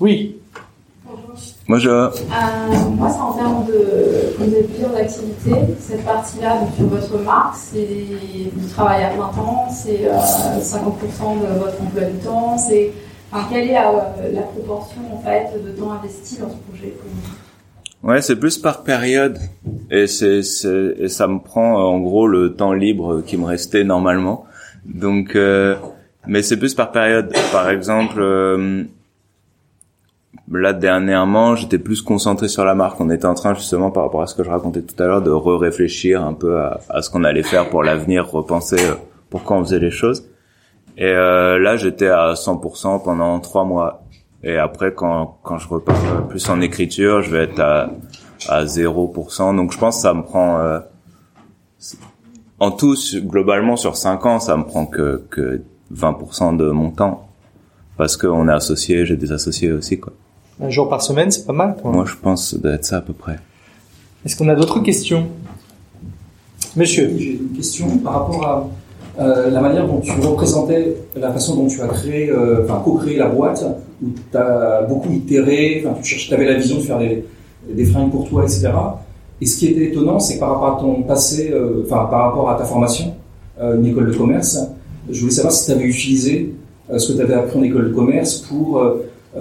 Oui. 0.00 0.36
Moi 1.68 1.78
je, 1.78 1.88
Euh, 1.88 2.10
moi, 2.96 3.10
c'est 3.10 3.20
en 3.20 3.32
termes 3.32 3.66
de. 3.66 4.34
Vous 4.38 4.44
avez 4.44 4.64
plusieurs 4.64 4.96
activités. 4.96 5.74
Cette 5.78 6.04
partie-là, 6.04 6.58
donc 6.58 6.70
sur 6.76 6.86
votre 6.86 7.18
marque, 7.22 7.56
c'est 7.56 7.86
vous 8.52 8.68
travaillez 8.68 9.04
à 9.04 9.10
plein 9.10 9.28
temps, 9.28 9.68
c'est 9.70 10.06
euh, 10.06 10.16
50% 10.60 11.40
de 11.40 11.58
votre 11.58 11.82
emploi 11.82 12.02
du 12.04 12.18
temps. 12.18 12.58
C'est 12.58 12.92
enfin, 13.30 13.46
quelle 13.50 13.68
est 13.68 13.74
la, 13.74 13.92
la, 14.32 14.42
proportion 14.42 15.00
en 15.12 15.20
fait 15.20 15.48
de 15.64 15.70
temps 15.78 15.92
investi 15.92 16.38
dans 16.38 16.48
ce 16.50 16.56
projet 16.68 16.94
Ouais, 18.02 18.22
c'est 18.22 18.36
plus 18.36 18.58
par 18.58 18.82
période 18.82 19.38
et 19.90 20.06
c'est 20.06 20.40
et 20.98 21.08
ça 21.08 21.28
me 21.28 21.38
prend 21.38 21.74
en 21.76 22.00
gros 22.00 22.26
le 22.26 22.54
temps 22.54 22.72
libre 22.72 23.22
qui 23.22 23.36
me 23.36 23.44
restait 23.44 23.84
normalement. 23.84 24.46
Donc 24.86 25.36
euh, 25.36 25.76
mais 26.26 26.42
c'est 26.42 26.56
plus 26.56 26.74
par 26.74 26.90
période. 26.92 27.32
Par 27.52 27.68
exemple, 27.70 28.20
euh, 28.20 28.84
là 30.58 30.72
dernièrement, 30.72 31.54
j'étais 31.54 31.78
plus 31.78 32.02
concentré 32.02 32.48
sur 32.48 32.64
la 32.64 32.74
marque. 32.74 33.00
On 33.00 33.10
était 33.10 33.26
en 33.26 33.34
train 33.34 33.54
justement 33.54 33.90
par 33.90 34.04
rapport 34.04 34.22
à 34.22 34.26
ce 34.26 34.34
que 34.34 34.42
je 34.42 34.50
racontais 34.50 34.82
tout 34.82 35.00
à 35.02 35.06
l'heure 35.06 35.22
de 35.22 35.30
re-réfléchir 35.30 36.24
un 36.24 36.34
peu 36.34 36.58
à, 36.58 37.02
ce 37.02 37.10
qu'on 37.10 37.24
allait 37.24 37.42
faire 37.42 37.68
pour 37.68 37.82
l'avenir, 37.82 38.28
repenser 38.28 38.76
euh, 38.80 38.94
pourquoi 39.28 39.58
on 39.58 39.64
faisait 39.64 39.78
les 39.78 39.90
choses. 39.90 40.24
Et 40.96 41.04
euh, 41.04 41.58
là, 41.58 41.76
j'étais 41.76 42.08
à 42.08 42.34
100% 42.34 43.02
pendant 43.02 43.38
trois 43.40 43.64
mois. 43.64 44.02
Et 44.42 44.56
après, 44.56 44.92
quand, 44.92 45.38
quand 45.42 45.58
je 45.58 45.68
repars 45.68 46.26
plus 46.28 46.48
en 46.48 46.60
écriture, 46.60 47.22
je 47.22 47.30
vais 47.30 47.44
être 47.44 47.60
à, 47.60 47.90
à 48.48 48.64
0%. 48.64 49.56
Donc 49.56 49.72
je 49.72 49.78
pense 49.78 49.96
que 49.96 50.02
ça 50.02 50.14
me 50.14 50.22
prend... 50.22 50.58
Euh, 50.58 50.80
en 52.58 52.70
tout, 52.70 52.94
globalement, 53.14 53.76
sur 53.76 53.96
cinq 53.96 54.26
ans, 54.26 54.38
ça 54.38 54.56
me 54.56 54.64
prend 54.64 54.84
que, 54.84 55.24
que 55.30 55.62
20% 55.94 56.56
de 56.56 56.70
mon 56.70 56.90
temps. 56.90 57.28
Parce 57.96 58.16
qu'on 58.16 58.48
est 58.48 58.52
associé, 58.52 59.06
j'ai 59.06 59.16
des 59.16 59.32
associés 59.32 59.72
aussi, 59.72 59.98
quoi. 59.98 60.12
Un 60.62 60.68
jour 60.68 60.88
par 60.90 61.00
semaine, 61.00 61.30
c'est 61.30 61.46
pas 61.46 61.54
mal. 61.54 61.76
Moi, 61.84 62.04
je 62.06 62.14
pense 62.20 62.54
d'être 62.54 62.84
ça 62.84 62.98
à 62.98 63.00
peu 63.00 63.14
près. 63.14 63.38
Est-ce 64.26 64.36
qu'on 64.36 64.48
a 64.50 64.54
d'autres 64.54 64.80
questions? 64.80 65.26
Monsieur 66.76 67.14
J'ai 67.16 67.32
une 67.32 67.56
question 67.56 67.96
par 67.98 68.12
rapport 68.12 68.46
à 68.46 68.68
euh, 69.20 69.50
la 69.50 69.60
manière 69.60 69.86
dont 69.86 70.00
tu 70.00 70.12
représentais 70.20 70.96
la 71.16 71.32
façon 71.32 71.56
dont 71.56 71.66
tu 71.66 71.80
as 71.80 71.88
créé, 71.88 72.30
euh, 72.30 72.64
enfin 72.64 72.80
co-créé 72.84 73.16
la 73.16 73.28
boîte, 73.28 73.64
où 74.02 74.08
tu 74.30 74.36
as 74.36 74.82
beaucoup 74.82 75.10
itéré, 75.10 75.82
enfin 75.84 75.98
tu 76.02 76.34
avais 76.34 76.44
la 76.44 76.54
vision 76.54 76.76
de 76.76 76.82
faire 76.82 76.98
des, 76.98 77.24
des 77.68 77.84
fringues 77.86 78.10
pour 78.10 78.28
toi, 78.28 78.42
etc. 78.42 78.70
Et 79.40 79.46
ce 79.46 79.56
qui 79.56 79.68
était 79.68 79.86
étonnant, 79.86 80.20
c'est 80.20 80.34
que 80.34 80.40
par 80.40 80.50
rapport 80.50 80.76
à 80.76 80.80
ton 80.80 81.02
passé, 81.02 81.50
euh, 81.50 81.84
enfin 81.86 82.06
par 82.10 82.26
rapport 82.26 82.50
à 82.50 82.56
ta 82.56 82.64
formation, 82.64 83.14
une 83.62 83.84
école 83.84 84.10
de 84.10 84.16
commerce, 84.16 84.58
je 85.10 85.20
voulais 85.20 85.32
savoir 85.32 85.52
si 85.52 85.66
tu 85.66 85.72
avais 85.72 85.84
utilisé 85.84 86.54
ce 86.96 87.12
que 87.12 87.18
tu 87.18 87.22
avais 87.22 87.34
appris 87.34 87.58
en 87.58 87.62
école 87.62 87.90
de 87.90 87.94
commerce 87.94 88.38
pour 88.38 88.82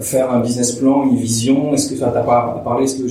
faire 0.01 0.31
un 0.31 0.39
business 0.39 0.71
plan, 0.73 1.03
une 1.09 1.17
vision. 1.17 1.73
Est-ce 1.73 1.89
que 1.91 1.95
tu 1.97 2.03
as 2.03 2.09
parlé, 2.09 2.83
est-ce 2.83 2.97
que 3.01 3.07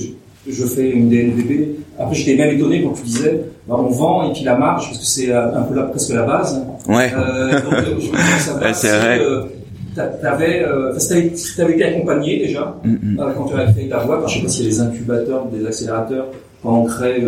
je 0.47 0.65
fais 0.65 0.89
une 0.89 1.09
DNVB. 1.09 1.75
Après, 1.97 2.15
j'étais 2.15 2.35
même 2.35 2.55
étonné 2.55 2.83
quand 2.83 2.93
tu 2.93 3.03
disais, 3.03 3.41
bah, 3.67 3.75
on 3.77 3.89
vend 3.89 4.29
et 4.29 4.33
puis 4.33 4.43
la 4.43 4.57
marge, 4.57 4.87
parce 4.87 4.99
que 4.99 5.05
c'est 5.05 5.31
euh, 5.31 5.57
un 5.59 5.63
peu 5.63 5.75
presque 5.89 6.13
la 6.13 6.23
base. 6.23 6.61
Ouais. 6.87 7.11
Euh, 7.13 7.51
donc, 7.61 7.73
euh, 7.73 7.83
je 7.99 8.09
ouais, 8.11 8.73
c'est 8.73 8.97
vrai. 8.97 9.19
Euh, 9.19 9.43
t'avais, 10.21 10.63
euh, 10.63 10.97
t'avais 11.57 11.73
été 11.73 11.83
accompagné 11.83 12.39
déjà 12.39 12.75
mm 12.85 12.95
-hmm. 12.95 13.33
quand 13.35 13.45
tu 13.45 13.55
as 13.59 13.65
créé 13.71 13.89
ta 13.89 14.03
boîte. 14.05 14.29
je 14.29 14.35
sais 14.35 14.41
pas 14.43 14.49
s'il 14.49 14.63
y 14.65 14.67
a 14.67 14.71
des 14.71 14.81
incubateurs, 14.81 15.45
des 15.51 15.65
accélérateurs 15.65 16.27
quand 16.63 16.73
on 16.81 16.85
crée 16.85 17.21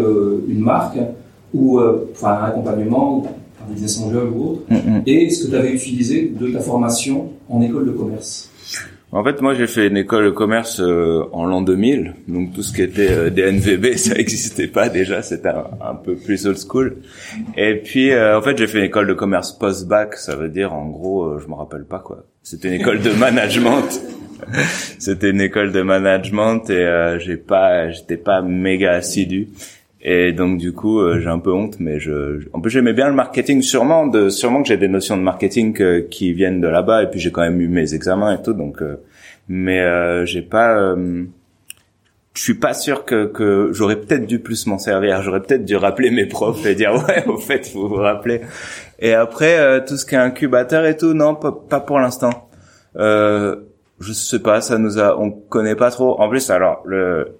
une 0.53 0.63
marque 0.71 0.99
ou 1.53 1.65
enfin 2.13 2.33
un 2.41 2.45
accompagnement, 2.51 3.07
un 3.61 3.73
business 3.73 3.99
angel 4.03 4.27
ou 4.33 4.39
autre. 4.47 4.61
Mm 4.69 4.75
-hmm. 4.77 5.01
Et 5.13 5.19
ce 5.33 5.37
que 5.41 5.47
tu 5.51 5.57
avais 5.61 5.73
utilisé 5.79 6.17
de 6.41 6.45
ta 6.55 6.61
formation 6.69 7.17
en 7.53 7.57
école 7.67 7.85
de 7.89 7.93
commerce. 8.01 8.33
En 9.13 9.25
fait, 9.25 9.41
moi, 9.41 9.53
j'ai 9.53 9.67
fait 9.67 9.87
une 9.87 9.97
école 9.97 10.23
de 10.23 10.29
commerce 10.29 10.79
euh, 10.79 11.23
en 11.33 11.45
l'an 11.45 11.61
2000, 11.61 12.15
donc 12.29 12.53
tout 12.53 12.63
ce 12.63 12.73
qui 12.73 12.81
était 12.81 13.11
euh, 13.11 13.29
DNVB, 13.29 13.93
ça 13.97 14.13
n'existait 14.15 14.67
pas 14.67 14.87
déjà, 14.87 15.21
c'était 15.21 15.49
un, 15.49 15.95
peu 15.95 16.15
plus 16.15 16.47
old 16.47 16.57
school. 16.57 16.95
Et 17.57 17.75
puis, 17.75 18.11
euh, 18.11 18.37
en 18.37 18.41
fait, 18.41 18.57
j'ai 18.57 18.67
fait 18.67 18.77
une 18.77 18.85
école 18.85 19.07
de 19.07 19.13
commerce 19.13 19.51
post-bac, 19.51 20.15
ça 20.15 20.37
veut 20.37 20.47
dire, 20.47 20.73
en 20.73 20.87
gros, 20.87 21.25
euh, 21.25 21.39
je 21.43 21.49
me 21.49 21.55
rappelle 21.55 21.83
pas 21.83 21.99
quoi. 21.99 22.23
C'était 22.41 22.69
une 22.69 22.75
école 22.75 23.01
de 23.01 23.11
management. 23.19 24.01
c'était 24.97 25.29
une 25.29 25.41
école 25.41 25.73
de 25.73 25.81
management 25.81 26.69
et 26.69 27.17
j'ai 27.19 27.37
pas, 27.37 27.91
j'étais 27.91 28.17
pas 28.17 28.41
méga 28.41 28.93
assidu. 28.93 29.49
Et 30.03 30.31
donc 30.33 30.57
du 30.57 30.73
coup, 30.73 30.99
euh, 30.99 31.19
j'ai 31.19 31.29
un 31.29 31.37
peu 31.37 31.51
honte, 31.51 31.75
mais 31.79 31.99
je, 31.99 32.47
en 32.53 32.59
plus 32.59 32.71
j'aimais 32.71 32.93
bien 32.93 33.07
le 33.07 33.13
marketing, 33.13 33.61
sûrement, 33.61 34.07
de, 34.07 34.29
sûrement 34.29 34.63
que 34.63 34.67
j'ai 34.67 34.77
des 34.77 34.87
notions 34.87 35.15
de 35.15 35.21
marketing 35.21 35.79
euh, 35.81 36.01
qui 36.09 36.33
viennent 36.33 36.59
de 36.59 36.67
là-bas, 36.67 37.03
et 37.03 37.07
puis 37.07 37.19
j'ai 37.19 37.31
quand 37.31 37.41
même 37.41 37.61
eu 37.61 37.67
mes 37.67 37.93
examens 37.93 38.33
et 38.33 38.41
tout, 38.41 38.53
donc, 38.53 38.81
euh, 38.81 38.99
mais 39.47 39.79
j'ai 40.25 40.41
pas, 40.41 40.95
je 42.33 42.41
suis 42.41 42.53
pas 42.53 42.73
sûr 42.73 43.05
que, 43.05 43.25
que 43.25 43.69
j'aurais 43.73 43.97
peut-être 43.97 44.25
dû 44.25 44.39
plus 44.39 44.65
m'en 44.65 44.79
servir, 44.79 45.21
j'aurais 45.21 45.41
peut-être 45.41 45.65
dû 45.65 45.75
rappeler 45.75 46.09
mes 46.09 46.25
profs 46.25 46.65
et 46.65 46.73
dire 46.73 46.93
ouais, 47.07 47.27
au 47.27 47.37
fait, 47.37 47.69
vous 47.73 47.89
vous 47.89 47.95
rappelez. 47.95 48.41
Et 48.99 49.13
après 49.13 49.83
tout 49.85 49.97
ce 49.97 50.05
qui 50.05 50.15
est 50.15 50.19
incubateur 50.19 50.85
et 50.85 50.95
tout, 50.95 51.13
non, 51.13 51.35
pas, 51.35 51.51
pas 51.51 51.81
pour 51.81 51.99
l'instant. 51.99 52.49
je 52.95 54.13
sais 54.13 54.39
pas, 54.39 54.61
ça 54.61 54.77
nous 54.77 54.97
a, 54.99 55.19
on 55.19 55.31
connaît 55.31 55.75
pas 55.75 55.91
trop. 55.91 56.19
En 56.21 56.29
plus, 56.29 56.49
alors 56.49 56.81
le 56.85 57.35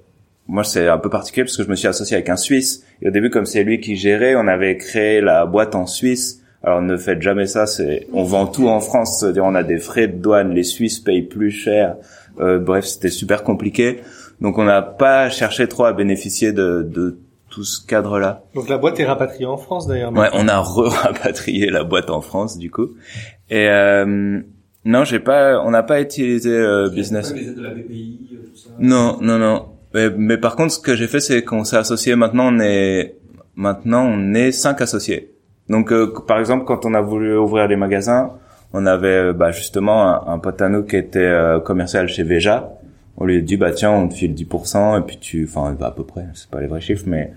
moi 0.48 0.64
c'est 0.64 0.88
un 0.88 0.98
peu 0.98 1.10
particulier 1.10 1.46
parce 1.46 1.58
que 1.58 1.64
je 1.64 1.70
me 1.70 1.76
suis 1.76 1.88
associé 1.88 2.16
avec 2.16 2.30
un 2.30 2.38
Suisse. 2.38 2.86
Et 3.02 3.08
au 3.08 3.12
début 3.12 3.30
comme 3.30 3.46
c'est 3.46 3.64
lui 3.64 3.80
qui 3.80 3.96
gérait 3.96 4.36
on 4.36 4.48
avait 4.48 4.78
créé 4.78 5.22
la 5.22 5.46
boîte 5.46 5.76
en 5.76 5.86
Suisse. 5.86 6.42
Alors 6.64 6.82
ne 6.82 6.96
faites 6.98 7.22
jamais 7.22 7.48
ça 7.48 7.66
c'est 7.68 8.08
on 8.14 8.24
vend 8.24 8.46
tout 8.48 8.68
en 8.68 8.80
France. 8.80 9.20
C'est-à-dire 9.20 9.46
on 9.46 9.56
a 9.56 9.64
des 9.64 9.78
frais 9.78 10.08
de 10.08 10.18
douane 10.18 10.54
les 10.54 10.64
Suisses 10.64 11.00
payent 11.00 11.24
plus 11.24 11.52
cher. 11.52 11.96
Euh, 12.40 12.60
bref 12.60 12.86
c'était 12.86 13.10
super 13.10 13.44
compliqué. 13.44 14.00
Donc 14.42 14.58
on 14.58 14.64
n'a 14.64 14.82
pas 14.82 15.30
cherché 15.30 15.68
trop 15.68 15.86
à 15.86 15.94
bénéficier 15.94 16.52
de, 16.52 16.82
de 16.82 17.18
tout 17.50 17.64
ce 17.64 17.86
cadre 17.86 18.18
là 18.18 18.44
donc 18.56 18.70
la 18.70 18.78
boîte 18.78 18.98
est 19.00 19.06
rapatriée 19.06 19.46
en 19.46 19.58
France 19.58 19.86
d'ailleurs 19.86 20.14
ouais 20.14 20.30
on 20.34 20.48
a 20.48 20.58
re-rapatrié 20.60 21.70
la 21.70 21.84
boîte 21.84 22.10
en 22.10 22.22
France 22.22 22.58
du 22.58 22.72
coup. 22.72 22.92
Et 23.50 23.68
euh, 23.70 24.40
non 24.86 25.04
j'ai 25.04 25.20
pas 25.20 25.62
on 25.64 25.72
n'a 25.72 25.84
pas 25.84 26.02
utilisé 26.02 26.50
euh, 26.50 26.90
business. 26.90 27.34
de 27.34 27.62
la 27.62 27.72
BPI, 27.72 28.20
tout 28.52 28.58
ça. 28.58 28.70
non 28.80 29.18
non 29.22 29.38
non 29.38 29.66
mais, 29.94 30.10
mais, 30.10 30.38
par 30.38 30.56
contre, 30.56 30.74
ce 30.74 30.80
que 30.80 30.96
j'ai 30.96 31.08
fait, 31.08 31.20
c'est 31.20 31.44
qu'on 31.44 31.64
s'est 31.64 31.78
associé. 31.78 32.16
Maintenant, 32.16 32.54
on 32.54 32.60
est 32.60 33.16
maintenant 33.56 34.06
on 34.06 34.34
est 34.34 34.52
cinq 34.52 34.82
associés. 34.82 35.34
Donc, 35.70 35.92
euh, 35.92 36.14
par 36.28 36.40
exemple, 36.40 36.66
quand 36.66 36.86
on 36.86 36.94
a 36.94 37.02
voulu 37.02 37.38
ouvrir 37.38 37.68
des 37.68 37.76
magasins, 37.76 38.32
on 38.74 38.86
avait 38.86 39.34
bah, 39.34 39.52
justement 39.52 40.28
un, 40.28 40.34
un, 40.34 40.40
à 40.40 40.82
qui 40.84 40.96
était 40.96 41.20
euh, 41.20 41.60
commercial 41.60 42.08
chez 42.08 42.24
Veja. 42.24 42.74
On 43.18 43.26
lui 43.26 43.38
a 43.38 43.42
dit 43.42 43.58
bah 43.58 43.72
tiens, 43.72 43.92
on 43.92 44.08
te 44.08 44.16
file 44.16 44.34
10% 44.34 45.00
et 45.00 45.04
puis 45.04 45.18
tu, 45.18 45.48
enfin 45.50 45.76
bah, 45.78 45.88
à 45.88 45.92
peu 45.92 46.04
près, 46.04 46.26
c'est 46.34 46.50
pas 46.50 46.62
les 46.62 46.68
vrais 46.68 46.82
chiffres, 46.82 47.04
mais 47.06 47.34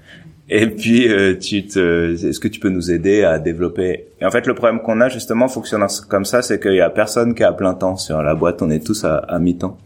et 0.48 0.66
puis 0.68 1.08
euh, 1.08 1.36
tu 1.36 1.66
te, 1.66 2.12
est-ce 2.12 2.38
que 2.38 2.48
tu 2.48 2.60
peux 2.60 2.68
nous 2.68 2.92
aider 2.92 3.24
à 3.24 3.38
développer? 3.38 4.06
Et 4.20 4.24
en 4.24 4.30
fait, 4.30 4.46
le 4.46 4.54
problème 4.54 4.80
qu'on 4.80 5.00
a 5.00 5.08
justement 5.08 5.48
fonctionnant 5.48 5.88
comme 6.08 6.24
ça, 6.24 6.42
c'est 6.42 6.60
qu'il 6.60 6.74
y 6.74 6.80
a 6.80 6.90
personne 6.90 7.34
qui 7.34 7.42
a 7.42 7.52
plein 7.52 7.74
temps 7.74 7.96
sur 7.96 8.22
la 8.22 8.34
boîte. 8.34 8.62
On 8.62 8.70
est 8.70 8.84
tous 8.84 9.04
à, 9.04 9.16
à 9.16 9.38
mi-temps. 9.38 9.76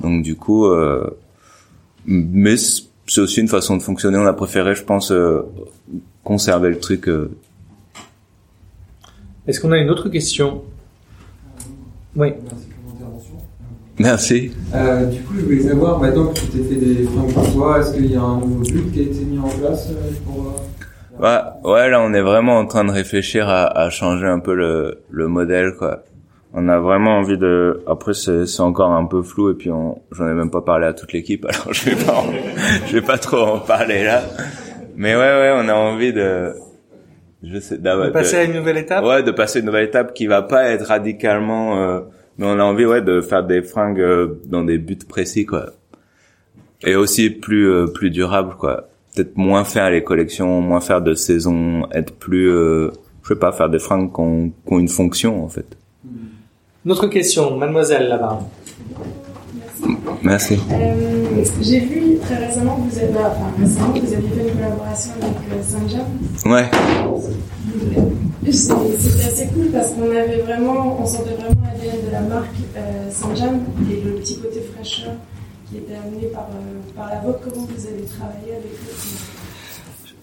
Donc 0.00 0.22
du 0.22 0.36
coup. 0.36 0.66
Euh, 0.66 1.18
mais 2.10 2.56
c'est 2.56 3.20
aussi 3.20 3.40
une 3.40 3.48
façon 3.48 3.76
de 3.76 3.82
fonctionner. 3.82 4.18
On 4.18 4.26
a 4.26 4.32
préféré, 4.32 4.74
je 4.74 4.82
pense, 4.82 5.12
euh, 5.12 5.42
conserver 6.24 6.68
le 6.70 6.78
truc. 6.78 7.08
Euh. 7.08 7.30
Est-ce 9.46 9.60
qu'on 9.60 9.72
a 9.72 9.78
une 9.78 9.90
autre 9.90 10.08
question? 10.08 10.62
Oui. 12.16 12.34
Merci. 13.98 14.50
Euh, 14.74 15.06
du 15.06 15.20
coup, 15.20 15.34
je 15.36 15.42
voulais 15.42 15.62
savoir, 15.62 16.00
maintenant 16.00 16.26
que 16.28 16.40
tu 16.40 16.46
t'es 16.46 16.62
fait 16.64 16.74
des 16.74 17.04
fringues 17.04 17.32
pour 17.32 17.52
toi, 17.52 17.80
est-ce 17.80 17.94
qu'il 17.94 18.10
y 18.10 18.16
a 18.16 18.22
un 18.22 18.38
nouveau 18.38 18.62
but 18.62 18.92
qui 18.92 19.00
a 19.00 19.02
été 19.04 19.24
mis 19.24 19.38
en 19.38 19.48
place 19.48 19.88
pour... 20.24 20.54
Ouais, 21.20 21.38
ouais, 21.64 21.90
là, 21.90 22.00
on 22.00 22.12
est 22.14 22.22
vraiment 22.22 22.58
en 22.58 22.66
train 22.66 22.84
de 22.84 22.90
réfléchir 22.90 23.48
à, 23.48 23.66
à 23.66 23.90
changer 23.90 24.26
un 24.26 24.40
peu 24.40 24.54
le, 24.54 25.02
le 25.10 25.28
modèle, 25.28 25.74
quoi 25.78 26.02
on 26.52 26.68
a 26.68 26.78
vraiment 26.80 27.18
envie 27.18 27.38
de 27.38 27.82
après 27.86 28.14
c'est 28.14 28.60
encore 28.60 28.90
un 28.90 29.06
peu 29.06 29.22
flou 29.22 29.50
et 29.50 29.54
puis 29.54 29.70
j'en 29.70 30.28
ai 30.28 30.34
même 30.34 30.50
pas 30.50 30.62
parlé 30.62 30.86
à 30.86 30.92
toute 30.92 31.12
l'équipe 31.12 31.44
alors 31.48 31.72
je 31.72 31.90
vais 31.90 32.04
pas 32.04 32.24
je 32.86 32.92
vais 32.92 33.02
pas 33.02 33.18
trop 33.18 33.38
en 33.38 33.58
parler 33.60 34.04
là. 34.04 34.22
Mais 34.96 35.14
ouais 35.14 35.20
ouais 35.20 35.52
on 35.54 35.68
a 35.68 35.74
envie 35.74 36.12
de 36.12 36.52
je 37.42 37.58
sais 37.58 37.78
de 37.78 38.10
passer 38.10 38.36
à 38.36 38.44
une 38.44 38.52
nouvelle 38.52 38.78
étape? 38.78 39.04
Ouais 39.04 39.22
de 39.22 39.30
passer 39.30 39.58
à 39.58 39.60
une 39.60 39.66
nouvelle 39.66 39.86
étape 39.86 40.12
qui 40.12 40.26
va 40.26 40.42
pas 40.42 40.64
être 40.64 40.86
radicalement 40.86 41.80
euh, 41.80 42.00
mais 42.38 42.46
on 42.46 42.58
a 42.58 42.64
envie 42.64 42.84
ouais 42.84 43.02
de 43.02 43.20
faire 43.20 43.44
des 43.44 43.62
fringues 43.62 44.00
euh, 44.00 44.40
dans 44.46 44.64
des 44.64 44.78
buts 44.78 44.98
précis 45.08 45.46
quoi. 45.46 45.66
Et 46.82 46.96
aussi 46.96 47.30
plus 47.30 47.70
euh, 47.70 47.86
plus 47.86 48.10
durable 48.10 48.54
quoi. 48.58 48.88
Peut-être 49.14 49.36
moins 49.36 49.64
faire 49.64 49.90
les 49.90 50.02
collections 50.02 50.60
moins 50.60 50.80
faire 50.80 51.00
de 51.00 51.14
saison 51.14 51.88
être 51.92 52.14
plus 52.14 52.50
je 52.50 53.28
sais 53.28 53.36
pas 53.36 53.52
faire 53.52 53.68
des 53.68 53.78
fringues 53.78 54.12
qui 54.12 54.20
ont, 54.20 54.48
qui 54.48 54.72
ont 54.72 54.78
une 54.78 54.88
fonction 54.88 55.44
en 55.44 55.48
fait 55.48 55.76
notre 56.84 57.06
question, 57.08 57.56
mademoiselle 57.56 58.08
là-bas. 58.08 58.40
Merci. 60.22 60.58
Euh, 60.70 61.44
J'ai 61.62 61.80
vu 61.80 62.18
très 62.18 62.36
récemment 62.46 62.76
que 62.76 62.92
vous 62.92 62.98
avez, 62.98 63.08
enfin, 63.18 63.50
récemment, 63.58 63.88
vous 63.94 64.12
aviez 64.12 64.28
fait 64.28 64.48
une 64.48 64.54
collaboration 64.54 65.12
avec 65.22 65.36
euh, 65.52 65.62
Saint-Jean. 65.62 66.50
Ouais. 66.50 66.70
C'était 68.50 69.24
assez 69.26 69.46
cool 69.48 69.68
parce 69.72 69.88
qu'on 69.90 70.10
avait 70.10 70.40
vraiment, 70.40 70.98
on 71.00 71.06
sentait 71.06 71.34
vraiment 71.34 71.60
l'ADN 71.64 72.06
de 72.06 72.12
la 72.12 72.20
marque 72.20 72.46
euh, 72.76 73.10
Saint-Jean 73.10 73.60
et 73.90 74.02
le 74.04 74.12
petit 74.16 74.38
côté 74.38 74.60
fraîcheur 74.74 75.12
qui 75.70 75.78
était 75.78 75.94
amené 75.94 76.26
par, 76.26 76.48
euh, 76.50 76.80
par 76.96 77.08
la 77.08 77.20
vôtre. 77.20 77.40
Comment 77.44 77.66
vous 77.66 77.86
avez 77.86 78.04
travaillé 78.04 78.52
avec 78.52 78.72
eux? 78.72 79.39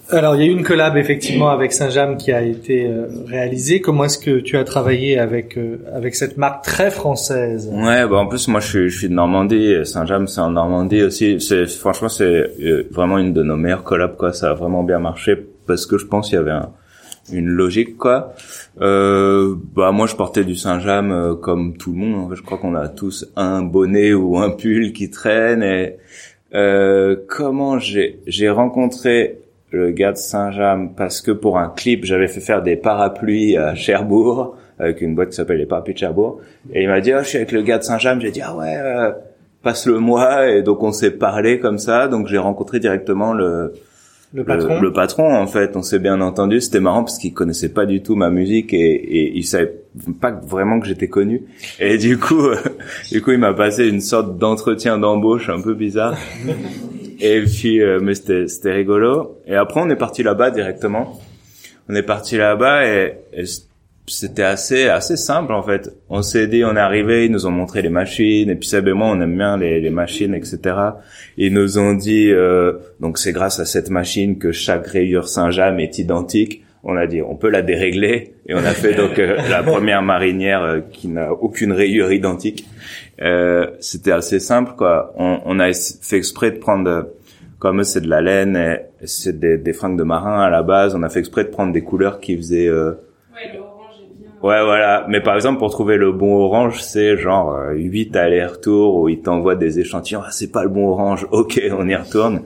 Alors, 0.09 0.37
il 0.37 0.41
y 0.41 0.47
a 0.47 0.47
eu 0.47 0.53
une 0.53 0.63
collab 0.63 0.95
effectivement 0.95 1.49
avec 1.49 1.73
Saint-James 1.73 2.15
qui 2.15 2.31
a 2.31 2.41
été 2.41 2.85
euh, 2.85 3.07
réalisée. 3.27 3.81
Comment 3.81 4.05
est-ce 4.05 4.17
que 4.17 4.39
tu 4.39 4.55
as 4.55 4.63
travaillé 4.63 5.19
avec 5.19 5.57
euh, 5.57 5.79
avec 5.93 6.15
cette 6.15 6.37
marque 6.37 6.63
très 6.63 6.91
française? 6.91 7.69
Ouais, 7.73 8.07
bah 8.07 8.15
en 8.15 8.27
plus 8.27 8.47
moi 8.47 8.61
je 8.61 8.67
suis 8.67 8.89
je 8.89 8.97
suis 8.99 9.09
de 9.09 9.13
Normandie, 9.13 9.85
Saint-James 9.85 10.27
c'est 10.27 10.39
en 10.39 10.51
Normandie 10.51 11.03
aussi. 11.03 11.41
C'est 11.41 11.67
franchement 11.67 12.07
c'est 12.07 12.23
euh, 12.23 12.87
vraiment 12.89 13.17
une 13.17 13.33
de 13.33 13.43
nos 13.43 13.57
meilleures 13.57 13.83
collabs 13.83 14.15
quoi. 14.15 14.31
Ça 14.31 14.51
a 14.51 14.53
vraiment 14.53 14.83
bien 14.83 14.99
marché 14.99 15.35
parce 15.65 15.85
que 15.85 15.97
je 15.97 16.05
pense 16.05 16.29
qu'il 16.29 16.37
y 16.37 16.41
avait 16.41 16.51
un, 16.51 16.69
une 17.33 17.49
logique 17.49 17.97
quoi. 17.97 18.33
Euh, 18.79 19.55
bah 19.75 19.91
moi 19.91 20.07
je 20.07 20.15
portais 20.15 20.45
du 20.45 20.55
Saint-James 20.55 21.35
comme 21.41 21.75
tout 21.75 21.91
le 21.91 21.97
monde. 21.97 22.33
Je 22.33 22.41
crois 22.43 22.57
qu'on 22.59 22.75
a 22.75 22.87
tous 22.87 23.29
un 23.35 23.61
bonnet 23.61 24.13
ou 24.13 24.37
un 24.37 24.51
pull 24.51 24.93
qui 24.93 25.09
traîne 25.09 25.63
et 25.63 25.97
comment 27.27 27.77
j'ai 27.77 28.19
j'ai 28.25 28.49
rencontré 28.49 29.39
le 29.71 29.91
gars 29.91 30.13
de 30.13 30.17
Saint-James 30.17 30.91
parce 30.95 31.21
que 31.21 31.32
pour 31.32 31.58
un 31.58 31.69
clip, 31.69 32.06
j'avais 32.06 32.27
fait 32.27 32.39
faire 32.39 32.62
des 32.62 32.75
parapluies 32.75 33.58
à 33.58 33.75
Cherbourg 33.75 34.56
avec 34.80 35.01
une 35.01 35.15
boîte 35.15 35.30
qui 35.30 35.36
s'appelle 35.36 35.58
les 35.58 35.65
parapluies 35.65 35.93
de 35.93 35.99
Cherbourg. 35.99 36.39
Et 36.73 36.84
il 36.84 36.88
m'a 36.88 37.01
dit, 37.01 37.12
oh, 37.13 37.19
je 37.21 37.27
suis 37.27 37.38
avec 37.38 37.51
le 37.51 37.62
gars 37.63 37.80
de 37.80 37.84
Saint-James. 37.84 38.21
J'ai 38.21 38.32
dit, 38.32 38.41
ah 38.41 38.56
ouais, 38.56 38.75
euh, 38.77 39.12
passe-le 39.63 39.99
moi. 39.99 40.49
Et 40.49 40.62
donc 40.62 40.84
on 40.84 40.91
s'est 40.91 41.12
parlé 41.12 41.60
comme 41.60 41.80
ça. 41.80 42.08
Donc 42.08 42.27
j'ai 42.27 42.38
rencontré 42.38 42.80
directement 42.80 43.34
le, 43.34 43.73
Le 44.34 44.43
patron. 44.43 44.80
le, 44.80 44.93
patron, 44.93 45.36
en 45.36 45.47
fait. 45.47 45.75
On 45.75 45.82
s'est 45.82 45.99
bien 45.99 46.21
entendu. 46.21 46.62
C'était 46.62 46.80
marrant 46.80 47.03
parce 47.03 47.17
qu'il 47.17 47.34
connaissait 47.34 47.73
pas 47.73 47.86
du 47.86 48.01
tout 48.01 48.15
ma 48.15 48.30
musique 48.30 48.73
et, 48.73 48.77
et 48.77 49.36
il 49.36 49.43
savait 49.43 49.73
pas 50.21 50.32
vraiment 50.32 50.80
que 50.80 50.86
j'étais 50.86 51.08
connu. 51.08 51.43
Et 51.80 51.97
du 51.97 52.17
coup, 52.17 52.47
du 53.12 53.21
coup, 53.21 53.32
il 53.32 53.39
m'a 53.39 53.53
passé 53.53 53.88
une 53.88 54.01
sorte 54.01 54.38
d'entretien 54.38 54.97
d'embauche 54.97 55.49
un 55.49 55.60
peu 55.60 55.73
bizarre. 55.73 56.17
Et 57.19 57.41
puis, 57.41 57.82
euh, 57.82 57.99
mais 58.01 58.15
c'était, 58.15 58.47
c'était 58.47 58.71
rigolo. 58.71 59.39
Et 59.47 59.56
après, 59.56 59.82
on 59.82 59.89
est 59.89 59.95
parti 59.95 60.23
là-bas 60.23 60.51
directement. 60.51 61.19
On 61.89 61.95
est 61.95 62.03
parti 62.03 62.38
là-bas 62.38 62.86
et, 62.86 63.17
et 63.34 63.45
c'était 64.08 64.43
assez, 64.43 64.88
assez 64.88 65.17
simple 65.17 65.53
en 65.53 65.63
fait. 65.63 65.93
On 66.10 66.21
s'est 66.21 66.47
dit, 66.47 66.63
on 66.63 66.75
est 66.75 66.80
arrivé, 66.80 67.25
ils 67.25 67.32
nous 67.32 67.45
ont 67.45 67.51
montré 67.51 67.82
les 67.82 67.89
machines. 67.89 68.49
Et 68.49 68.56
puis 68.56 68.67
Seb 68.67 68.88
et 68.88 68.93
moi, 68.93 69.08
on 69.08 69.19
aime 69.21 69.36
bien 69.36 69.58
les, 69.58 69.82
les 69.82 69.89
machines, 69.89 70.34
etc. 70.34 70.60
Ils 71.38 71.53
nous 71.53 71.77
ont 71.77 71.93
dit, 71.93 72.30
euh, 72.32 72.73
donc 72.99 73.17
c'est 73.17 73.34
grâce 73.34 73.60
à 73.60 73.65
cette 73.65 73.89
machine 73.89 74.38
que 74.38 74.51
chaque 74.51 74.88
rayure 74.88 75.27
Saint-James 75.27 75.80
est 75.80 75.97
identique. 75.97 76.63
On 76.89 76.95
a 76.95 77.06
dit, 77.06 77.21
on 77.21 77.36
peut 77.36 77.50
la 77.50 77.62
dérégler. 77.62 78.36
Et 78.47 78.54
on 78.56 78.60
a 78.60 78.71
fait 78.73 78.93
donc 78.93 79.19
euh, 79.19 79.36
la 79.50 79.62
première 79.62 80.02
marinière 80.02 80.63
euh, 80.63 80.80
qui 80.80 81.10
n'a 81.10 81.34
aucune 81.34 81.73
rayure 81.73 82.13
identique. 82.13 82.65
Euh, 83.21 83.67
c'était 83.82 84.13
assez 84.13 84.39
simple 84.39 84.71
quoi. 84.78 85.12
On, 85.17 85.39
on 85.45 85.60
a 85.60 85.71
fait 85.73 86.15
exprès 86.17 86.52
de 86.52 86.58
prendre, 86.60 86.89
euh, 86.89 87.04
comme 87.60 87.84
c'est 87.84 88.00
de 88.02 88.10
la 88.10 88.21
laine, 88.21 88.56
et 88.56 88.78
c'est 89.06 89.38
des, 89.38 89.58
des 89.58 89.73
fringues 89.73 89.97
de 89.97 90.04
marin 90.04 90.39
à 90.41 90.50
la 90.50 90.63
base. 90.63 90.95
On 90.95 91.04
a 91.04 91.10
fait 91.10 91.19
exprès 91.19 91.43
de 91.43 91.50
prendre 91.50 91.73
des 91.73 91.82
couleurs 91.84 92.19
qui 92.21 92.38
faisaient. 92.38 92.67
euh, 92.67 92.91
Ouais, 93.34 93.52
le 93.54 93.60
orange 93.60 93.95
est 94.04 94.17
bien. 94.21 94.30
Ouais, 94.41 94.63
voilà. 94.63 95.06
Mais 95.10 95.19
par 95.19 95.36
exemple, 95.36 95.60
pour 95.60 95.71
trouver 95.71 95.97
le 95.97 96.13
bon 96.13 96.38
orange, 96.38 96.82
c'est 96.82 97.17
genre 97.17 97.54
euh, 97.54 97.73
8 97.73 98.15
allers-retours 98.15 98.95
où 98.95 99.10
ils 99.10 99.19
t'envoient 99.21 99.56
des 99.58 99.80
échantillons. 99.82 100.21
Ah, 100.23 100.30
c'est 100.32 100.52
pas 100.54 100.63
le 100.63 100.69
bon 100.69 100.88
orange. 100.88 101.28
Ok, 101.32 101.60
on 101.78 101.86
y 101.89 101.95
retourne. 101.95 102.43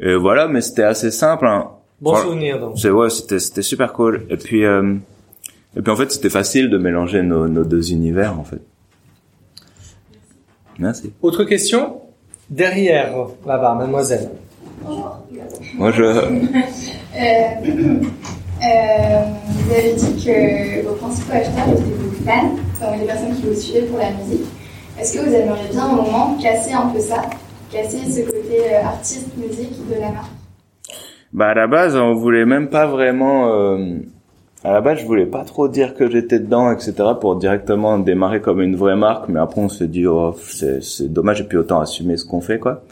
Et 0.00 0.14
voilà, 0.14 0.48
mais 0.48 0.60
c'était 0.60 0.82
assez 0.82 1.10
simple. 1.12 1.46
Hein. 1.46 1.68
Bon 2.00 2.10
Voilà. 2.12 2.26
souvenir 2.26 2.58
donc. 2.58 2.78
C'est 2.78 2.90
ouais, 2.90 3.10
c'était 3.10 3.38
c'était 3.38 3.62
super 3.62 3.92
cool. 3.92 4.26
Et 4.30 4.36
puis 4.36 4.64
euh, 4.64 4.94
et 5.76 5.82
puis 5.82 5.92
en 5.92 5.96
fait, 5.96 6.10
c'était 6.10 6.30
facile 6.30 6.68
de 6.70 6.78
mélanger 6.78 7.22
nos, 7.22 7.46
nos 7.48 7.64
deux 7.64 7.92
univers 7.92 8.38
en 8.38 8.44
fait. 8.44 8.60
Merci. 10.78 11.12
Autre 11.22 11.44
question? 11.44 12.00
Derrière, 12.48 13.14
là-bas, 13.46 13.74
mademoiselle. 13.74 14.30
Moi, 15.74 15.92
je 15.92 16.02
Euh, 16.02 16.12
euh, 18.64 19.22
vous 19.46 19.72
avez 19.72 19.94
dit 19.94 20.24
que 20.24 20.86
vos 20.86 20.94
principaux 20.94 21.32
acheteurs 21.32 21.68
étaient 21.68 21.82
vos 21.82 22.24
fans, 22.24 22.54
donc 22.80 23.00
les 23.00 23.06
personnes 23.06 23.34
qui 23.36 23.42
vous 23.42 23.54
suivaient 23.54 23.82
pour 23.82 23.98
la 23.98 24.10
musique. 24.12 24.46
Est-ce 24.98 25.14
que 25.14 25.18
vous 25.20 25.34
aimeriez 25.34 25.68
bien 25.70 25.86
au 25.90 25.96
moment 25.96 26.36
casser 26.40 26.72
un 26.72 26.88
peu 26.88 27.00
ça, 27.00 27.22
casser 27.70 27.98
ce 28.10 28.20
côté 28.22 28.74
euh, 28.74 28.84
artiste-musique 28.84 29.86
de 29.88 29.94
la 30.00 30.10
marque? 30.12 30.30
Bah 31.32 31.48
à 31.48 31.54
la 31.54 31.66
base, 31.66 31.96
on 31.96 32.14
voulait 32.14 32.44
même 32.44 32.68
pas 32.68 32.86
vraiment. 32.86 33.52
Euh, 33.54 33.98
à 34.64 34.72
la 34.72 34.80
base, 34.80 34.98
je 34.98 35.06
voulais 35.06 35.26
pas 35.26 35.44
trop 35.44 35.68
dire 35.68 35.94
que 35.94 36.10
j'étais 36.10 36.38
dedans, 36.38 36.70
etc. 36.72 36.92
pour 37.20 37.36
directement 37.36 37.98
démarrer 37.98 38.40
comme 38.40 38.60
une 38.60 38.76
vraie 38.76 38.96
marque. 38.96 39.28
Mais 39.28 39.40
après, 39.40 39.60
on 39.60 39.68
s'est 39.68 39.86
dit, 39.86 40.06
oh, 40.06 40.34
c'est 40.42 41.12
dommage 41.12 41.40
et 41.40 41.44
puis 41.44 41.56
autant 41.56 41.80
assumer 41.80 42.16
ce 42.16 42.24
qu'on 42.24 42.40
fait, 42.40 42.58
quoi. 42.58 42.82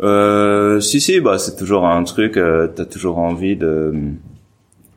Euh, 0.00 0.80
si 0.80 1.00
si, 1.00 1.20
bah 1.20 1.38
c'est 1.38 1.56
toujours 1.56 1.86
un 1.86 2.02
truc. 2.02 2.36
Euh, 2.36 2.66
T'as 2.66 2.84
toujours 2.84 3.18
envie 3.18 3.56
de, 3.56 3.94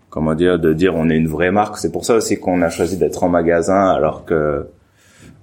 comment 0.09 0.33
dire, 0.33 0.57
de 0.57 0.73
dire 0.73 0.95
on 0.95 1.09
est 1.09 1.17
une 1.17 1.27
vraie 1.27 1.51
marque. 1.51 1.77
C'est 1.77 1.91
pour 1.91 2.05
ça 2.05 2.15
aussi 2.15 2.37
qu'on 2.39 2.61
a 2.63 2.69
choisi 2.69 2.97
d'être 2.97 3.23
en 3.23 3.29
magasin, 3.29 3.91
alors 3.91 4.25
que, 4.25 4.65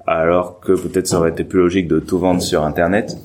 alors 0.07 0.59
que 0.59 0.73
peut-être 0.73 1.07
ça 1.07 1.19
aurait 1.19 1.31
été 1.31 1.45
plus 1.45 1.61
logique 1.61 1.87
de 1.87 2.01
tout 2.01 2.19
vendre 2.19 2.43
sur 2.43 2.65
Internet 2.65 3.17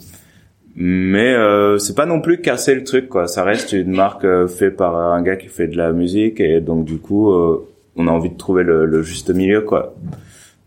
mais 0.75 1.33
euh, 1.33 1.77
c'est 1.77 1.95
pas 1.95 2.05
non 2.05 2.21
plus 2.21 2.41
casser 2.41 2.75
le 2.75 2.83
truc 2.83 3.09
quoi. 3.09 3.27
Ça 3.27 3.43
reste 3.43 3.73
une 3.73 3.91
marque 3.91 4.23
euh, 4.25 4.47
faite 4.47 4.77
par 4.77 4.95
un 4.95 5.21
gars 5.21 5.35
qui 5.35 5.47
fait 5.47 5.67
de 5.67 5.77
la 5.77 5.91
musique 5.91 6.39
et 6.39 6.61
donc 6.61 6.85
du 6.85 6.97
coup 6.97 7.31
euh, 7.31 7.67
on 7.95 8.07
a 8.07 8.11
envie 8.11 8.29
de 8.29 8.37
trouver 8.37 8.63
le, 8.63 8.85
le 8.85 9.01
juste 9.01 9.29
milieu 9.33 9.61
quoi. 9.61 9.95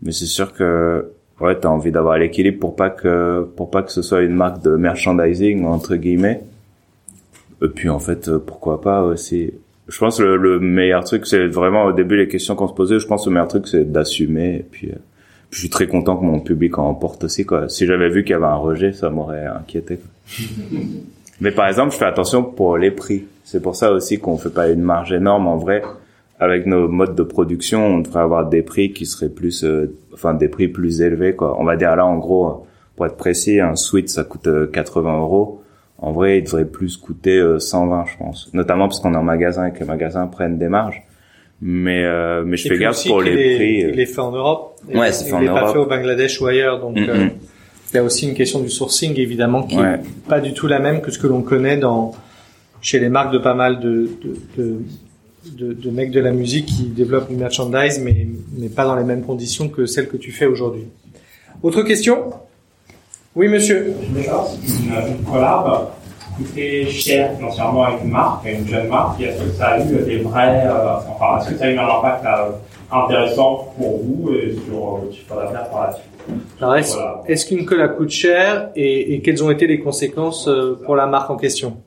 Mais 0.01 0.11
c'est 0.11 0.25
sûr 0.25 0.53
que 0.53 1.11
ouais 1.39 1.57
t'as 1.59 1.69
envie 1.69 1.91
d'avoir 1.91 2.17
l'équilibre 2.17 2.59
pour 2.59 2.75
pas 2.75 2.89
que 2.89 3.47
pour 3.55 3.71
pas 3.71 3.81
que 3.81 3.91
ce 3.91 4.01
soit 4.01 4.21
une 4.21 4.35
marque 4.35 4.61
de 4.63 4.75
merchandising 4.75 5.65
entre 5.65 5.95
guillemets. 5.95 6.41
Et 7.63 7.67
puis 7.69 7.89
en 7.89 7.99
fait 7.99 8.27
euh, 8.27 8.39
pourquoi 8.39 8.81
pas 8.81 9.03
aussi. 9.03 9.51
Je 9.87 9.97
pense 9.97 10.19
le, 10.19 10.37
le 10.37 10.59
meilleur 10.59 11.03
truc 11.03 11.25
c'est 11.25 11.47
vraiment 11.47 11.85
au 11.85 11.91
début 11.91 12.17
les 12.17 12.27
questions 12.27 12.55
qu'on 12.55 12.67
se 12.67 12.73
posait 12.73 12.99
je 12.99 13.07
pense 13.07 13.25
le 13.25 13.33
meilleur 13.33 13.47
truc 13.47 13.67
c'est 13.67 13.89
d'assumer 13.91 14.55
et 14.57 14.65
puis 14.69 14.89
euh, 14.89 14.95
je 15.53 15.59
suis 15.59 15.69
très 15.69 15.87
content 15.87 16.17
que 16.17 16.25
mon 16.25 16.39
public 16.39 16.79
en 16.79 16.89
emporte 16.89 17.25
aussi 17.25 17.45
quoi. 17.45 17.69
Si 17.69 17.85
j'avais 17.85 18.09
vu 18.09 18.23
qu'il 18.23 18.31
y 18.31 18.33
avait 18.33 18.45
un 18.45 18.55
rejet, 18.55 18.91
ça 18.91 19.11
m'aurait 19.11 19.45
inquiété. 19.45 19.97
quoi. 19.97 20.45
Mais 21.41 21.51
par 21.51 21.67
exemple, 21.67 21.91
je 21.93 21.97
fais 21.97 22.05
attention 22.05 22.43
pour 22.43 22.77
les 22.77 22.89
prix. 22.89 23.25
C'est 23.43 23.61
pour 23.61 23.75
ça 23.75 23.91
aussi 23.91 24.19
qu'on 24.19 24.37
fait 24.37 24.53
pas 24.53 24.69
une 24.69 24.81
marge 24.81 25.13
énorme 25.13 25.47
en 25.47 25.57
vrai. 25.57 25.83
Avec 26.39 26.65
nos 26.65 26.87
modes 26.87 27.15
de 27.15 27.23
production, 27.23 27.85
on 27.85 27.99
devrait 27.99 28.21
avoir 28.21 28.49
des 28.49 28.63
prix 28.63 28.93
qui 28.93 29.05
seraient 29.05 29.29
plus, 29.29 29.63
euh, 29.63 29.95
enfin 30.13 30.33
des 30.33 30.47
prix 30.47 30.67
plus 30.67 31.01
élevés 31.01 31.35
quoi. 31.35 31.55
On 31.59 31.63
va 31.63 31.75
dire 31.75 31.95
là 31.95 32.05
en 32.05 32.17
gros, 32.17 32.65
pour 32.95 33.05
être 33.05 33.17
précis, 33.17 33.59
un 33.59 33.75
suite 33.75 34.09
ça 34.09 34.23
coûte 34.23 34.47
euh, 34.47 34.65
80 34.67 35.19
euros. 35.19 35.61
En 35.99 36.11
vrai, 36.11 36.39
il 36.39 36.43
devrait 36.43 36.65
plus 36.65 36.97
coûter 36.97 37.37
euh, 37.37 37.59
120, 37.59 38.05
je 38.07 38.17
pense. 38.17 38.49
Notamment 38.53 38.87
parce 38.87 38.99
qu'on 38.99 39.13
est 39.13 39.17
en 39.17 39.23
magasin 39.23 39.67
et 39.67 39.71
que 39.71 39.79
les 39.79 39.85
magasins 39.85 40.25
prennent 40.25 40.57
des 40.57 40.67
marges. 40.67 41.03
Mais 41.65 42.03
euh, 42.03 42.43
mais 42.45 42.57
je 42.57 42.67
fais 42.67 42.77
gaffe 42.77 42.91
aussi 42.97 43.07
pour 43.07 43.21
les 43.21 43.31
est- 43.31 43.55
prix. 43.55 43.83
euh. 43.85 43.91
Il 43.93 43.99
est 44.01 44.05
fait 44.05 44.19
en 44.19 44.31
Europe. 44.31 44.75
Ouais, 44.93 45.11
c'est 45.13 45.25
fait 45.29 45.33
en 45.33 45.39
Il 45.39 45.45
est 45.45 45.47
pas 45.47 45.61
Europe. 45.61 45.71
fait 45.73 45.79
au 45.79 45.85
Bangladesh 45.85 46.41
ou 46.41 46.47
ailleurs. 46.47 46.79
Donc, 46.81 46.97
Mm, 46.97 47.09
euh, 47.09 47.27
il 47.91 47.95
y 47.95 47.99
a 47.99 48.03
aussi 48.03 48.27
une 48.27 48.33
question 48.33 48.59
du 48.59 48.69
sourcing, 48.69 49.17
évidemment, 49.17 49.63
qui 49.63 49.77
Ouais. 49.77 49.93
est 49.93 50.27
pas 50.27 50.41
du 50.41 50.53
tout 50.53 50.67
la 50.67 50.79
même 50.79 50.99
que 51.01 51.09
ce 51.09 51.17
que 51.19 51.27
l'on 51.27 51.41
connaît 51.41 51.77
dans 51.77 52.11
chez 52.81 52.99
les 52.99 53.07
marques 53.07 53.31
de 53.31 53.37
pas 53.37 53.53
mal 53.53 53.79
de, 53.79 54.09
de, 54.23 54.35
de, 54.57 54.75
de, 55.67 55.73
de 55.73 55.89
mecs 55.89 56.11
de 56.11 56.19
la 56.19 56.31
musique 56.31 56.65
qui 56.65 56.83
développent 56.87 57.29
une 57.29 57.37
merchandise, 57.39 57.99
mais, 58.03 58.27
mais 58.57 58.67
pas 58.67 58.83
dans 58.83 58.95
les 58.97 59.05
mêmes 59.05 59.21
conditions 59.23 59.69
que 59.69 59.85
celles 59.85 60.09
que 60.09 60.17
tu 60.17 60.31
fais 60.33 60.45
aujourd'hui. 60.47 60.83
Autre 61.61 61.81
question? 61.83 62.31
Oui, 63.37 63.47
monsieur. 63.47 63.93
D'accord, 64.13 64.53
c'est 64.65 64.83
une, 64.83 65.17
une 65.19 65.23
collab 65.23 65.87
coûtait 66.37 66.85
cher 66.87 67.35
financièrement 67.37 67.83
avec 67.83 68.03
une 68.03 68.11
marque, 68.11 68.45
une 68.45 68.67
jeune 68.67 68.87
marque. 68.87 69.19
Et 69.21 69.25
Est-ce 69.25 69.43
que 69.43 69.49
ça 69.51 69.65
a 69.67 69.79
eu 69.79 69.95
des 70.03 70.17
vrais, 70.19 70.63
euh, 70.65 70.95
enfin, 71.09 71.39
est-ce 71.39 71.51
que 71.51 71.57
ça 71.59 71.65
a 71.65 71.69
eu 71.71 71.77
un 71.77 71.87
impact 71.87 72.25
euh, 72.25 72.51
intéressant 72.91 73.73
pour 73.77 73.99
vous 74.03 74.31
et 74.33 74.55
sur 74.65 74.99
le 75.05 75.11
chiffre 75.11 75.35
d'affaires 75.35 75.69
par 75.69 75.87
la 75.87 75.93
suite? 75.93 76.05
Alors, 76.61 76.75
est-ce 76.77 76.93
Voilà. 76.95 77.21
est-ce 77.27 77.45
qu'une 77.45 77.65
collab 77.65 77.97
coûte 77.97 78.09
cher 78.09 78.69
et, 78.75 79.13
et 79.15 79.21
quelles 79.21 79.43
ont 79.43 79.51
été 79.51 79.67
les 79.67 79.79
conséquences 79.79 80.47
euh, 80.47 80.79
pour 80.85 80.95
la 80.95 81.05
marque 81.05 81.29
en 81.29 81.37
question? 81.37 81.77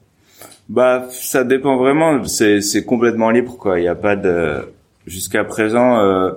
Bah, 0.69 1.05
ça 1.11 1.45
dépend 1.45 1.77
vraiment. 1.77 2.25
C'est 2.25 2.61
c'est 2.61 2.85
complètement 2.85 3.31
libre 3.31 3.57
quoi. 3.57 3.79
Il 3.81 3.85
y 3.85 3.89
a 3.89 3.95
pas 3.95 4.17
de. 4.17 4.73
Jusqu'à 5.07 5.45
présent, 5.45 5.99
euh, 6.01 6.33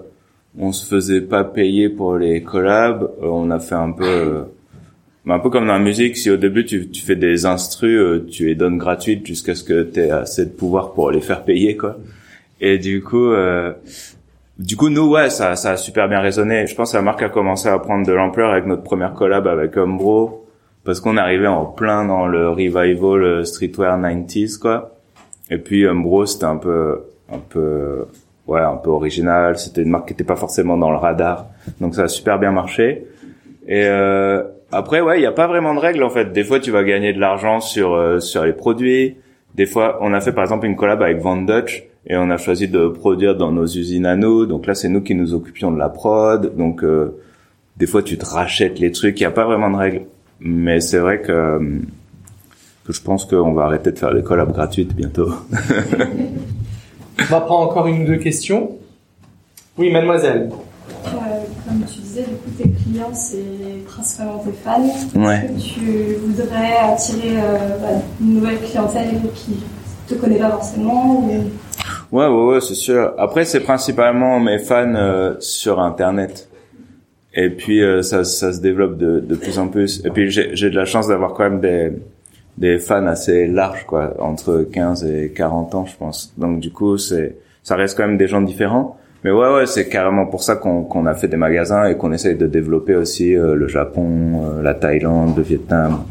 on 0.57 0.71
se 0.71 0.85
faisait 0.85 1.21
pas 1.21 1.43
payer 1.43 1.89
pour 1.89 2.15
les 2.15 2.43
collabs. 2.43 3.03
Euh, 3.23 3.27
on 3.27 3.49
a 3.49 3.59
fait 3.59 3.75
un 3.75 3.91
peu. 3.91 4.43
Bah, 5.25 5.36
un 5.36 5.39
peu 5.39 5.49
comme 5.49 5.67
dans 5.67 5.73
la 5.73 5.79
musique, 5.79 6.17
si 6.17 6.29
au 6.29 6.38
début 6.38 6.65
tu, 6.65 6.89
tu 6.89 7.01
fais 7.01 7.15
des 7.15 7.45
instrus, 7.45 7.99
euh, 7.99 8.25
tu 8.29 8.45
les 8.45 8.55
donnes 8.55 8.77
gratuites 8.77 9.25
jusqu'à 9.25 9.55
ce 9.55 9.63
que 9.63 9.84
tu 9.84 9.99
aies 9.99 10.12
assez 10.12 10.45
de 10.45 10.51
pouvoir 10.51 10.93
pour 10.93 11.12
les 11.12 11.21
faire 11.21 11.43
payer 11.43 11.75
quoi. 11.75 11.97
Et 12.62 12.77
du 12.77 13.03
coup, 13.03 13.32
euh, 13.32 13.73
du 14.58 14.75
coup 14.75 14.89
nous 14.89 15.10
ouais, 15.10 15.29
ça, 15.29 15.55
ça 15.55 15.71
a 15.71 15.77
super 15.77 16.08
bien 16.08 16.19
résonné. 16.19 16.67
Je 16.67 16.75
pense 16.75 16.91
que 16.91 16.98
la 16.98 17.04
marque 17.04 17.21
a 17.21 17.29
commencé 17.29 17.67
à 17.69 17.77
prendre 17.79 18.06
de 18.06 18.13
l'ampleur 18.13 18.52
avec 18.52 18.65
notre 18.65 18.83
première 18.83 19.13
collab 19.13 19.48
avec 19.48 19.77
Umbro 19.77 20.46
parce 20.85 21.02
qu'on 21.02 21.17
arrivait 21.17 21.48
en 21.48 21.65
plein 21.65 22.06
dans 22.06 22.25
le 22.25 22.50
revival 22.50 23.23
euh, 23.23 23.43
streetwear 23.43 24.00
90s 24.00 24.58
quoi. 24.58 24.96
Et 25.50 25.58
puis 25.58 25.85
Umbro 25.85 26.25
c'était 26.25 26.46
un 26.46 26.58
peu 26.58 27.02
un 27.31 27.39
peu 27.39 28.06
ouais, 28.50 28.62
un 28.62 28.77
peu 28.77 28.89
original, 28.89 29.58
c'était 29.58 29.83
une 29.83 29.89
marque 29.89 30.08
qui 30.08 30.13
était 30.13 30.23
pas 30.23 30.35
forcément 30.35 30.77
dans 30.77 30.91
le 30.91 30.98
radar. 30.98 31.46
Donc 31.79 31.96
ça 31.96 32.04
a 32.04 32.08
super 32.08 32.39
bien 32.39 32.52
marché. 32.52 33.06
Et 33.67 33.83
euh, 33.85 34.43
après 34.71 35.01
ouais, 35.01 35.19
il 35.19 35.23
y 35.23 35.27
a 35.27 35.31
pas 35.31 35.47
vraiment 35.47 35.73
de 35.73 35.79
règles 35.79 36.03
en 36.03 36.09
fait. 36.09 36.31
Des 36.31 36.43
fois 36.43 36.59
tu 36.59 36.71
vas 36.71 36.83
gagner 36.83 37.13
de 37.13 37.19
l'argent 37.19 37.59
sur 37.59 37.93
euh, 37.93 38.19
sur 38.19 38.45
les 38.45 38.53
produits, 38.53 39.17
des 39.55 39.65
fois, 39.65 39.97
on 40.01 40.13
a 40.13 40.21
fait 40.21 40.31
par 40.31 40.43
exemple 40.43 40.65
une 40.65 40.75
collab 40.75 41.01
avec 41.01 41.19
Van 41.19 41.37
Dutch 41.37 41.83
et 42.07 42.15
on 42.15 42.29
a 42.29 42.37
choisi 42.37 42.67
de 42.67 42.87
produire 42.87 43.35
dans 43.35 43.51
nos 43.51 43.65
usines 43.65 44.05
à 44.05 44.15
nous. 44.15 44.45
Donc 44.45 44.65
là, 44.65 44.75
c'est 44.75 44.89
nous 44.89 45.01
qui 45.01 45.15
nous 45.15 45.33
occupions 45.33 45.71
de 45.71 45.77
la 45.77 45.89
prod. 45.89 46.55
Donc 46.55 46.83
euh, 46.83 47.19
des 47.77 47.87
fois, 47.87 48.03
tu 48.03 48.17
te 48.17 48.25
rachètes 48.25 48.79
les 48.79 48.91
trucs. 48.91 49.19
Il 49.19 49.23
n'y 49.23 49.27
a 49.27 49.31
pas 49.31 49.45
vraiment 49.45 49.69
de 49.69 49.75
règles. 49.75 50.03
Mais 50.39 50.79
c'est 50.79 50.99
vrai 50.99 51.21
que, 51.21 51.31
euh, 51.31 51.59
que 52.85 52.93
je 52.93 53.01
pense 53.01 53.25
qu'on 53.25 53.53
va 53.53 53.63
arrêter 53.63 53.91
de 53.91 53.99
faire 53.99 54.13
des 54.13 54.23
collabs 54.23 54.53
gratuites 54.53 54.95
bientôt. 54.95 55.29
On 57.19 57.25
va 57.25 57.41
prendre 57.41 57.69
encore 57.69 57.87
une 57.87 58.03
ou 58.03 58.05
deux 58.05 58.17
questions. 58.17 58.77
Oui, 59.77 59.91
mademoiselle. 59.91 60.49
Euh, 61.05 61.29
comme 61.69 61.85
tu 61.85 61.99
disais, 62.01 62.23
du 62.23 62.35
coup, 62.35 62.49
tes 62.57 62.69
clients, 62.69 63.13
c'est 63.13 63.85
principalement 63.85 64.39
tes 64.39 64.51
fans. 64.51 65.19
Ouais. 65.19 65.49
Tu 65.57 66.15
voudrais 66.25 66.77
attirer 66.77 67.37
euh, 67.37 67.77
bah, 67.81 68.01
une 68.19 68.35
nouvelle 68.35 68.59
clientèle 68.59 69.19
qui 69.35 69.57
te 70.07 70.15
connaît 70.15 70.39
pas 70.39 70.49
forcément 70.49 71.19
ou... 71.19 71.29
Ouais, 72.11 72.25
ouais, 72.25 72.45
ouais, 72.45 72.61
c'est 72.61 72.73
sûr. 72.73 73.13
Après, 73.17 73.45
c'est 73.45 73.59
principalement 73.59 74.39
mes 74.39 74.57
fans 74.57 74.95
euh, 74.95 75.35
sur 75.39 75.79
Internet. 75.79 76.49
Et 77.35 77.51
puis, 77.51 77.83
euh, 77.83 78.01
ça, 78.01 78.23
ça 78.23 78.51
se 78.51 78.59
développe 78.59 78.97
de, 78.97 79.19
de 79.19 79.35
plus 79.35 79.59
en 79.59 79.67
plus. 79.67 80.03
Et 80.03 80.09
puis, 80.09 80.31
j'ai 80.31 80.55
j'ai 80.55 80.71
de 80.71 80.75
la 80.75 80.85
chance 80.85 81.07
d'avoir 81.07 81.33
quand 81.33 81.43
même 81.43 81.61
des, 81.61 81.91
des 82.57 82.79
fans 82.79 83.05
assez 83.05 83.45
larges, 83.47 83.85
quoi, 83.85 84.15
entre 84.19 84.67
15 84.71 85.05
et 85.05 85.31
40 85.35 85.75
ans, 85.75 85.85
je 85.85 85.95
pense. 85.95 86.33
Donc, 86.37 86.59
du 86.59 86.71
coup, 86.71 86.97
c'est, 86.97 87.37
ça 87.61 87.75
reste 87.75 87.95
quand 87.95 88.07
même 88.07 88.17
des 88.17 88.27
gens 88.27 88.41
différents. 88.41 88.98
Mais 89.23 89.31
ouais, 89.31 89.65
c'est 89.65 89.89
carrément 89.89 90.27
pour 90.27 90.43
ça 90.43 90.55
qu'on 90.55 91.05
a 91.05 91.13
fait 91.13 91.27
des 91.27 91.35
magasins 91.35 91.85
et 91.85 91.97
qu'on 91.97 92.13
essaye 92.13 92.35
de 92.35 92.47
développer 92.47 92.95
aussi 92.95 93.35
euh, 93.35 93.53
le 93.53 93.67
Japon, 93.67 94.07
euh, 94.45 94.61
la 94.61 94.73
Thaïlande, 94.73 95.35
le 95.35 95.43
Vietnam. 95.43 96.03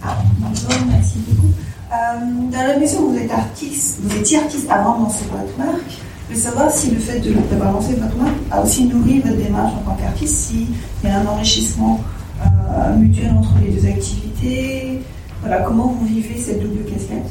Ah, 0.00 0.18
bonjour, 0.38 0.70
merci 0.88 1.18
beaucoup. 1.26 1.48
Euh, 1.92 2.52
dans 2.52 2.62
la 2.62 2.78
mesure 2.78 3.00
vous 3.00 3.18
êtes 3.18 3.32
artiste, 3.32 3.98
vous 4.02 4.18
étiez 4.18 4.38
artiste 4.38 4.70
avant 4.70 4.98
de 4.98 5.04
lancer 5.04 5.24
votre 5.32 5.58
marque, 5.58 5.98
je 6.30 6.34
veux 6.34 6.40
savoir 6.40 6.70
si 6.70 6.92
le 6.92 7.00
fait 7.00 7.18
d'avoir 7.50 7.72
lancé 7.72 7.94
votre 7.94 8.16
marque 8.16 8.36
a 8.52 8.62
aussi 8.62 8.84
nourri 8.84 9.18
votre 9.18 9.36
démarche 9.36 9.72
en 9.72 9.90
tant 9.90 9.96
qu'artiste, 9.96 10.36
s'il 10.36 10.68
y 11.02 11.08
a 11.08 11.18
un 11.18 11.26
enrichissement 11.26 12.00
mutuel 12.96 13.32
entre 13.36 13.54
les 13.64 13.72
deux 13.72 13.88
activités. 13.88 15.00
Voilà, 15.40 15.62
comment 15.62 15.88
vous 15.88 16.06
vivez 16.06 16.38
cette 16.38 16.60
double 16.60 16.84
casquette? 16.84 17.26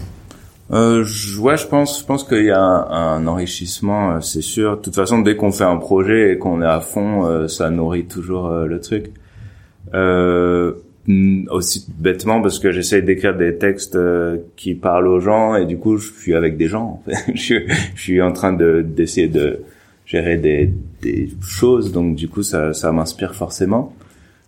Euh, 0.71 1.03
je- 1.05 1.39
ouais, 1.39 1.55
je 1.57 1.65
pense, 1.67 2.01
je 2.01 2.05
pense 2.05 2.23
qu'il 2.25 2.43
y 2.43 2.51
a 2.51 2.59
un, 2.61 3.25
enrichissement, 3.27 4.15
euh, 4.17 4.21
c'est 4.21 4.41
sûr. 4.41 4.77
De 4.77 4.81
toute 4.81 4.95
façon, 4.95 5.19
dès 5.19 5.35
qu'on 5.37 5.51
fait 5.51 5.63
un 5.63 5.77
projet 5.77 6.33
et 6.33 6.37
qu'on 6.37 6.61
est 6.61 6.65
à 6.65 6.81
fond, 6.81 7.25
euh, 7.25 7.47
ça 7.47 7.69
nourrit 7.69 8.05
toujours 8.05 8.47
euh, 8.47 8.65
le 8.65 8.81
truc. 8.81 9.11
Euh, 9.93 10.73
mm, 11.07 11.47
aussi 11.51 11.85
bêtement 11.97 12.41
parce 12.41 12.59
que 12.59 12.71
j'essaie 12.71 13.01
d'écrire 13.01 13.35
des 13.37 13.57
textes 13.57 13.97
qui 14.57 14.75
parlent 14.75 15.07
aux 15.07 15.21
gens 15.21 15.55
et 15.55 15.65
du 15.65 15.77
coup, 15.77 15.97
je 15.97 16.11
suis 16.11 16.35
avec 16.35 16.57
des 16.57 16.67
gens. 16.67 17.01
Je, 17.33 17.61
suis- 17.95 18.21
en 18.21 18.31
train 18.33 18.51
de 18.53 18.81
d'essayer 18.81 19.27
de 19.29 19.59
gérer 20.05 20.37
des, 20.37 20.73
choses, 21.41 21.91
donc 21.93 22.15
du 22.15 22.27
coup, 22.27 22.43
ça, 22.43 22.73
m'inspire 22.91 23.35
forcément. 23.35 23.93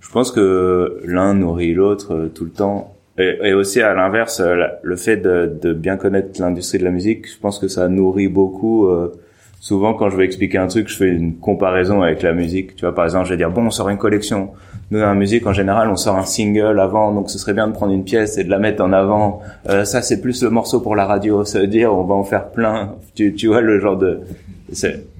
Je 0.01 0.09
pense 0.09 0.31
que 0.31 0.99
l'un 1.05 1.33
nourrit 1.33 1.73
l'autre 1.73 2.29
tout 2.33 2.45
le 2.45 2.51
temps. 2.51 2.93
Et, 3.19 3.37
et 3.43 3.53
aussi 3.53 3.81
à 3.81 3.93
l'inverse, 3.93 4.39
euh, 4.39 4.55
le 4.81 4.95
fait 4.95 5.17
de, 5.17 5.51
de 5.61 5.73
bien 5.73 5.97
connaître 5.97 6.41
l'industrie 6.41 6.79
de 6.79 6.85
la 6.85 6.91
musique, 6.91 7.27
je 7.27 7.37
pense 7.39 7.59
que 7.59 7.67
ça 7.67 7.87
nourrit 7.89 8.29
beaucoup. 8.29 8.87
euh, 8.87 9.11
souvent, 9.59 9.93
quand 9.93 10.09
je 10.09 10.15
vais 10.15 10.23
expliquer 10.25 10.57
un 10.57 10.67
truc, 10.67 10.87
je 10.87 10.95
fais 10.95 11.09
une 11.09 11.35
comparaison 11.37 12.01
avec 12.01 12.21
la 12.23 12.33
musique. 12.33 12.75
Tu 12.75 12.85
vois, 12.85 12.95
par 12.95 13.03
exemple, 13.05 13.25
je 13.25 13.31
vais 13.31 13.37
dire 13.37 13.51
bon, 13.51 13.65
on 13.65 13.71
sort 13.71 13.89
une 13.89 13.97
collection. 13.97 14.51
Nous, 14.91 14.99
dans 14.99 15.07
la 15.07 15.15
musique, 15.15 15.45
en 15.45 15.53
général, 15.53 15.89
on 15.89 15.97
sort 15.97 16.15
un 16.15 16.25
single 16.25 16.79
avant, 16.79 17.13
donc 17.13 17.29
ce 17.29 17.37
serait 17.37 17.53
bien 17.53 17.67
de 17.67 17.73
prendre 17.73 17.93
une 17.93 18.03
pièce 18.03 18.37
et 18.39 18.43
de 18.43 18.49
la 18.49 18.57
mettre 18.57 18.81
en 18.83 18.91
avant. 18.93 19.41
Euh, 19.69 19.83
ça, 19.83 20.01
c'est 20.01 20.21
plus 20.21 20.41
le 20.41 20.49
morceau 20.49 20.79
pour 20.79 20.95
la 20.95 21.05
radio. 21.05 21.43
Ça 21.43 21.59
veut 21.59 21.67
dire, 21.67 21.93
on 21.93 22.05
va 22.05 22.15
en 22.15 22.23
faire 22.23 22.49
plein. 22.49 22.95
Tu, 23.15 23.33
tu 23.33 23.47
vois 23.47 23.61
le 23.61 23.79
genre 23.79 23.97
de. 23.97 24.21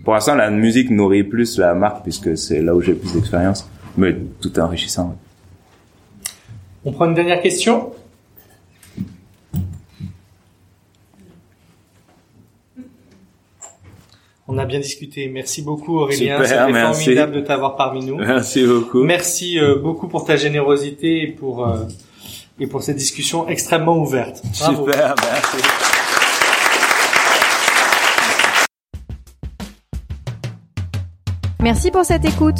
Pour 0.03 0.13
l'instant, 0.13 0.35
la 0.35 0.49
musique 0.49 0.89
nourrit 0.89 1.23
plus 1.23 1.57
la 1.59 1.73
marque 1.73 2.03
puisque 2.03 2.37
c'est 2.37 2.61
là 2.61 2.73
où 2.73 2.81
j'ai 2.81 2.93
plus 2.93 3.13
d'expérience. 3.13 3.69
Mais 3.97 4.15
tout 4.41 4.57
enrichissant. 4.59 5.15
On 6.85 6.91
prend 6.91 7.05
une 7.05 7.13
dernière 7.13 7.41
question. 7.41 7.91
On 14.51 14.57
a 14.57 14.65
bien 14.65 14.79
discuté. 14.79 15.27
Merci 15.27 15.61
beaucoup 15.61 15.99
Aurélien. 15.99 16.43
C'était 16.43 16.73
formidable 16.73 17.33
de 17.33 17.41
t'avoir 17.41 17.75
parmi 17.75 18.03
nous. 18.03 18.15
Merci 18.15 18.65
beaucoup. 18.65 19.03
Merci 19.03 19.59
euh, 19.59 19.75
beaucoup 19.75 20.07
pour 20.07 20.25
ta 20.25 20.37
générosité 20.37 21.21
et 21.21 21.27
pour 21.27 21.67
euh, 21.67 21.85
et 22.59 22.65
pour 22.65 22.81
cette 22.81 22.97
discussion 22.97 23.47
extrêmement 23.47 23.97
ouverte. 23.99 24.41
Bravo. 24.59 24.85
Super, 24.87 25.15
merci. 25.31 25.57
Merci 31.61 31.91
pour 31.91 32.05
cette 32.05 32.25
écoute. 32.25 32.59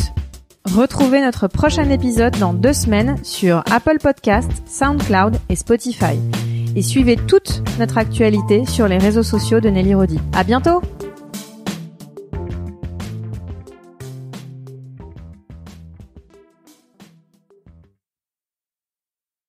Retrouvez 0.66 1.22
notre 1.22 1.47
prochain 1.47 1.89
épisode 1.89 2.38
dans 2.38 2.53
deux 2.53 2.74
semaines 2.74 3.18
sur 3.24 3.64
Apple 3.72 3.97
Podcast, 4.01 4.51
SoundCloud 4.68 5.38
et 5.49 5.55
Spotify. 5.55 6.20
Et 6.76 6.82
suivez 6.82 7.16
toute 7.16 7.64
notre 7.80 7.97
actualité 7.97 8.66
sur 8.66 8.88
les 8.88 8.97
réseaux 8.97 9.24
sociaux 9.24 9.62
de 9.62 9.70
Nelly 9.70 9.95
Rodi. 9.95 10.20
À 10.34 10.43
bientôt! 10.43 10.82